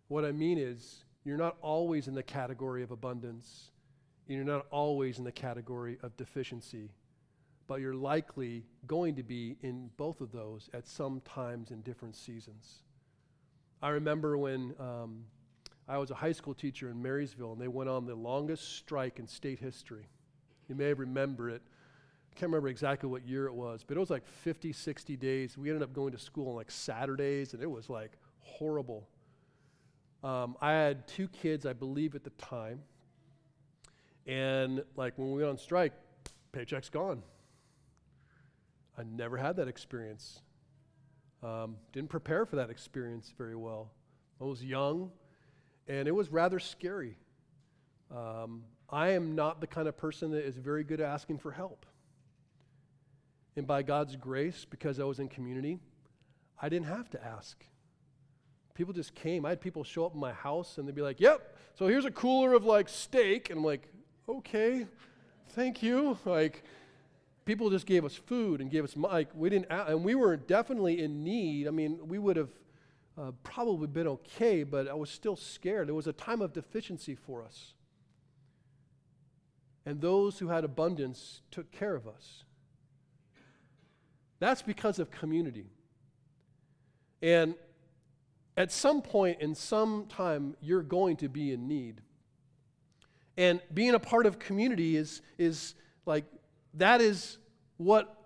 What 0.08 0.24
I 0.24 0.32
mean 0.32 0.56
is, 0.56 1.04
you're 1.22 1.36
not 1.36 1.58
always 1.60 2.08
in 2.08 2.14
the 2.14 2.22
category 2.22 2.82
of 2.82 2.90
abundance 2.90 3.72
and 4.26 4.36
you're 4.36 4.46
not 4.46 4.64
always 4.70 5.18
in 5.18 5.24
the 5.24 5.32
category 5.32 5.98
of 6.02 6.16
deficiency, 6.16 6.88
but 7.66 7.82
you're 7.82 7.94
likely 7.94 8.64
going 8.86 9.16
to 9.16 9.22
be 9.22 9.58
in 9.60 9.90
both 9.98 10.22
of 10.22 10.32
those 10.32 10.70
at 10.72 10.88
some 10.88 11.20
times 11.26 11.72
in 11.72 11.82
different 11.82 12.16
seasons. 12.16 12.78
I 13.82 13.90
remember 13.90 14.38
when 14.38 14.74
um, 14.80 15.24
I 15.86 15.98
was 15.98 16.10
a 16.10 16.14
high 16.14 16.32
school 16.32 16.54
teacher 16.54 16.88
in 16.88 17.02
Marysville, 17.02 17.52
and 17.52 17.60
they 17.60 17.68
went 17.68 17.90
on 17.90 18.06
the 18.06 18.14
longest 18.14 18.78
strike 18.78 19.18
in 19.18 19.26
state 19.26 19.58
history. 19.58 20.08
You 20.70 20.74
may 20.74 20.94
remember 20.94 21.50
it. 21.50 21.60
I 22.30 22.38
can't 22.38 22.50
remember 22.50 22.68
exactly 22.68 23.08
what 23.08 23.26
year 23.26 23.46
it 23.46 23.54
was, 23.54 23.84
but 23.86 23.96
it 23.96 24.00
was 24.00 24.10
like 24.10 24.26
50, 24.26 24.72
60 24.72 25.16
days. 25.16 25.58
We 25.58 25.68
ended 25.68 25.82
up 25.82 25.92
going 25.92 26.12
to 26.12 26.18
school 26.18 26.50
on 26.50 26.56
like 26.56 26.70
Saturdays, 26.70 27.54
and 27.54 27.62
it 27.62 27.70
was 27.70 27.90
like 27.90 28.12
horrible. 28.40 29.08
Um, 30.22 30.56
I 30.60 30.72
had 30.72 31.08
two 31.08 31.28
kids, 31.28 31.66
I 31.66 31.72
believe, 31.72 32.14
at 32.14 32.24
the 32.24 32.30
time. 32.30 32.80
And 34.26 34.84
like 34.96 35.14
when 35.16 35.32
we 35.32 35.38
went 35.38 35.50
on 35.50 35.58
strike, 35.58 35.92
paycheck's 36.52 36.88
gone. 36.88 37.22
I 38.98 39.02
never 39.02 39.36
had 39.36 39.56
that 39.56 39.68
experience. 39.68 40.40
Um, 41.42 41.76
didn't 41.92 42.10
prepare 42.10 42.44
for 42.44 42.56
that 42.56 42.70
experience 42.70 43.32
very 43.36 43.56
well. 43.56 43.90
I 44.40 44.44
was 44.44 44.62
young, 44.62 45.10
and 45.88 46.06
it 46.06 46.14
was 46.14 46.30
rather 46.30 46.58
scary. 46.58 47.16
Um, 48.14 48.64
I 48.90 49.10
am 49.10 49.34
not 49.34 49.60
the 49.60 49.66
kind 49.66 49.88
of 49.88 49.96
person 49.96 50.30
that 50.32 50.44
is 50.44 50.56
very 50.56 50.84
good 50.84 51.00
at 51.00 51.08
asking 51.08 51.38
for 51.38 51.50
help. 51.50 51.86
And 53.56 53.66
by 53.66 53.82
God's 53.82 54.16
grace, 54.16 54.66
because 54.68 55.00
I 55.00 55.04
was 55.04 55.18
in 55.18 55.28
community, 55.28 55.78
I 56.60 56.68
didn't 56.68 56.86
have 56.86 57.10
to 57.10 57.24
ask. 57.24 57.64
People 58.74 58.94
just 58.94 59.14
came. 59.14 59.44
I 59.44 59.50
had 59.50 59.60
people 59.60 59.84
show 59.84 60.06
up 60.06 60.14
in 60.14 60.20
my 60.20 60.32
house 60.32 60.78
and 60.78 60.86
they'd 60.86 60.94
be 60.94 61.02
like, 61.02 61.20
Yep, 61.20 61.56
so 61.74 61.86
here's 61.86 62.04
a 62.04 62.10
cooler 62.10 62.52
of 62.52 62.64
like 62.64 62.88
steak. 62.88 63.50
And 63.50 63.58
I'm 63.58 63.64
like, 63.64 63.88
okay, 64.28 64.86
thank 65.50 65.82
you. 65.82 66.18
Like, 66.24 66.62
people 67.44 67.70
just 67.70 67.86
gave 67.86 68.04
us 68.04 68.14
food 68.14 68.60
and 68.60 68.70
gave 68.70 68.84
us, 68.84 68.96
like, 68.96 69.28
we 69.34 69.50
didn't, 69.50 69.66
and 69.70 70.04
we 70.04 70.14
were 70.14 70.36
definitely 70.36 71.02
in 71.02 71.24
need. 71.24 71.66
I 71.66 71.70
mean, 71.70 71.98
we 72.06 72.18
would 72.18 72.36
have 72.36 72.50
uh, 73.18 73.32
probably 73.42 73.86
been 73.86 74.06
okay, 74.06 74.62
but 74.62 74.88
I 74.88 74.94
was 74.94 75.10
still 75.10 75.36
scared. 75.36 75.88
It 75.88 75.92
was 75.92 76.06
a 76.06 76.12
time 76.12 76.40
of 76.40 76.52
deficiency 76.52 77.14
for 77.14 77.42
us. 77.42 77.74
And 79.84 80.00
those 80.00 80.38
who 80.38 80.48
had 80.48 80.64
abundance 80.64 81.40
took 81.50 81.72
care 81.72 81.94
of 81.94 82.06
us. 82.06 82.44
That's 84.40 84.62
because 84.62 84.98
of 84.98 85.10
community. 85.10 85.66
And 87.22 87.54
at 88.56 88.72
some 88.72 89.02
point 89.02 89.40
in 89.40 89.54
some 89.54 90.06
time, 90.06 90.56
you're 90.60 90.82
going 90.82 91.16
to 91.18 91.28
be 91.28 91.52
in 91.52 91.68
need. 91.68 92.00
And 93.36 93.60
being 93.72 93.94
a 93.94 93.98
part 93.98 94.26
of 94.26 94.38
community 94.38 94.96
is, 94.96 95.22
is 95.38 95.74
like, 96.04 96.24
that 96.74 97.00
is 97.00 97.38
what 97.76 98.16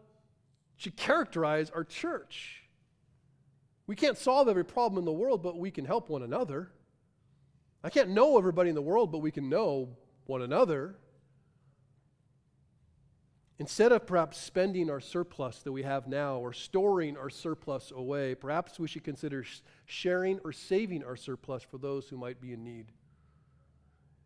should 0.76 0.96
characterize 0.96 1.70
our 1.70 1.84
church. 1.84 2.62
We 3.86 3.96
can't 3.96 4.16
solve 4.16 4.48
every 4.48 4.64
problem 4.64 4.98
in 4.98 5.04
the 5.04 5.12
world, 5.12 5.42
but 5.42 5.58
we 5.58 5.70
can 5.70 5.84
help 5.84 6.08
one 6.08 6.22
another. 6.22 6.70
I 7.82 7.90
can't 7.90 8.10
know 8.10 8.38
everybody 8.38 8.70
in 8.70 8.74
the 8.74 8.82
world, 8.82 9.12
but 9.12 9.18
we 9.18 9.30
can 9.30 9.48
know 9.48 9.90
one 10.26 10.42
another. 10.42 10.96
Instead 13.58 13.92
of 13.92 14.04
perhaps 14.04 14.36
spending 14.36 14.90
our 14.90 15.00
surplus 15.00 15.60
that 15.60 15.70
we 15.70 15.84
have 15.84 16.08
now 16.08 16.38
or 16.38 16.52
storing 16.52 17.16
our 17.16 17.30
surplus 17.30 17.92
away, 17.94 18.34
perhaps 18.34 18.80
we 18.80 18.88
should 18.88 19.04
consider 19.04 19.44
sharing 19.86 20.40
or 20.40 20.52
saving 20.52 21.04
our 21.04 21.14
surplus 21.14 21.62
for 21.62 21.78
those 21.78 22.08
who 22.08 22.16
might 22.16 22.40
be 22.40 22.52
in 22.52 22.64
need. 22.64 22.86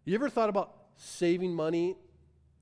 You 0.07 0.14
ever 0.14 0.31
thought 0.31 0.49
about 0.49 0.74
saving 0.97 1.55
money? 1.55 1.95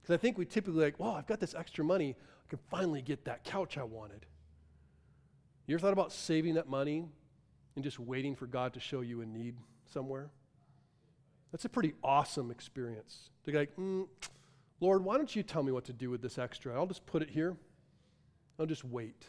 Because 0.02 0.14
I 0.14 0.16
think 0.16 0.36
we 0.36 0.44
typically 0.44 0.82
like, 0.82 0.96
oh, 0.98 1.12
I've 1.12 1.28
got 1.28 1.38
this 1.38 1.54
extra 1.54 1.84
money. 1.84 2.16
I 2.18 2.50
can 2.50 2.58
finally 2.68 3.00
get 3.00 3.24
that 3.26 3.44
couch 3.44 3.78
I 3.78 3.84
wanted. 3.84 4.26
You 5.68 5.74
ever 5.76 5.80
thought 5.80 5.92
about 5.92 6.12
saving 6.12 6.54
that 6.54 6.68
money 6.68 7.04
and 7.76 7.84
just 7.84 8.00
waiting 8.00 8.34
for 8.34 8.46
God 8.46 8.74
to 8.74 8.80
show 8.80 9.02
you 9.02 9.20
a 9.20 9.26
need 9.26 9.56
somewhere? 9.84 10.30
That's 11.52 11.64
a 11.64 11.68
pretty 11.68 11.94
awesome 12.02 12.50
experience. 12.50 13.30
To 13.44 13.52
be 13.52 13.58
like, 13.58 13.76
mm, 13.76 14.06
Lord, 14.80 15.04
why 15.04 15.16
don't 15.16 15.34
you 15.34 15.42
tell 15.42 15.62
me 15.62 15.72
what 15.72 15.84
to 15.86 15.92
do 15.92 16.10
with 16.10 16.20
this 16.20 16.38
extra? 16.38 16.74
I'll 16.74 16.86
just 16.86 17.06
put 17.06 17.22
it 17.22 17.30
here. 17.30 17.56
I'll 18.58 18.66
just 18.66 18.84
wait. 18.84 19.26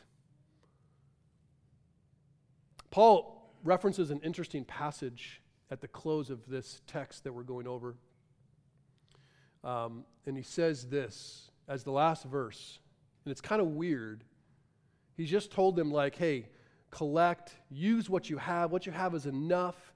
Paul 2.92 3.54
references 3.64 4.12
an 4.12 4.20
interesting 4.24 4.66
passage 4.66 5.42
at 5.70 5.82
the 5.82 5.88
close 5.88 6.30
of 6.30 6.48
this 6.48 6.82
text 6.88 7.24
that 7.24 7.34
we're 7.34 7.44
going 7.44 7.68
over. 7.68 7.96
Um, 9.64 10.06
and 10.26 10.38
he 10.38 10.44
says 10.44 10.88
this 10.88 11.52
as 11.68 11.84
the 11.84 11.92
last 11.92 12.24
verse, 12.24 12.80
and 13.26 13.32
it's 13.32 13.42
kind 13.42 13.62
of 13.62 13.68
weird. 13.68 14.24
He's 15.18 15.30
just 15.30 15.52
told 15.52 15.76
them, 15.76 15.92
like, 15.92 16.16
hey, 16.16 16.48
collect, 16.92 17.56
use 17.70 18.10
what 18.10 18.30
you 18.30 18.38
have. 18.38 18.72
What 18.72 18.86
you 18.86 18.92
have 18.92 19.14
is 19.16 19.26
enough. 19.26 19.94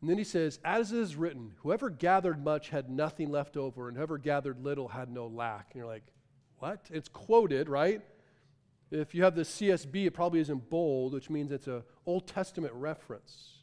And 0.00 0.10
then 0.10 0.18
he 0.18 0.24
says, 0.24 0.58
As 0.64 0.92
it 0.92 0.98
is 0.98 1.16
written, 1.16 1.52
whoever 1.62 1.90
gathered 1.90 2.42
much 2.42 2.68
had 2.68 2.90
nothing 2.90 3.30
left 3.30 3.56
over, 3.56 3.88
and 3.88 3.96
whoever 3.96 4.18
gathered 4.18 4.62
little 4.62 4.88
had 4.88 5.10
no 5.10 5.26
lack. 5.26 5.68
And 5.70 5.78
you're 5.78 5.86
like, 5.86 6.04
What? 6.58 6.88
It's 6.90 7.08
quoted, 7.08 7.68
right? 7.68 8.02
If 8.90 9.14
you 9.14 9.24
have 9.24 9.34
the 9.34 9.42
CSB, 9.42 10.06
it 10.06 10.12
probably 10.12 10.40
isn't 10.40 10.70
bold, 10.70 11.14
which 11.14 11.30
means 11.30 11.50
it's 11.50 11.66
an 11.66 11.82
Old 12.06 12.28
Testament 12.28 12.74
reference. 12.74 13.54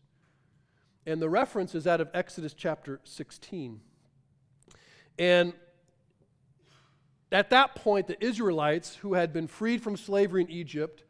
And 1.06 1.22
the 1.22 1.30
reference 1.30 1.74
is 1.74 1.88
out 1.88 2.02
of 2.02 2.10
Exodus 2.14 2.54
chapter 2.54 3.00
16. 3.04 3.80
And 5.18 5.54
at 7.32 7.50
that 7.52 7.76
point, 7.76 8.08
the 8.08 8.24
Israelites, 8.24 8.96
who 8.96 9.14
had 9.14 9.32
been 9.32 9.48
freed 9.48 9.82
from 9.82 9.96
slavery 9.96 10.42
in 10.42 10.52
Egypt, 10.52 11.04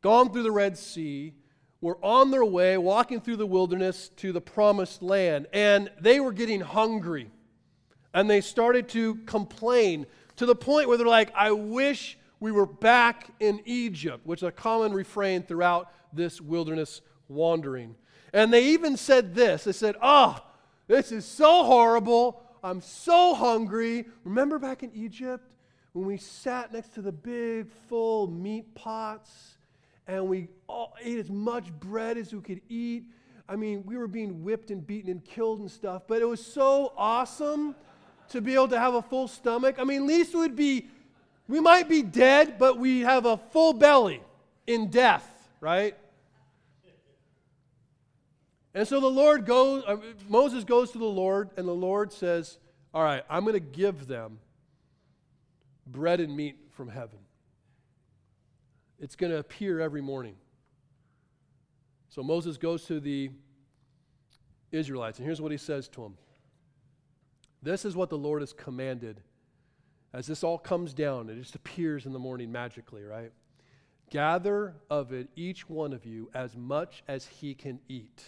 gone 0.00 0.32
through 0.32 0.44
the 0.44 0.52
Red 0.52 0.78
Sea, 0.78 1.34
were 1.80 1.98
on 2.02 2.30
their 2.30 2.44
way, 2.44 2.78
walking 2.78 3.20
through 3.20 3.36
the 3.36 3.46
wilderness 3.46 4.10
to 4.16 4.32
the 4.32 4.40
promised 4.40 5.02
land, 5.02 5.46
and 5.52 5.90
they 6.00 6.20
were 6.20 6.32
getting 6.32 6.60
hungry. 6.60 7.30
And 8.14 8.30
they 8.30 8.40
started 8.40 8.88
to 8.90 9.16
complain 9.26 10.06
to 10.36 10.46
the 10.46 10.54
point 10.54 10.88
where 10.88 10.96
they're 10.96 11.06
like, 11.06 11.32
I 11.34 11.52
wish 11.52 12.18
we 12.40 12.52
were 12.52 12.66
back 12.66 13.30
in 13.40 13.60
Egypt, 13.64 14.26
which 14.26 14.40
is 14.40 14.48
a 14.48 14.52
common 14.52 14.92
refrain 14.92 15.42
throughout 15.42 15.92
this 16.12 16.40
wilderness 16.40 17.02
wandering. 17.28 17.94
And 18.32 18.52
they 18.52 18.66
even 18.66 18.96
said 18.96 19.34
this 19.34 19.64
they 19.64 19.72
said, 19.72 19.96
Oh, 20.02 20.38
this 20.86 21.12
is 21.12 21.24
so 21.24 21.64
horrible. 21.64 22.42
I'm 22.62 22.80
so 22.80 23.34
hungry. 23.34 24.06
Remember 24.24 24.58
back 24.58 24.82
in 24.82 24.90
Egypt 24.94 25.44
when 25.92 26.06
we 26.06 26.16
sat 26.16 26.72
next 26.72 26.94
to 26.94 27.02
the 27.02 27.12
big, 27.12 27.68
full 27.88 28.28
meat 28.28 28.74
pots? 28.74 29.55
And 30.06 30.28
we 30.28 30.48
all 30.68 30.94
ate 31.02 31.18
as 31.18 31.30
much 31.30 31.72
bread 31.72 32.16
as 32.16 32.32
we 32.32 32.40
could 32.40 32.60
eat. 32.68 33.04
I 33.48 33.56
mean, 33.56 33.84
we 33.86 33.96
were 33.96 34.08
being 34.08 34.42
whipped 34.42 34.70
and 34.70 34.84
beaten 34.84 35.10
and 35.10 35.24
killed 35.24 35.60
and 35.60 35.70
stuff, 35.70 36.02
but 36.06 36.20
it 36.20 36.24
was 36.24 36.44
so 36.44 36.92
awesome 36.96 37.74
to 38.30 38.40
be 38.40 38.54
able 38.54 38.68
to 38.68 38.78
have 38.78 38.94
a 38.94 39.02
full 39.02 39.28
stomach. 39.28 39.76
I 39.78 39.84
mean, 39.84 40.02
at 40.02 40.06
least 40.06 40.34
we'd 40.34 40.56
be, 40.56 40.88
we 41.46 41.60
might 41.60 41.88
be 41.88 42.02
dead, 42.02 42.58
but 42.58 42.78
we 42.78 43.00
have 43.00 43.24
a 43.24 43.36
full 43.36 43.72
belly 43.72 44.20
in 44.66 44.90
death, 44.90 45.28
right? 45.60 45.96
And 48.74 48.86
so 48.86 49.00
the 49.00 49.06
Lord 49.06 49.46
goes, 49.46 49.84
uh, 49.86 49.96
Moses 50.28 50.64
goes 50.64 50.90
to 50.90 50.98
the 50.98 51.04
Lord, 51.04 51.50
and 51.56 51.66
the 51.66 51.72
Lord 51.72 52.12
says, 52.12 52.58
All 52.92 53.02
right, 53.02 53.22
I'm 53.30 53.44
going 53.44 53.54
to 53.54 53.60
give 53.60 54.06
them 54.06 54.38
bread 55.86 56.20
and 56.20 56.36
meat 56.36 56.56
from 56.72 56.88
heaven. 56.88 57.18
It's 58.98 59.16
going 59.16 59.32
to 59.32 59.38
appear 59.38 59.80
every 59.80 60.00
morning. 60.00 60.36
So 62.08 62.22
Moses 62.22 62.56
goes 62.56 62.84
to 62.86 62.98
the 62.98 63.30
Israelites, 64.72 65.18
and 65.18 65.26
here's 65.26 65.40
what 65.40 65.52
he 65.52 65.58
says 65.58 65.88
to 65.88 66.02
them 66.02 66.16
This 67.62 67.84
is 67.84 67.94
what 67.94 68.10
the 68.10 68.18
Lord 68.18 68.42
has 68.42 68.52
commanded. 68.52 69.20
As 70.12 70.26
this 70.26 70.42
all 70.42 70.56
comes 70.56 70.94
down, 70.94 71.28
it 71.28 71.36
just 71.36 71.54
appears 71.54 72.06
in 72.06 72.12
the 72.12 72.18
morning 72.18 72.50
magically, 72.50 73.02
right? 73.02 73.32
Gather 74.08 74.74
of 74.88 75.12
it, 75.12 75.28
each 75.36 75.68
one 75.68 75.92
of 75.92 76.06
you, 76.06 76.30
as 76.32 76.56
much 76.56 77.02
as 77.06 77.26
he 77.26 77.54
can 77.54 77.80
eat, 77.88 78.22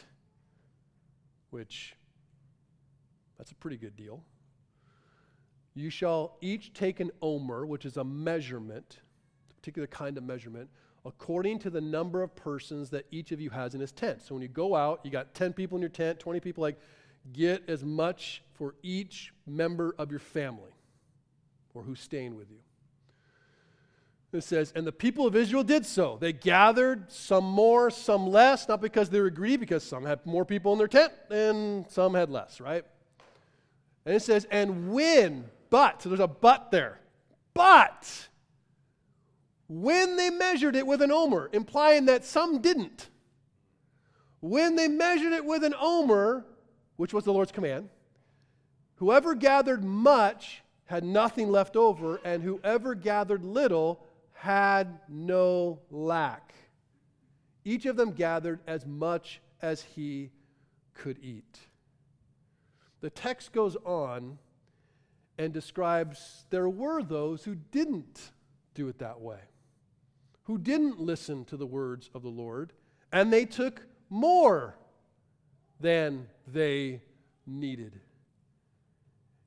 which 1.51 1.95
that's 3.39 3.53
a 3.53 3.55
pretty 3.55 3.77
good 3.77 3.97
deal. 3.97 4.23
You 5.75 5.89
shall 5.89 6.37
each 6.41 6.75
take 6.75 6.99
an 6.99 7.13
omer, 7.23 7.65
which 7.65 7.87
is 7.87 7.97
a 7.97 8.05
measurement 8.05 8.99
particular 9.69 9.87
kind 9.89 10.17
of 10.17 10.25
measurement, 10.25 10.71
according 11.05 11.59
to 11.59 11.69
the 11.69 11.81
number 11.81 12.23
of 12.23 12.35
persons 12.35 12.89
that 12.89 13.05
each 13.11 13.33
of 13.33 13.41
you 13.41 13.51
has 13.51 13.75
in 13.75 13.81
his 13.83 13.93
tent. 13.93 14.23
So 14.23 14.35
when 14.35 14.41
you 14.41 14.49
go 14.49 14.75
out, 14.75 15.01
you 15.05 15.11
got 15.11 15.35
10 15.35 15.53
people 15.53 15.77
in 15.77 15.83
your 15.83 15.91
tent, 15.91 16.19
20 16.19 16.41
people, 16.41 16.63
like, 16.63 16.81
get 17.35 17.69
as 17.69 17.85
much 17.85 18.43
for 18.55 18.75
each 18.83 19.35
member 19.47 19.95
of 19.99 20.11
your 20.11 20.21
family 20.21 20.71
or 21.75 21.83
who's 21.83 22.01
staying 22.01 22.35
with 22.35 22.51
you. 22.51 22.57
It 24.33 24.43
says, 24.43 24.73
and 24.75 24.87
the 24.87 24.93
people 24.93 25.27
of 25.27 25.37
Israel 25.37 25.65
did 25.65 25.85
so. 25.85 26.17
They 26.19 26.33
gathered 26.33 27.13
some 27.13 27.45
more, 27.45 27.91
some 27.91 28.27
less, 28.27 28.69
not 28.69 28.81
because 28.81 29.11
they 29.11 29.21
were 29.21 29.29
greedy, 29.31 29.59
because 29.59 29.83
some 29.85 30.05
had 30.05 30.25
more 30.25 30.47
people 30.47 30.73
in 30.73 30.79
their 30.79 30.89
tent 30.89 31.13
and 31.31 31.85
some 31.91 32.15
had 32.15 32.31
less, 32.31 32.59
right? 32.59 32.85
And 34.07 34.15
it 34.15 34.23
says, 34.23 34.47
and 34.51 34.93
when, 34.93 35.45
but, 35.69 36.03
so 36.03 36.09
there's 36.09 36.21
a 36.21 36.27
but 36.27 36.71
there, 36.71 37.01
but 37.53 38.29
when 39.69 40.17
they 40.17 40.31
measured 40.31 40.75
it 40.75 40.87
with 40.87 41.03
an 41.03 41.13
omer, 41.13 41.51
implying 41.53 42.07
that 42.07 42.25
some 42.25 42.61
didn't. 42.61 43.09
When 44.41 44.77
they 44.77 44.89
measured 44.89 45.33
it 45.33 45.45
with 45.45 45.63
an 45.63 45.75
omer, 45.79 46.47
which 46.97 47.13
was 47.13 47.25
the 47.25 47.33
Lord's 47.33 47.53
command, 47.53 47.91
whoever 48.97 49.35
gathered 49.35 49.85
much 49.85 50.63
had 50.87 51.05
nothing 51.05 51.51
left 51.51 51.77
over, 51.77 52.17
and 52.25 52.43
whoever 52.43 52.95
gathered 52.95 53.45
little 53.45 54.07
had 54.33 55.01
no 55.09 55.81
lack. 55.91 56.55
Each 57.65 57.85
of 57.85 57.97
them 57.97 58.13
gathered 58.13 58.61
as 58.67 58.87
much 58.87 59.43
as 59.61 59.83
he 59.83 60.31
could 60.95 61.19
eat. 61.23 61.59
The 63.01 63.11
text 63.11 63.53
goes 63.53 63.77
on 63.85 64.39
and 65.37 65.53
describes 65.53 66.47
there 66.49 66.69
were 66.71 67.03
those 67.03 67.45
who 67.45 67.55
didn't 67.55 68.31
do 68.75 68.89
it 68.89 68.99
that 69.01 69.21
way 69.21 69.41
who 70.49 70.57
didn't 70.57 70.99
listen 70.99 71.45
to 71.45 71.59
the 71.59 71.67
words 71.67 72.09
of 72.15 72.23
the 72.23 72.29
Lord, 72.29 72.73
and 73.13 73.31
they 73.31 73.45
took 73.45 73.83
more 74.09 74.75
than 75.79 76.27
they 76.47 77.03
needed. 77.47 78.01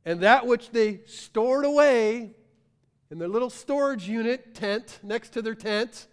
And 0.06 0.20
that 0.22 0.46
which 0.46 0.70
they 0.70 1.02
stored 1.08 1.66
away 1.66 2.36
in 3.10 3.18
their 3.18 3.28
little 3.28 3.50
storage 3.50 4.08
unit 4.08 4.54
tent 4.54 5.00
next 5.02 5.30
to 5.32 5.42
their 5.42 5.56
tent 5.56 6.08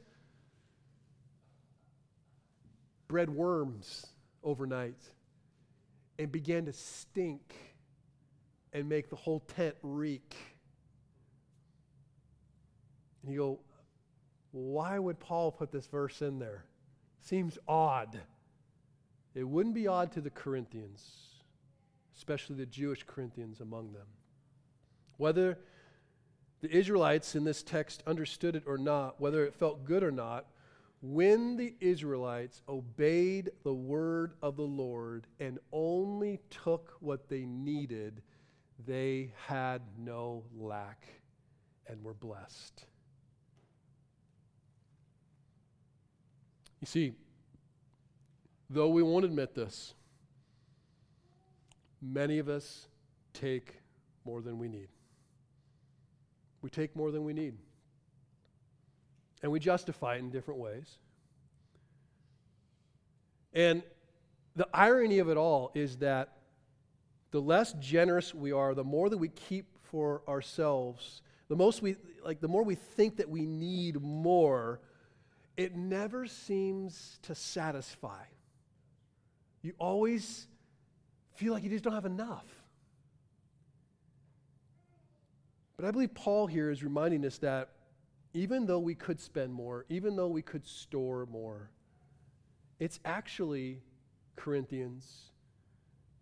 bred 3.09 3.28
worms 3.28 4.07
overnight 4.43 5.01
and 6.18 6.32
began 6.32 6.64
to 6.64 6.72
stink 6.72 7.55
and 8.72 8.89
make 8.89 9.11
the 9.11 9.16
whole 9.16 9.41
tent 9.41 9.74
reek. 9.82 10.34
And 13.22 13.32
you 13.32 13.39
go, 13.39 13.59
why 14.53 14.99
would 14.99 15.18
Paul 15.18 15.53
put 15.53 15.70
this 15.70 15.86
verse 15.86 16.22
in 16.22 16.38
there? 16.38 16.64
Seems 17.20 17.59
odd. 17.66 18.20
It 19.34 19.44
wouldn't 19.44 19.74
be 19.74 19.86
odd 19.86 20.12
to 20.12 20.20
the 20.20 20.30
Corinthians, 20.30 21.05
especially 22.16 22.57
the 22.57 22.66
Jewish 22.66 23.05
Corinthians 23.05 23.61
among 23.61 23.92
them. 23.92 24.07
Whether 25.16 25.59
the 26.61 26.70
Israelites 26.70 27.34
in 27.34 27.44
this 27.44 27.62
text 27.62 28.03
understood 28.07 28.57
it 28.57 28.64
or 28.66 28.78
not, 28.78 29.20
whether 29.20 29.44
it 29.44 29.55
felt 29.55 29.84
good 29.84 30.03
or 30.03 30.11
not, 30.11 30.46
when 31.01 31.57
the 31.57 31.74
Israelites 31.80 32.62
obeyed 32.68 33.51
the 33.62 33.74
word 33.74 34.32
of 34.42 34.57
the 34.57 34.62
Lord 34.62 35.26
and 35.38 35.59
only 35.72 36.40
took 36.51 36.96
what 37.01 37.28
they 37.28 37.44
needed, 37.44 38.22
they 38.84 39.32
had 39.46 39.82
no 39.96 40.42
lack 40.57 41.07
and 41.86 42.03
were 42.03 42.14
blessed. 42.14 42.86
You 46.80 46.86
see, 46.86 47.12
though 48.70 48.88
we 48.88 49.02
won't 49.02 49.24
admit 49.24 49.54
this, 49.54 49.94
many 52.00 52.38
of 52.38 52.48
us 52.48 52.86
take 53.32 53.74
more 54.24 54.42
than 54.42 54.58
we 54.58 54.68
need. 54.68 54.88
We 56.62 56.70
take 56.70 56.94
more 56.94 57.10
than 57.10 57.24
we 57.24 57.32
need. 57.32 57.54
And 59.42 59.52
we 59.52 59.60
justify 59.60 60.16
it 60.16 60.18
in 60.18 60.30
different 60.30 60.60
ways. 60.60 60.98
And 63.52 63.82
the 64.56 64.68
irony 64.74 65.20
of 65.20 65.28
it 65.28 65.36
all 65.36 65.70
is 65.74 65.96
that 65.98 66.38
the 67.30 67.40
less 67.40 67.72
generous 67.74 68.34
we 68.34 68.52
are, 68.52 68.74
the 68.74 68.84
more 68.84 69.08
that 69.08 69.18
we 69.18 69.28
keep 69.28 69.66
for 69.82 70.22
ourselves, 70.28 71.22
the 71.48 71.56
most 71.56 71.80
we 71.82 71.96
like 72.24 72.40
the 72.40 72.48
more 72.48 72.62
we 72.62 72.74
think 72.74 73.16
that 73.16 73.28
we 73.28 73.46
need 73.46 74.02
more, 74.02 74.80
it 75.59 75.74
never 75.76 76.24
seems 76.24 77.18
to 77.22 77.34
satisfy. 77.34 78.22
You 79.61 79.74
always 79.78 80.46
feel 81.34 81.52
like 81.52 81.64
you 81.64 81.68
just 81.68 81.82
don't 81.82 81.92
have 81.92 82.06
enough. 82.06 82.46
But 85.76 85.84
I 85.84 85.90
believe 85.90 86.14
Paul 86.14 86.46
here 86.46 86.70
is 86.70 86.84
reminding 86.84 87.26
us 87.26 87.38
that 87.38 87.70
even 88.34 88.66
though 88.66 88.78
we 88.78 88.94
could 88.94 89.18
spend 89.18 89.52
more, 89.52 89.84
even 89.88 90.14
though 90.14 90.28
we 90.28 90.42
could 90.42 90.64
store 90.64 91.26
more, 91.26 91.70
it's 92.78 93.00
actually 93.04 93.82
Corinthians 94.36 95.32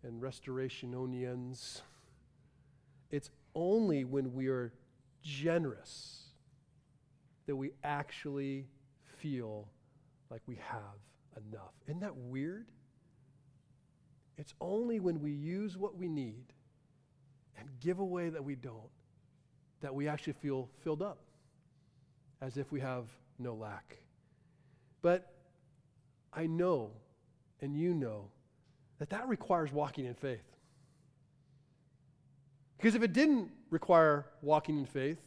and 0.01 0.19
Restorationians. 0.19 1.81
It's 3.11 3.29
only 3.53 4.03
when 4.03 4.33
we 4.33 4.47
are 4.47 4.73
generous 5.21 6.23
that 7.45 7.55
we 7.55 7.73
actually 7.83 8.65
feel 9.17 9.67
like 10.29 10.41
we 10.47 10.55
have 10.55 11.43
enough. 11.49 11.73
Isn't 11.87 12.01
that 12.01 12.15
weird? 12.15 12.67
It's 14.37 14.53
only 14.61 14.99
when 14.99 15.21
we 15.21 15.31
use 15.31 15.77
what 15.77 15.97
we 15.97 16.07
need 16.07 16.53
and 17.57 17.67
give 17.79 17.99
away 17.99 18.29
that 18.29 18.43
we 18.43 18.55
don't 18.55 18.89
that 19.81 19.93
we 19.93 20.07
actually 20.07 20.33
feel 20.33 20.69
filled 20.83 21.01
up 21.01 21.19
as 22.41 22.57
if 22.57 22.71
we 22.71 22.79
have 22.79 23.05
no 23.39 23.53
lack. 23.53 23.97
But 25.01 25.33
I 26.33 26.47
know, 26.47 26.91
and 27.61 27.75
you 27.75 27.93
know, 27.93 28.29
that 28.99 29.09
that 29.09 29.27
requires 29.27 29.71
walking 29.71 30.05
in 30.05 30.15
faith. 30.15 30.43
Because 32.77 32.95
if 32.95 33.03
it 33.03 33.13
didn't 33.13 33.49
require 33.69 34.25
walking 34.41 34.77
in 34.77 34.85
faith, 34.85 35.17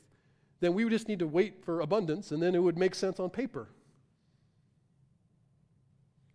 then 0.61 0.75
we 0.75 0.85
would 0.85 0.93
just 0.93 1.09
need 1.09 1.19
to 1.21 1.27
wait 1.27 1.65
for 1.65 1.81
abundance 1.81 2.31
and 2.33 2.43
then 2.43 2.55
it 2.55 2.63
would 2.63 2.79
make 2.79 2.95
sense 2.95 3.19
on 3.19 3.31
paper. 3.31 3.69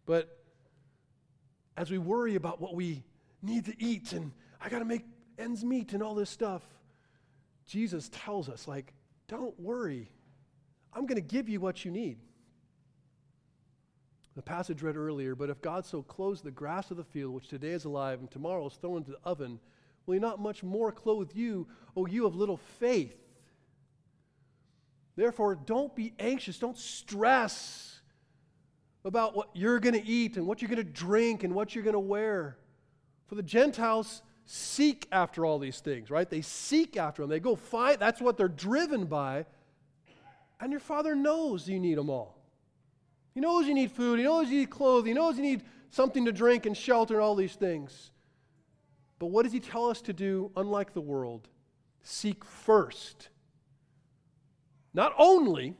But 0.05 0.37
as 1.77 1.91
we 1.91 1.97
worry 1.97 2.35
about 2.35 2.61
what 2.61 2.75
we 2.75 3.03
need 3.41 3.65
to 3.65 3.73
eat 3.83 4.13
and 4.13 4.31
I 4.61 4.69
got 4.69 4.79
to 4.79 4.85
make 4.85 5.05
ends 5.37 5.63
meet 5.63 5.93
and 5.93 6.01
all 6.01 6.15
this 6.15 6.29
stuff, 6.29 6.63
Jesus 7.65 8.09
tells 8.11 8.47
us, 8.49 8.67
like, 8.67 8.93
don't 9.27 9.59
worry. 9.59 10.09
I'm 10.93 11.05
going 11.05 11.21
to 11.21 11.27
give 11.27 11.49
you 11.49 11.59
what 11.59 11.83
you 11.83 11.91
need. 11.91 12.19
The 14.35 14.41
passage 14.41 14.81
read 14.81 14.97
earlier, 14.97 15.33
but 15.33 15.49
if 15.49 15.61
God 15.61 15.85
so 15.85 16.01
clothes 16.01 16.41
the 16.41 16.51
grass 16.51 16.91
of 16.91 16.97
the 16.97 17.03
field, 17.03 17.33
which 17.33 17.47
today 17.47 17.71
is 17.71 17.85
alive 17.85 18.19
and 18.19 18.29
tomorrow 18.29 18.67
is 18.67 18.73
thrown 18.73 18.97
into 18.97 19.11
the 19.11 19.19
oven, 19.23 19.59
will 20.05 20.13
he 20.13 20.19
not 20.19 20.39
much 20.39 20.61
more 20.61 20.91
clothe 20.91 21.31
you, 21.33 21.67
O 21.95 22.05
you 22.05 22.25
of 22.25 22.35
little 22.35 22.57
faith? 22.57 23.15
Therefore, 25.15 25.55
don't 25.55 25.95
be 25.95 26.13
anxious, 26.19 26.59
don't 26.59 26.77
stress 26.77 27.94
about 29.05 29.35
what 29.35 29.49
you're 29.53 29.79
going 29.79 29.93
to 29.93 30.05
eat 30.05 30.35
and 30.35 30.47
what 30.47 30.61
you're 30.61 30.69
going 30.69 30.83
to 30.83 30.83
drink 30.83 31.43
and 31.43 31.53
what 31.53 31.75
you're 31.75 31.83
going 31.83 31.93
to 31.93 31.99
wear. 31.99 32.57
For 33.27 33.35
the 33.35 33.43
Gentiles 33.43 34.23
seek 34.45 35.07
after 35.11 35.45
all 35.45 35.59
these 35.59 35.79
things, 35.79 36.09
right? 36.09 36.29
They 36.29 36.41
seek 36.41 36.97
after 36.97 37.21
them. 37.21 37.29
They 37.29 37.39
go 37.39 37.55
find, 37.55 37.99
that's 37.99 38.19
what 38.19 38.35
they're 38.35 38.47
driven 38.47 39.05
by. 39.05 39.45
And 40.59 40.71
your 40.71 40.79
Father 40.79 41.15
knows 41.15 41.69
you 41.69 41.79
need 41.79 41.97
them 41.97 42.09
all. 42.09 42.41
He 43.33 43.41
knows 43.41 43.67
you 43.67 43.73
need 43.73 43.91
food. 43.91 44.19
He 44.19 44.25
knows 44.25 44.49
you 44.49 44.59
need 44.59 44.69
clothes. 44.69 45.05
He 45.05 45.13
knows 45.13 45.37
you 45.37 45.43
need 45.43 45.63
something 45.91 46.25
to 46.25 46.31
drink 46.31 46.65
and 46.65 46.75
shelter 46.75 47.15
and 47.15 47.23
all 47.23 47.35
these 47.35 47.55
things. 47.55 48.11
But 49.19 49.27
what 49.27 49.43
does 49.43 49.53
He 49.53 49.59
tell 49.59 49.89
us 49.89 50.01
to 50.01 50.13
do, 50.13 50.51
unlike 50.55 50.93
the 50.93 51.01
world? 51.01 51.47
Seek 52.01 52.43
first. 52.43 53.29
Not 54.93 55.13
only, 55.17 55.75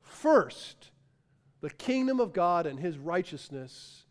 first, 0.00 0.91
the 1.62 1.70
kingdom 1.70 2.20
of 2.20 2.34
God 2.34 2.66
and 2.66 2.78
His 2.78 2.98
righteousness, 2.98 4.04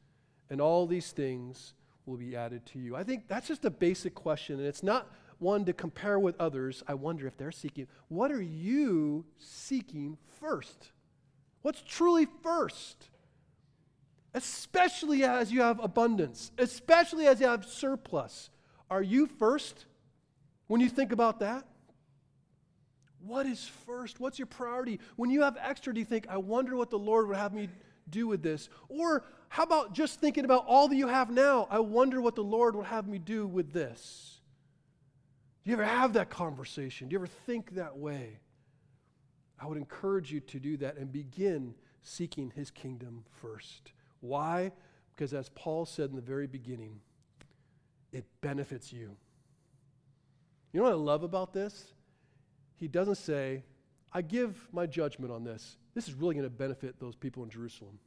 and 0.50 0.60
all 0.60 0.88
these 0.88 1.12
things 1.12 1.74
will 2.06 2.18
be 2.18 2.36
added 2.36 2.66
to 2.68 2.80
you. 2.80 2.96
I 2.96 3.04
think 3.04 3.28
that's 3.28 3.48
just 3.48 3.64
a 3.66 3.70
basic 3.70 4.16
question, 4.16 4.58
and 4.58 4.66
it's 4.66 4.82
not 4.82 5.08
one 5.38 5.66
to 5.66 5.74
compare 5.74 6.18
with 6.18 6.40
others. 6.40 6.82
I 6.88 6.94
wonder 6.94 7.28
if 7.28 7.38
they're 7.38 7.52
seeking. 7.52 7.88
What 8.08 8.32
are 8.32 8.42
you 8.42 9.26
seeking 9.38 10.18
first? 10.40 10.92
What's 11.62 11.82
truly 11.82 12.28
first? 12.42 13.10
Especially 14.34 15.24
as 15.24 15.52
you 15.52 15.62
have 15.62 15.84
abundance, 15.84 16.52
especially 16.58 17.28
as 17.28 17.42
you 17.42 17.48
have 17.48 17.66
surplus. 17.66 18.50
Are 18.90 19.04
you 19.04 19.28
first 19.28 19.86
when 20.68 20.80
you 20.80 20.90
think 20.90 21.12
about 21.12 21.40
that? 21.42 21.66
What 23.26 23.46
is 23.46 23.66
first? 23.86 24.20
What's 24.20 24.40
your 24.40 24.48
priority? 24.48 25.00
When 25.16 25.30
you 25.30 25.42
have 25.42 25.58
extra, 25.60 25.94
do 25.94 26.00
you 26.00 26.06
think, 26.06 26.28
I 26.30 26.38
wonder 26.38 26.76
what 26.76 26.90
the 26.90 27.00
Lord 27.00 27.28
would 27.28 27.38
have 27.38 27.54
me 27.54 27.70
do 28.10 28.28
with 28.28 28.42
this? 28.42 28.70
Or 28.90 29.24
how 29.50 29.64
about 29.64 29.94
just 29.94 30.20
thinking 30.20 30.46
about 30.46 30.66
all 30.68 30.88
that 30.88 30.96
you 30.96 31.08
have 31.08 31.30
now? 31.30 31.68
I 31.70 31.80
wonder 31.80 32.22
what 32.22 32.36
the 32.36 32.44
Lord 32.44 32.76
would 32.76 32.88
have 32.88 33.08
me 33.08 33.20
do 33.20 33.46
with 33.46 33.74
this. 33.74 34.40
Do 35.64 35.70
you 35.70 35.76
ever 35.76 35.86
have 35.86 36.14
that 36.14 36.30
conversation? 36.30 37.08
Do 37.08 37.14
you 37.14 37.20
ever 37.20 37.28
think 37.28 37.76
that 37.76 37.98
way? 37.98 38.40
I 39.60 39.68
would 39.68 39.78
encourage 39.78 40.32
you 40.32 40.40
to 40.40 40.60
do 40.60 40.78
that 40.78 40.98
and 40.98 41.12
begin 41.12 41.76
seeking 42.02 42.52
his 42.56 42.72
kingdom 42.72 43.24
first. 43.42 43.92
Why? 44.22 44.72
Because 45.16 45.34
as 45.34 45.50
Paul 45.50 45.86
said 45.86 46.10
in 46.10 46.16
the 46.16 46.22
very 46.22 46.48
beginning, 46.48 47.00
it 48.12 48.26
benefits 48.42 48.92
you. 48.92 49.16
You 50.74 50.80
know 50.80 50.86
what 50.86 50.94
I 50.94 50.96
love 50.96 51.24
about 51.24 51.54
this? 51.54 51.94
He 52.82 52.88
doesn't 52.88 53.16
say, 53.16 53.64
I 54.12 54.24
give 54.24 54.68
my 54.74 54.88
judgment 54.88 55.32
on 55.32 55.44
this. 55.44 55.78
This 55.94 56.08
is 56.08 56.16
really 56.16 56.34
going 56.34 56.48
to 56.48 56.50
benefit 56.50 57.00
those 57.00 57.16
people 57.16 57.44
in 57.44 57.50
Jerusalem. 57.52 58.00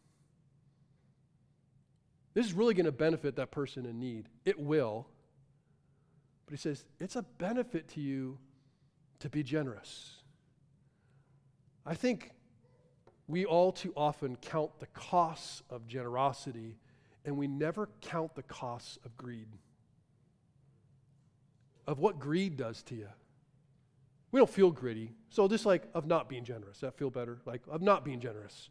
This 2.34 2.44
is 2.46 2.52
really 2.54 2.74
going 2.74 2.86
to 2.86 2.92
benefit 2.92 3.36
that 3.36 3.52
person 3.52 3.86
in 3.86 4.00
need. 4.00 4.28
It 4.44 4.58
will. 4.58 5.06
But 6.44 6.54
he 6.54 6.56
says, 6.56 6.84
it's 6.98 7.14
a 7.14 7.22
benefit 7.22 7.86
to 7.90 8.00
you 8.00 8.36
to 9.20 9.28
be 9.28 9.44
generous. 9.44 10.16
I 11.86 11.94
think 11.94 12.32
we 13.28 13.44
all 13.44 13.70
too 13.70 13.92
often 13.96 14.34
count 14.34 14.80
the 14.80 14.86
costs 14.86 15.62
of 15.70 15.86
generosity 15.86 16.78
and 17.24 17.36
we 17.36 17.46
never 17.46 17.90
count 18.00 18.34
the 18.34 18.42
costs 18.42 18.98
of 19.04 19.16
greed. 19.16 19.46
Of 21.86 22.00
what 22.00 22.18
greed 22.18 22.56
does 22.56 22.82
to 22.84 22.96
you. 22.96 23.08
We 24.34 24.40
don't 24.40 24.50
feel 24.50 24.72
gritty. 24.72 25.12
So 25.28 25.46
just 25.46 25.64
like 25.64 25.84
of 25.94 26.08
not 26.08 26.28
being 26.28 26.42
generous. 26.42 26.80
That 26.80 26.98
feel 26.98 27.08
better? 27.08 27.38
Like 27.46 27.62
of 27.70 27.80
not 27.82 28.04
being 28.04 28.18
generous. 28.18 28.68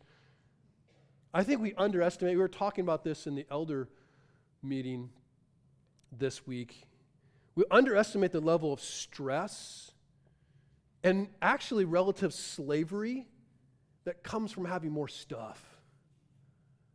I 1.33 1.45
think 1.45 1.61
we 1.61 1.73
underestimate. 1.75 2.35
We 2.35 2.41
were 2.41 2.49
talking 2.49 2.81
about 2.81 3.05
this 3.05 3.27
in 3.27 3.35
the 3.35 3.45
elder 3.49 3.87
meeting 4.61 5.09
this 6.11 6.45
week. 6.45 6.83
We 7.55 7.63
underestimate 7.71 8.33
the 8.33 8.41
level 8.41 8.73
of 8.73 8.81
stress 8.81 9.91
and 11.01 11.29
actually 11.41 11.85
relative 11.85 12.33
slavery 12.33 13.25
that 14.03 14.21
comes 14.21 14.51
from 14.51 14.65
having 14.65 14.91
more 14.91 15.07
stuff. 15.07 15.63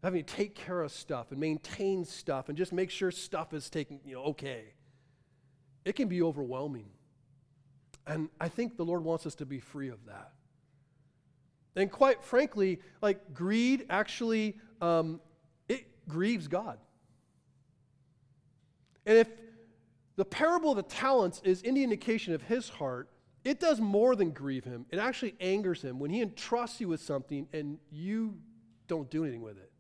Having 0.03 0.25
to 0.25 0.35
take 0.35 0.55
care 0.55 0.83
of 0.83 0.93
stuff 0.93 1.31
and 1.31 1.41
maintain 1.41 2.05
stuff 2.05 2.51
and 2.51 2.59
just 2.59 2.75
make 2.75 2.91
sure 2.91 3.11
stuff 3.13 3.55
is 3.55 3.71
taken, 3.71 4.01
you 4.05 4.17
know, 4.17 4.25
okay. 4.25 4.75
It 5.87 5.97
can 5.97 6.09
be 6.09 6.21
overwhelming. 6.21 6.91
And 8.09 8.31
I 8.41 8.49
think 8.49 8.77
the 8.77 8.85
Lord 8.85 9.05
wants 9.05 9.27
us 9.27 9.35
to 9.37 9.47
be 9.47 9.61
free 9.61 9.91
of 9.91 10.07
that. 10.07 10.33
And 11.77 11.93
quite 11.93 12.25
frankly, 12.25 12.81
like 13.03 13.35
greed 13.35 13.85
actually, 13.91 14.57
um, 14.81 15.21
it 15.69 15.87
grieves 16.09 16.49
God. 16.49 16.79
And 19.07 19.19
if 19.19 19.29
the 20.17 20.25
parable 20.25 20.71
of 20.71 20.77
the 20.77 20.83
talents 20.83 21.41
is 21.45 21.63
any 21.65 21.85
indication 21.85 22.35
of 22.35 22.43
his 22.43 22.69
heart, 22.69 23.11
it 23.45 23.61
does 23.61 23.79
more 23.79 24.17
than 24.17 24.31
grieve 24.31 24.65
him. 24.65 24.87
It 24.91 24.99
actually 24.99 25.35
angers 25.39 25.83
him 25.83 25.99
when 25.99 26.11
he 26.11 26.23
entrusts 26.23 26.81
you 26.81 26.89
with 26.89 27.01
something 27.01 27.47
and 27.53 27.79
you 27.91 28.39
don't 28.89 29.09
do 29.11 29.23
anything 29.23 29.43
with 29.43 29.59
it. 29.59 29.71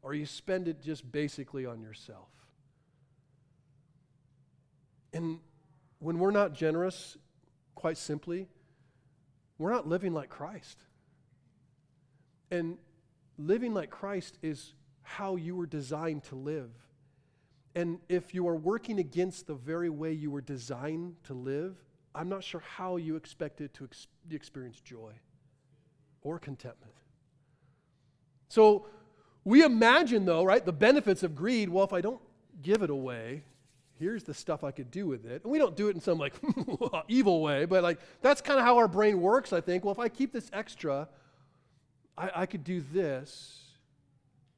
Or 0.00 0.14
you 0.14 0.26
spend 0.26 0.66
it 0.66 0.82
just 0.82 1.12
basically 1.12 1.66
on 1.66 1.80
yourself. 1.82 2.28
And 5.12 5.38
when 6.02 6.18
we're 6.18 6.32
not 6.32 6.52
generous, 6.52 7.16
quite 7.76 7.96
simply, 7.96 8.48
we're 9.56 9.70
not 9.70 9.86
living 9.86 10.12
like 10.12 10.28
Christ. 10.28 10.78
And 12.50 12.76
living 13.38 13.72
like 13.72 13.88
Christ 13.88 14.36
is 14.42 14.74
how 15.02 15.36
you 15.36 15.54
were 15.54 15.66
designed 15.66 16.24
to 16.24 16.34
live. 16.34 16.72
And 17.76 18.00
if 18.08 18.34
you 18.34 18.48
are 18.48 18.56
working 18.56 18.98
against 18.98 19.46
the 19.46 19.54
very 19.54 19.90
way 19.90 20.12
you 20.12 20.32
were 20.32 20.40
designed 20.40 21.14
to 21.24 21.34
live, 21.34 21.76
I'm 22.16 22.28
not 22.28 22.42
sure 22.42 22.60
how 22.60 22.96
you 22.96 23.14
expected 23.14 23.72
to 23.74 23.84
ex- 23.84 24.08
experience 24.28 24.80
joy 24.80 25.12
or 26.20 26.40
contentment. 26.40 26.94
So 28.48 28.86
we 29.44 29.62
imagine, 29.62 30.24
though, 30.24 30.42
right, 30.42 30.64
the 30.66 30.72
benefits 30.72 31.22
of 31.22 31.36
greed. 31.36 31.68
Well, 31.68 31.84
if 31.84 31.92
I 31.92 32.00
don't 32.00 32.20
give 32.60 32.82
it 32.82 32.90
away, 32.90 33.44
here's 33.98 34.24
the 34.24 34.34
stuff 34.34 34.64
I 34.64 34.70
could 34.70 34.90
do 34.90 35.06
with 35.06 35.24
it. 35.24 35.42
And 35.42 35.52
we 35.52 35.58
don't 35.58 35.76
do 35.76 35.88
it 35.88 35.94
in 35.94 36.00
some 36.00 36.18
like 36.18 36.34
evil 37.08 37.42
way, 37.42 37.64
but 37.64 37.82
like 37.82 37.98
that's 38.20 38.40
kind 38.40 38.58
of 38.58 38.64
how 38.64 38.78
our 38.78 38.88
brain 38.88 39.20
works, 39.20 39.52
I 39.52 39.60
think. 39.60 39.84
Well, 39.84 39.92
if 39.92 39.98
I 39.98 40.08
keep 40.08 40.32
this 40.32 40.50
extra, 40.52 41.08
I, 42.16 42.30
I 42.34 42.46
could 42.46 42.64
do 42.64 42.82
this. 42.92 43.60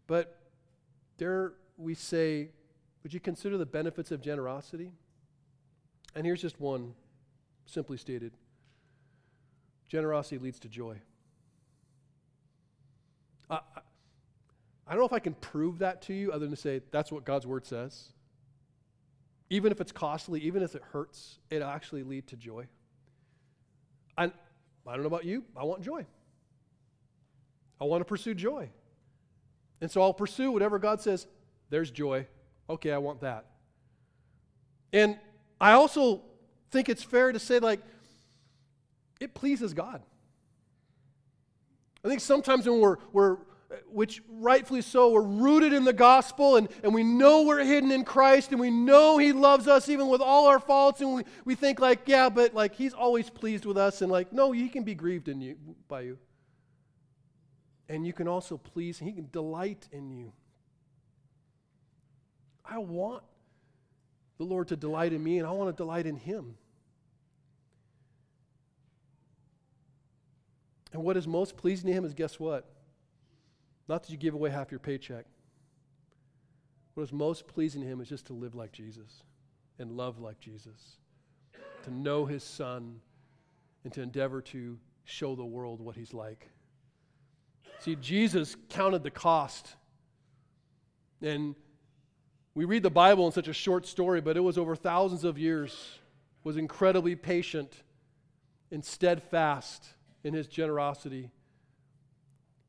But 0.06 0.38
there 1.16 1.54
we 1.76 1.94
say, 1.94 2.48
would 3.02 3.14
you 3.14 3.20
consider 3.20 3.58
the 3.58 3.66
benefits 3.66 4.10
of 4.10 4.20
generosity? 4.20 4.92
And 6.14 6.24
here's 6.24 6.40
just 6.40 6.60
one, 6.60 6.94
simply 7.66 7.96
stated 7.96 8.32
generosity 9.88 10.38
leads 10.38 10.58
to 10.58 10.68
joy. 10.68 10.96
I, 13.48 13.60
I 14.86 14.90
don't 14.90 14.98
know 14.98 15.06
if 15.06 15.12
I 15.12 15.18
can 15.18 15.34
prove 15.34 15.78
that 15.78 16.02
to 16.02 16.14
you 16.14 16.32
other 16.32 16.46
than 16.46 16.50
to 16.50 16.60
say 16.60 16.80
that's 16.90 17.12
what 17.12 17.24
God's 17.24 17.46
word 17.46 17.64
says. 17.64 18.13
Even 19.54 19.70
if 19.70 19.80
it's 19.80 19.92
costly, 19.92 20.40
even 20.40 20.64
if 20.64 20.74
it 20.74 20.82
hurts, 20.90 21.38
it'll 21.48 21.68
actually 21.68 22.02
lead 22.02 22.26
to 22.26 22.36
joy. 22.36 22.66
And 24.18 24.32
I 24.84 24.92
don't 24.94 25.02
know 25.02 25.06
about 25.06 25.24
you, 25.24 25.44
I 25.56 25.62
want 25.62 25.80
joy. 25.82 26.04
I 27.80 27.84
want 27.84 28.00
to 28.00 28.04
pursue 28.04 28.34
joy. 28.34 28.68
And 29.80 29.88
so 29.88 30.02
I'll 30.02 30.12
pursue 30.12 30.50
whatever 30.50 30.80
God 30.80 31.00
says, 31.00 31.28
there's 31.70 31.92
joy. 31.92 32.26
Okay, 32.68 32.90
I 32.90 32.98
want 32.98 33.20
that. 33.20 33.46
And 34.92 35.20
I 35.60 35.74
also 35.74 36.22
think 36.72 36.88
it's 36.88 37.04
fair 37.04 37.30
to 37.30 37.38
say, 37.38 37.60
like, 37.60 37.80
it 39.20 39.34
pleases 39.34 39.72
God. 39.72 40.02
I 42.04 42.08
think 42.08 42.20
sometimes 42.20 42.66
when 42.66 42.80
we're, 42.80 42.96
we're 43.12 43.36
which 43.88 44.22
rightfully 44.28 44.82
so, 44.82 45.10
we're 45.12 45.22
rooted 45.22 45.72
in 45.72 45.84
the 45.84 45.92
gospel 45.92 46.56
and, 46.56 46.68
and 46.82 46.94
we 46.94 47.02
know 47.02 47.42
we're 47.42 47.64
hidden 47.64 47.90
in 47.90 48.04
Christ 48.04 48.50
and 48.50 48.60
we 48.60 48.70
know 48.70 49.18
He 49.18 49.32
loves 49.32 49.68
us 49.68 49.88
even 49.88 50.08
with 50.08 50.20
all 50.20 50.46
our 50.46 50.58
faults. 50.58 51.00
And 51.00 51.14
we, 51.14 51.22
we 51.44 51.54
think, 51.54 51.80
like, 51.80 52.02
yeah, 52.06 52.28
but 52.28 52.54
like 52.54 52.74
He's 52.74 52.94
always 52.94 53.30
pleased 53.30 53.64
with 53.64 53.76
us. 53.76 54.02
And 54.02 54.10
like, 54.10 54.32
no, 54.32 54.52
He 54.52 54.68
can 54.68 54.84
be 54.84 54.94
grieved 54.94 55.28
in 55.28 55.40
you, 55.40 55.56
by 55.88 56.02
you. 56.02 56.18
And 57.88 58.06
you 58.06 58.12
can 58.12 58.28
also 58.28 58.56
please, 58.56 58.98
He 58.98 59.12
can 59.12 59.28
delight 59.30 59.88
in 59.92 60.10
you. 60.10 60.32
I 62.64 62.78
want 62.78 63.22
the 64.38 64.44
Lord 64.44 64.68
to 64.68 64.76
delight 64.76 65.12
in 65.12 65.22
me 65.22 65.38
and 65.38 65.46
I 65.46 65.50
want 65.50 65.74
to 65.74 65.76
delight 65.76 66.06
in 66.06 66.16
Him. 66.16 66.56
And 70.92 71.02
what 71.02 71.16
is 71.16 71.26
most 71.26 71.56
pleasing 71.56 71.88
to 71.88 71.92
Him 71.92 72.04
is 72.04 72.14
guess 72.14 72.38
what? 72.38 72.73
Not 73.88 74.02
that 74.02 74.10
you 74.10 74.16
give 74.16 74.34
away 74.34 74.50
half 74.50 74.70
your 74.70 74.80
paycheck. 74.80 75.26
What 76.94 77.02
is 77.02 77.12
most 77.12 77.46
pleasing 77.46 77.82
to 77.82 77.86
Him 77.86 78.00
is 78.00 78.08
just 78.08 78.26
to 78.26 78.32
live 78.32 78.54
like 78.54 78.72
Jesus 78.72 79.22
and 79.78 79.92
love 79.92 80.20
like 80.20 80.38
Jesus, 80.38 80.98
to 81.82 81.92
know 81.92 82.24
His 82.24 82.44
Son, 82.44 83.00
and 83.82 83.92
to 83.92 84.02
endeavor 84.02 84.40
to 84.40 84.78
show 85.04 85.34
the 85.34 85.44
world 85.44 85.80
what 85.80 85.96
He's 85.96 86.14
like. 86.14 86.48
See, 87.80 87.96
Jesus 87.96 88.56
counted 88.70 89.02
the 89.02 89.10
cost. 89.10 89.74
And 91.20 91.54
we 92.54 92.64
read 92.64 92.82
the 92.82 92.90
Bible 92.90 93.26
in 93.26 93.32
such 93.32 93.48
a 93.48 93.52
short 93.52 93.86
story, 93.86 94.20
but 94.20 94.36
it 94.36 94.40
was 94.40 94.56
over 94.56 94.76
thousands 94.76 95.24
of 95.24 95.38
years, 95.38 95.98
was 96.44 96.56
incredibly 96.56 97.16
patient 97.16 97.82
and 98.70 98.84
steadfast 98.84 99.88
in 100.22 100.34
his 100.34 100.46
generosity. 100.46 101.30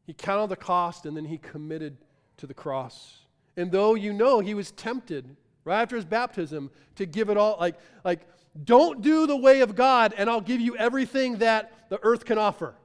He 0.05 0.13
counted 0.13 0.49
the 0.49 0.55
cost 0.55 1.05
and 1.05 1.17
then 1.17 1.25
he 1.25 1.37
committed 1.37 1.97
to 2.37 2.47
the 2.47 2.53
cross. 2.53 3.25
And 3.57 3.71
though 3.71 3.95
you 3.95 4.13
know 4.13 4.39
he 4.39 4.53
was 4.53 4.71
tempted 4.71 5.35
right 5.63 5.81
after 5.81 5.95
his 5.95 6.05
baptism 6.05 6.69
to 6.95 7.05
give 7.05 7.29
it 7.29 7.37
all, 7.37 7.57
like, 7.59 7.75
like 8.03 8.21
don't 8.63 9.01
do 9.01 9.25
the 9.27 9.35
way 9.35 9.61
of 9.61 9.75
God 9.75 10.13
and 10.17 10.29
I'll 10.29 10.41
give 10.41 10.61
you 10.61 10.77
everything 10.77 11.39
that 11.39 11.89
the 11.89 11.99
earth 12.03 12.25
can 12.25 12.37
offer. 12.37 12.75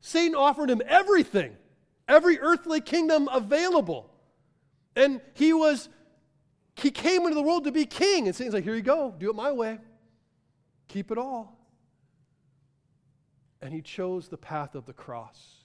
Satan 0.00 0.34
offered 0.34 0.70
him 0.70 0.82
everything, 0.86 1.56
every 2.08 2.38
earthly 2.40 2.80
kingdom 2.80 3.28
available. 3.32 4.10
And 4.96 5.20
he 5.34 5.52
was, 5.52 5.88
he 6.76 6.90
came 6.90 7.22
into 7.22 7.34
the 7.34 7.42
world 7.42 7.64
to 7.64 7.72
be 7.72 7.86
king. 7.86 8.26
And 8.26 8.34
Satan's 8.34 8.54
like, 8.54 8.64
here 8.64 8.74
you 8.74 8.82
go, 8.82 9.14
do 9.16 9.30
it 9.30 9.36
my 9.36 9.52
way. 9.52 9.78
Keep 10.88 11.10
it 11.10 11.18
all. 11.18 11.56
And 13.60 13.72
he 13.72 13.82
chose 13.82 14.28
the 14.28 14.36
path 14.36 14.74
of 14.74 14.86
the 14.86 14.92
cross. 14.92 15.57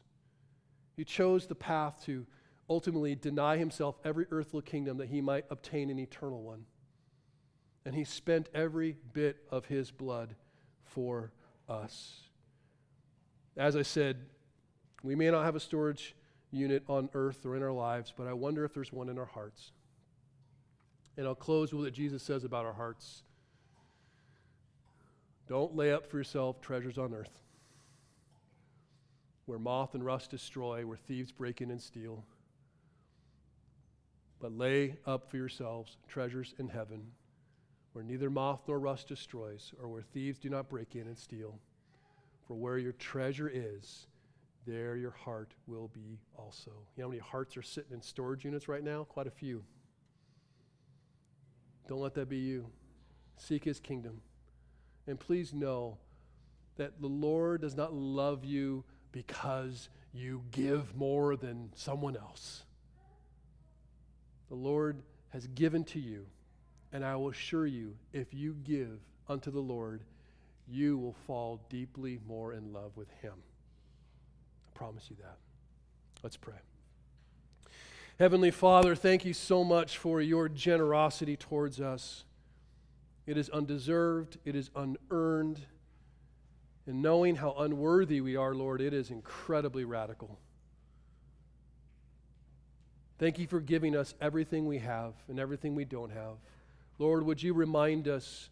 He 0.95 1.03
chose 1.03 1.47
the 1.47 1.55
path 1.55 2.03
to 2.05 2.25
ultimately 2.69 3.15
deny 3.15 3.57
himself 3.57 3.95
every 4.05 4.25
earthly 4.31 4.61
kingdom 4.61 4.97
that 4.97 5.09
he 5.09 5.21
might 5.21 5.45
obtain 5.49 5.89
an 5.89 5.99
eternal 5.99 6.41
one. 6.41 6.65
And 7.85 7.93
he 7.93 8.03
spent 8.03 8.49
every 8.53 8.95
bit 9.11 9.37
of 9.49 9.65
his 9.65 9.91
blood 9.91 10.35
for 10.83 11.31
us. 11.67 12.21
As 13.57 13.75
I 13.75 13.81
said, 13.81 14.17
we 15.03 15.15
may 15.15 15.29
not 15.29 15.43
have 15.43 15.55
a 15.55 15.59
storage 15.59 16.15
unit 16.51 16.83
on 16.87 17.09
earth 17.13 17.45
or 17.45 17.55
in 17.55 17.63
our 17.63 17.71
lives, 17.71 18.13
but 18.15 18.27
I 18.27 18.33
wonder 18.33 18.63
if 18.63 18.73
there's 18.73 18.93
one 18.93 19.09
in 19.09 19.19
our 19.19 19.25
hearts. 19.25 19.71
And 21.17 21.27
I'll 21.27 21.35
close 21.35 21.73
with 21.73 21.83
what 21.83 21.93
Jesus 21.93 22.23
says 22.23 22.43
about 22.43 22.65
our 22.65 22.73
hearts. 22.73 23.23
Don't 25.47 25.75
lay 25.75 25.91
up 25.91 26.09
for 26.09 26.17
yourself 26.17 26.61
treasures 26.61 26.97
on 26.97 27.13
earth 27.13 27.42
where 29.45 29.59
moth 29.59 29.93
and 29.93 30.05
rust 30.05 30.31
destroy, 30.31 30.85
where 30.85 30.97
thieves 30.97 31.31
break 31.31 31.61
in 31.61 31.71
and 31.71 31.81
steal. 31.81 32.23
But 34.39 34.57
lay 34.57 34.97
up 35.05 35.29
for 35.29 35.37
yourselves 35.37 35.97
treasures 36.07 36.53
in 36.57 36.69
heaven, 36.69 37.11
where 37.93 38.03
neither 38.03 38.29
moth 38.29 38.61
nor 38.67 38.79
rust 38.79 39.07
destroys, 39.07 39.73
or 39.81 39.87
where 39.89 40.01
thieves 40.01 40.39
do 40.39 40.49
not 40.49 40.69
break 40.69 40.95
in 40.95 41.07
and 41.07 41.17
steal. 41.17 41.59
For 42.47 42.55
where 42.55 42.77
your 42.77 42.91
treasure 42.93 43.49
is, 43.53 44.07
there 44.65 44.95
your 44.95 45.11
heart 45.11 45.53
will 45.67 45.89
be 45.93 46.19
also. 46.37 46.71
You 46.95 47.03
know 47.03 47.07
how 47.07 47.09
many 47.09 47.21
hearts 47.21 47.57
are 47.57 47.61
sitting 47.61 47.93
in 47.93 48.01
storage 48.01 48.45
units 48.45 48.67
right 48.67 48.83
now? 48.83 49.03
Quite 49.03 49.27
a 49.27 49.31
few. 49.31 49.63
Don't 51.87 51.99
let 51.99 52.13
that 52.15 52.29
be 52.29 52.37
you. 52.37 52.67
Seek 53.37 53.63
his 53.65 53.79
kingdom. 53.79 54.21
And 55.05 55.19
please 55.19 55.53
know 55.53 55.97
that 56.77 57.01
the 57.01 57.07
Lord 57.07 57.61
does 57.61 57.75
not 57.75 57.93
love 57.93 58.45
you 58.45 58.85
because 59.13 59.87
you 60.11 60.43
give 60.51 60.93
more 60.97 61.37
than 61.37 61.71
someone 61.75 62.17
else. 62.17 62.63
The 64.49 64.55
Lord 64.55 65.01
has 65.29 65.47
given 65.47 65.85
to 65.85 65.99
you, 65.99 66.25
and 66.91 67.05
I 67.05 67.15
will 67.15 67.29
assure 67.29 67.65
you, 67.65 67.95
if 68.11 68.33
you 68.33 68.57
give 68.65 68.99
unto 69.29 69.49
the 69.49 69.61
Lord, 69.61 70.03
you 70.67 70.97
will 70.97 71.15
fall 71.25 71.61
deeply 71.69 72.19
more 72.27 72.53
in 72.53 72.73
love 72.73 72.97
with 72.97 73.09
Him. 73.21 73.33
I 73.33 74.77
promise 74.77 75.07
you 75.09 75.15
that. 75.21 75.37
Let's 76.21 76.37
pray. 76.37 76.55
Heavenly 78.19 78.51
Father, 78.51 78.95
thank 78.95 79.25
you 79.25 79.33
so 79.33 79.63
much 79.63 79.97
for 79.97 80.21
your 80.21 80.47
generosity 80.47 81.35
towards 81.35 81.81
us. 81.81 82.25
It 83.25 83.37
is 83.37 83.49
undeserved, 83.49 84.37
it 84.45 84.55
is 84.55 84.69
unearned. 84.75 85.65
And 86.85 87.01
knowing 87.01 87.35
how 87.35 87.53
unworthy 87.57 88.19
we 88.19 88.35
are, 88.35 88.53
Lord, 88.53 88.81
it 88.81 88.93
is 88.93 89.09
incredibly 89.09 89.85
radical. 89.85 90.37
Thank 93.19 93.39
you 93.39 93.47
for 93.47 93.61
giving 93.61 93.95
us 93.95 94.13
everything 94.19 94.65
we 94.65 94.79
have 94.79 95.13
and 95.29 95.39
everything 95.39 95.75
we 95.75 95.85
don't 95.85 96.11
have. 96.11 96.35
Lord, 96.99 97.23
would 97.25 97.41
you 97.41 97.53
remind 97.53 98.07
us 98.07 98.49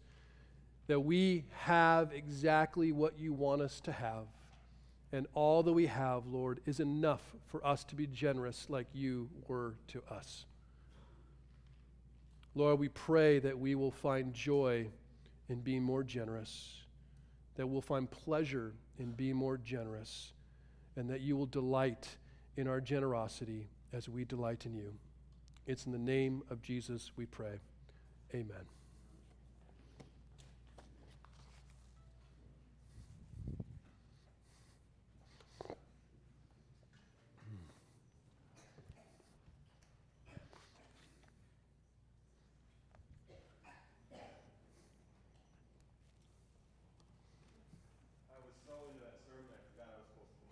that 0.86 1.00
we 1.00 1.44
have 1.50 2.12
exactly 2.12 2.90
what 2.90 3.18
you 3.18 3.34
want 3.34 3.60
us 3.60 3.80
to 3.80 3.92
have? 3.92 4.24
And 5.12 5.26
all 5.34 5.62
that 5.62 5.72
we 5.72 5.86
have, 5.86 6.26
Lord, 6.26 6.60
is 6.64 6.80
enough 6.80 7.20
for 7.48 7.64
us 7.66 7.84
to 7.84 7.94
be 7.94 8.06
generous 8.06 8.66
like 8.70 8.86
you 8.94 9.28
were 9.46 9.74
to 9.88 10.02
us. 10.10 10.46
Lord, 12.54 12.78
we 12.78 12.88
pray 12.88 13.38
that 13.40 13.58
we 13.58 13.74
will 13.74 13.90
find 13.90 14.32
joy 14.32 14.86
in 15.50 15.60
being 15.60 15.82
more 15.82 16.02
generous 16.02 16.81
that 17.56 17.66
we'll 17.66 17.80
find 17.80 18.10
pleasure 18.10 18.72
in 18.98 19.12
being 19.12 19.36
more 19.36 19.58
generous, 19.58 20.32
and 20.96 21.08
that 21.10 21.20
you 21.20 21.36
will 21.36 21.46
delight 21.46 22.08
in 22.56 22.68
our 22.68 22.80
generosity 22.80 23.68
as 23.92 24.08
we 24.08 24.24
delight 24.24 24.66
in 24.66 24.74
you. 24.74 24.92
It's 25.66 25.86
in 25.86 25.92
the 25.92 25.98
name 25.98 26.42
of 26.50 26.62
Jesus 26.62 27.12
we 27.16 27.26
pray. 27.26 27.60
Amen. 28.34 28.81